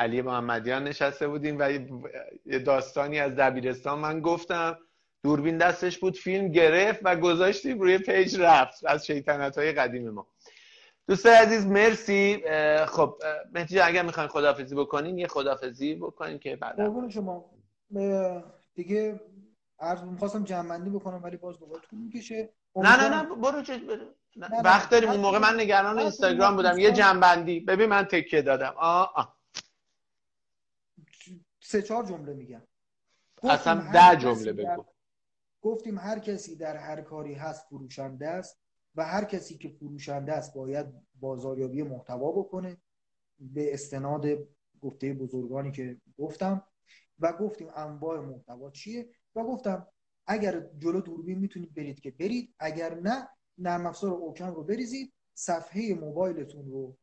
[0.00, 1.70] علی محمدیان نشسته بودیم و
[2.46, 4.78] یه داستانی از دبیرستان من گفتم.
[5.22, 10.26] دوربین دستش بود فیلم گرفت و گذاشتیم روی پیج رفت از شیطنت های قدیم ما.
[11.08, 12.42] دوست عزیز مرسی.
[12.86, 13.14] خب
[13.52, 17.50] مهدی اگر می‌خواین خدافزی بکنین یه خدافزی بکنین که بعد شما.
[18.74, 19.20] دیگه
[19.80, 22.48] عرض می‌خواستم جمع بکنم ولی باز دوباره طول می‌کشه.
[22.76, 24.04] نه نه نه برو چه برو.
[24.64, 25.10] وقت داریم.
[25.10, 26.78] اون موقع من نگران اینستاگرام بودم.
[26.78, 28.74] یه جنبندی ببین من تکیه دادم.
[28.76, 29.39] آه آه.
[31.60, 32.62] سه چهار جمله میگم.
[33.42, 34.84] اصلا ده جمله بگو.
[35.62, 38.60] گفتیم هر کسی در هر کاری هست فروشنده است
[38.94, 40.86] و هر کسی که فروشنده است باید
[41.20, 42.76] بازاریابی محتوا بکنه
[43.38, 44.26] به استناد
[44.80, 46.66] گفته بزرگانی که گفتم
[47.18, 49.86] و گفتیم انواع محتوا چیه و گفتم
[50.26, 53.28] اگر جلو دوربین می‌تونید برید که برید اگر نه
[53.58, 56.96] نرم افزار اوکم رو بریزید صفحه موبایلتون رو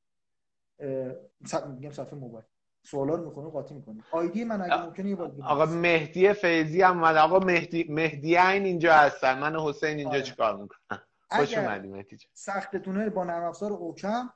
[1.74, 2.46] میگم صفحه موبایل.
[2.90, 6.98] سوالا رو می‌کنه قاطی می‌کنه آیدی من اگه ممکنه یه بار آقا مهدی فیضی هم
[6.98, 7.16] اومد.
[7.16, 9.40] آقا مهدی مهدی این اینجا هستن.
[9.40, 10.22] من حسین اینجا آره.
[10.22, 11.02] چیکار می‌کنم؟
[11.32, 14.30] خوش اومدی مهدی سختتونه با نرم افزار اوکم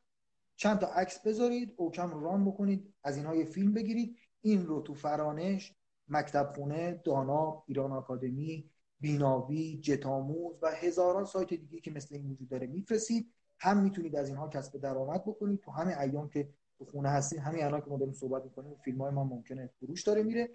[0.56, 4.18] چند تا عکس بذارید اوکم رو ران بکنید از اینها یه فیلم بگیرید.
[4.42, 5.74] این رو تو فرانش
[6.08, 8.70] مکتب خونه دانا ایران آکادمی
[9.00, 13.34] بیناوی جتاموز و هزاران سایت دیگه که مثل این وجود داره میفرستید.
[13.60, 15.60] هم می‌تونید از اینها کسب درآمد بکنید.
[15.60, 16.50] تو همین ایام که
[16.82, 20.04] تو خونه هستید همین الان که ما داریم صحبت می‌کنیم فیلم های ما ممکنه فروش
[20.04, 20.50] داره میره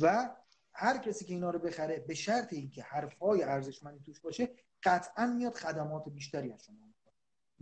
[0.00, 0.30] و
[0.72, 4.48] هر کسی که اینا رو بخره به شرط اینکه حرف های ارزشمندی توش باشه
[4.82, 6.76] قطعا میاد خدمات بیشتری از شما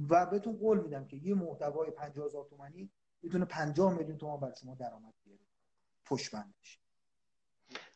[0.09, 2.91] و بهتون قول میدم که یه محتوای 50000 تومانی
[3.23, 5.41] می‌تونه 50 میلیون تومان برای شما درآمد بیاره.
[6.05, 6.81] پشت بندش.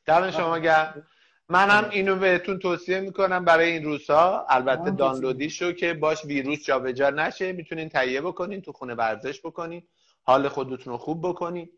[0.07, 1.07] دم شما گرم.
[1.51, 4.47] منم اینو بهتون توصیه می‌کنم برای این روزها.
[4.49, 7.53] البته دانلودی شو که باش ویروس جابجا نشه.
[7.53, 9.83] می‌تونین تهیه بکنین تو خونه ورزش بکنین.
[10.23, 11.69] حال خودتون رو خوب بکنین.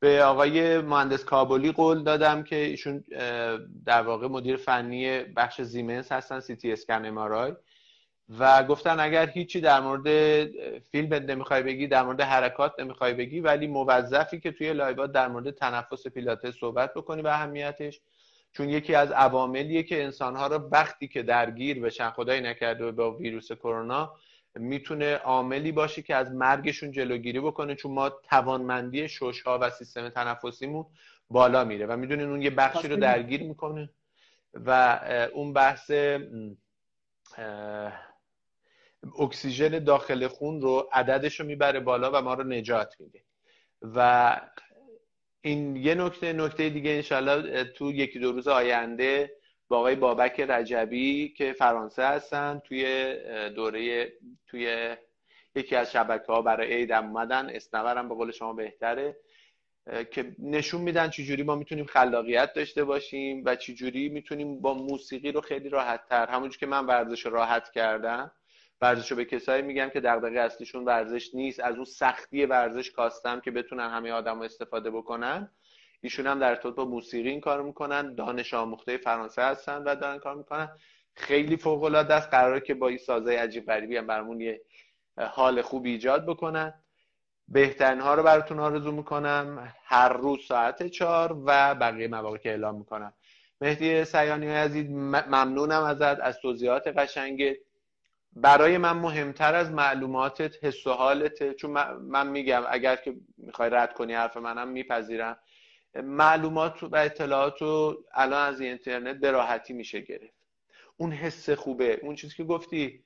[0.00, 3.04] به آقای مهندس کابلی قول دادم که ایشون
[3.86, 7.52] در واقع مدیر فنی بخش زیمنس هستن سی تی اسکن MRI
[8.38, 10.04] و گفتن اگر هیچی در مورد
[10.92, 15.28] فیلم نمی‌خوای بگی در مورد حرکات نمی‌خوای بگی ولی موظفی که توی live ات در
[15.28, 18.00] مورد تنفس پیلاتس صحبت بکنی به اهمیتش.
[18.52, 23.52] چون یکی از عواملیه که انسانها رو وقتی که درگیر بشن خدای نکرده با ویروس
[23.52, 24.14] کرونا
[24.54, 30.86] می‌تونه عاملی باشه که از مرگشون جلوگیری بکنه چون ما توانمندی ششها و سیستم تنفسیمون
[31.30, 33.90] بالا میره و می‌دونین اون یه بخشی رو درگیر می‌کنه
[34.54, 35.00] و
[35.34, 35.90] اون بحث
[39.18, 43.22] اکسیژن داخل خون رو عددش رو می‌بره بالا و ما رو نجات میده.
[43.82, 44.36] و
[45.42, 49.36] این یه نکته نکته دیگه انشالله تو یکی دو روز آینده
[49.68, 53.14] با آقای بابک رجبی که فرانسه هستن توی
[53.54, 54.12] دوره
[54.46, 54.96] توی
[55.54, 57.50] یکی از شبکه ها برای عید اومدن.
[57.50, 59.16] اسنورم به قول شما بهتره
[60.10, 65.40] که نشون میدن چجوری ما می‌تونیم خلاقیت داشته باشیم و چجوری می‌تونیم با موسیقی رو
[65.40, 68.32] خیلی راحت تر همونجور که من ورزش راحت کردم
[68.82, 73.50] ورزش به کسایی میگم که دغدغه اصلیشون ورزش نیست از اون سختی ورزش کاستم که
[73.50, 75.50] بتونن همه آدم استفاده بکنن
[76.00, 80.18] ایشون هم در ارتباط با موسیقی این کار می‌کنن دانش آموخته فرانسه هستن و دارن
[80.18, 80.68] کار می‌کنن.
[81.14, 84.60] خیلی فوق العاده است قراره که با این سازه عجیب غریبی هم برامون یه
[85.16, 86.74] حال خوب ایجاد بکنن.
[87.48, 89.74] بهترین ها رو براتون آرزو می‌کنم.
[89.84, 93.12] هر روز ساعت چهار و بقیه مواقع که اعلام می‌کنم.
[93.60, 97.56] مهدی سیانی عزیز ممنونم ازت از توضیحات قشنگت.
[98.32, 101.70] برای من مهمتر از معلوماتت حس و حالته چون
[102.00, 105.38] من میگم اگر که می‌خوای رد کنی حرف منم میپذیرم.
[105.94, 110.34] معلومات و اطلاعات رو الان از اینترنت به راحتی میشه گرفت.
[110.96, 112.00] اون حس خوبه.
[112.02, 113.04] اون چیزی که گفتی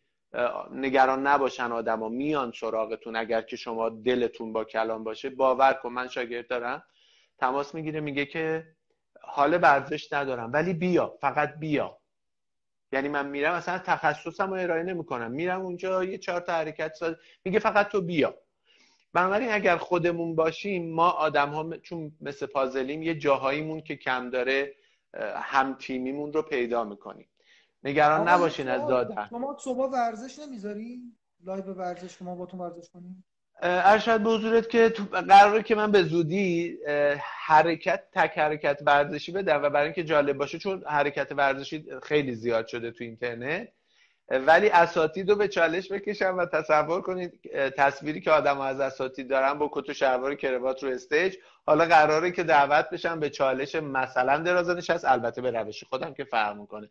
[0.71, 2.09] نگران نباشن آدما.
[2.09, 3.17] میان سراغتون.
[3.17, 5.93] اگر که شما دلتون با کلام باشه باور کن.
[5.93, 6.85] من شاگرد دارم.
[7.39, 8.67] تماس می‌گیره میگه که
[9.23, 10.53] حال ورزش ندارم.
[10.53, 11.19] ولی بیا.
[11.21, 11.99] فقط بیا.
[12.95, 15.31] یعنی من میرم اصلا تخصصم رو ارائه نمی‌کنم.
[15.31, 17.15] میرم اونجا یه چهار تا حرکت ساز
[17.45, 18.35] میگه فقط تو بیا.
[19.13, 24.75] بنابراین اگر خودمون باشیم ما آدم ها چون مثل پازلیم یه جاهاییمون که کم داره
[25.35, 27.29] هم تیمیمون رو پیدا می‌کنیم.
[27.85, 29.27] نگران نباشین از دادن.
[29.31, 31.03] شما صبح ورزش نمی‌ذاری؟
[31.45, 33.25] live ورزش که ما با تو ورزش کنیم؟
[33.63, 34.89] عرض شد به حضورت که
[35.29, 36.79] قراره که من به زودی
[37.47, 42.67] حرکت تک حرکت ورزشی بدم و برای اینکه جالب باشه چون حرکت ورزشی خیلی زیاد
[42.67, 43.69] شده تو اینترنت
[44.29, 47.41] ولی اساتید رو به چالش بکشم و تصور کنید
[47.77, 51.37] تصویری که آدم از اساتید دارن با کت و شلوار کروات رو stage
[51.67, 56.25] حالا قراره که دعوت بشم به چالش مثلا درازه نشست البته به روش خودم که
[56.25, 56.91] فرق می‌کنه.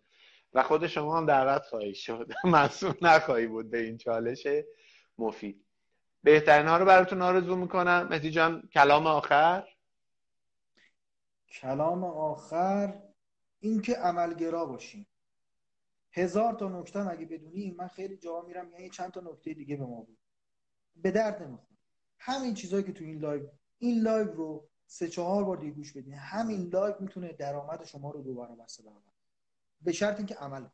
[0.53, 2.31] و خود شما هم دعوت خواهی شد.
[2.43, 4.47] مسئول نخواهی بود به این چالش
[5.17, 5.62] مفید.
[6.23, 8.07] بهترین ها رو براتون آرزو می‌کنم.
[8.09, 9.67] مهدی جان کلام آخر؟
[11.47, 12.99] کلام آخر
[13.59, 15.07] اینکه عملگرا باشیم.
[16.11, 19.85] هزار تا نکته اگه بدونی؟ من خیلی جا میرم یعنی چند تا نکته دیگه به
[19.85, 20.17] ما بود
[20.95, 21.79] به درد نمی‌خوره.
[22.19, 23.47] همین چیزهایی که تو این لایو
[23.77, 26.13] این لایو رو سه چهار بار دیگه گوش بدین.
[26.13, 28.83] همین live می‌تونه درآمد شما رو دوباره بسته
[29.81, 30.65] به شرط اینکه عمل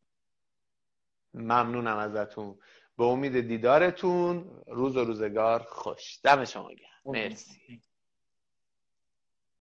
[1.34, 2.58] ممنونم ازتون.
[3.00, 6.20] به امید دیدارتون روز و روزگار خوش.
[6.24, 6.90] دم شما گرم.
[7.06, 7.84] مرسی.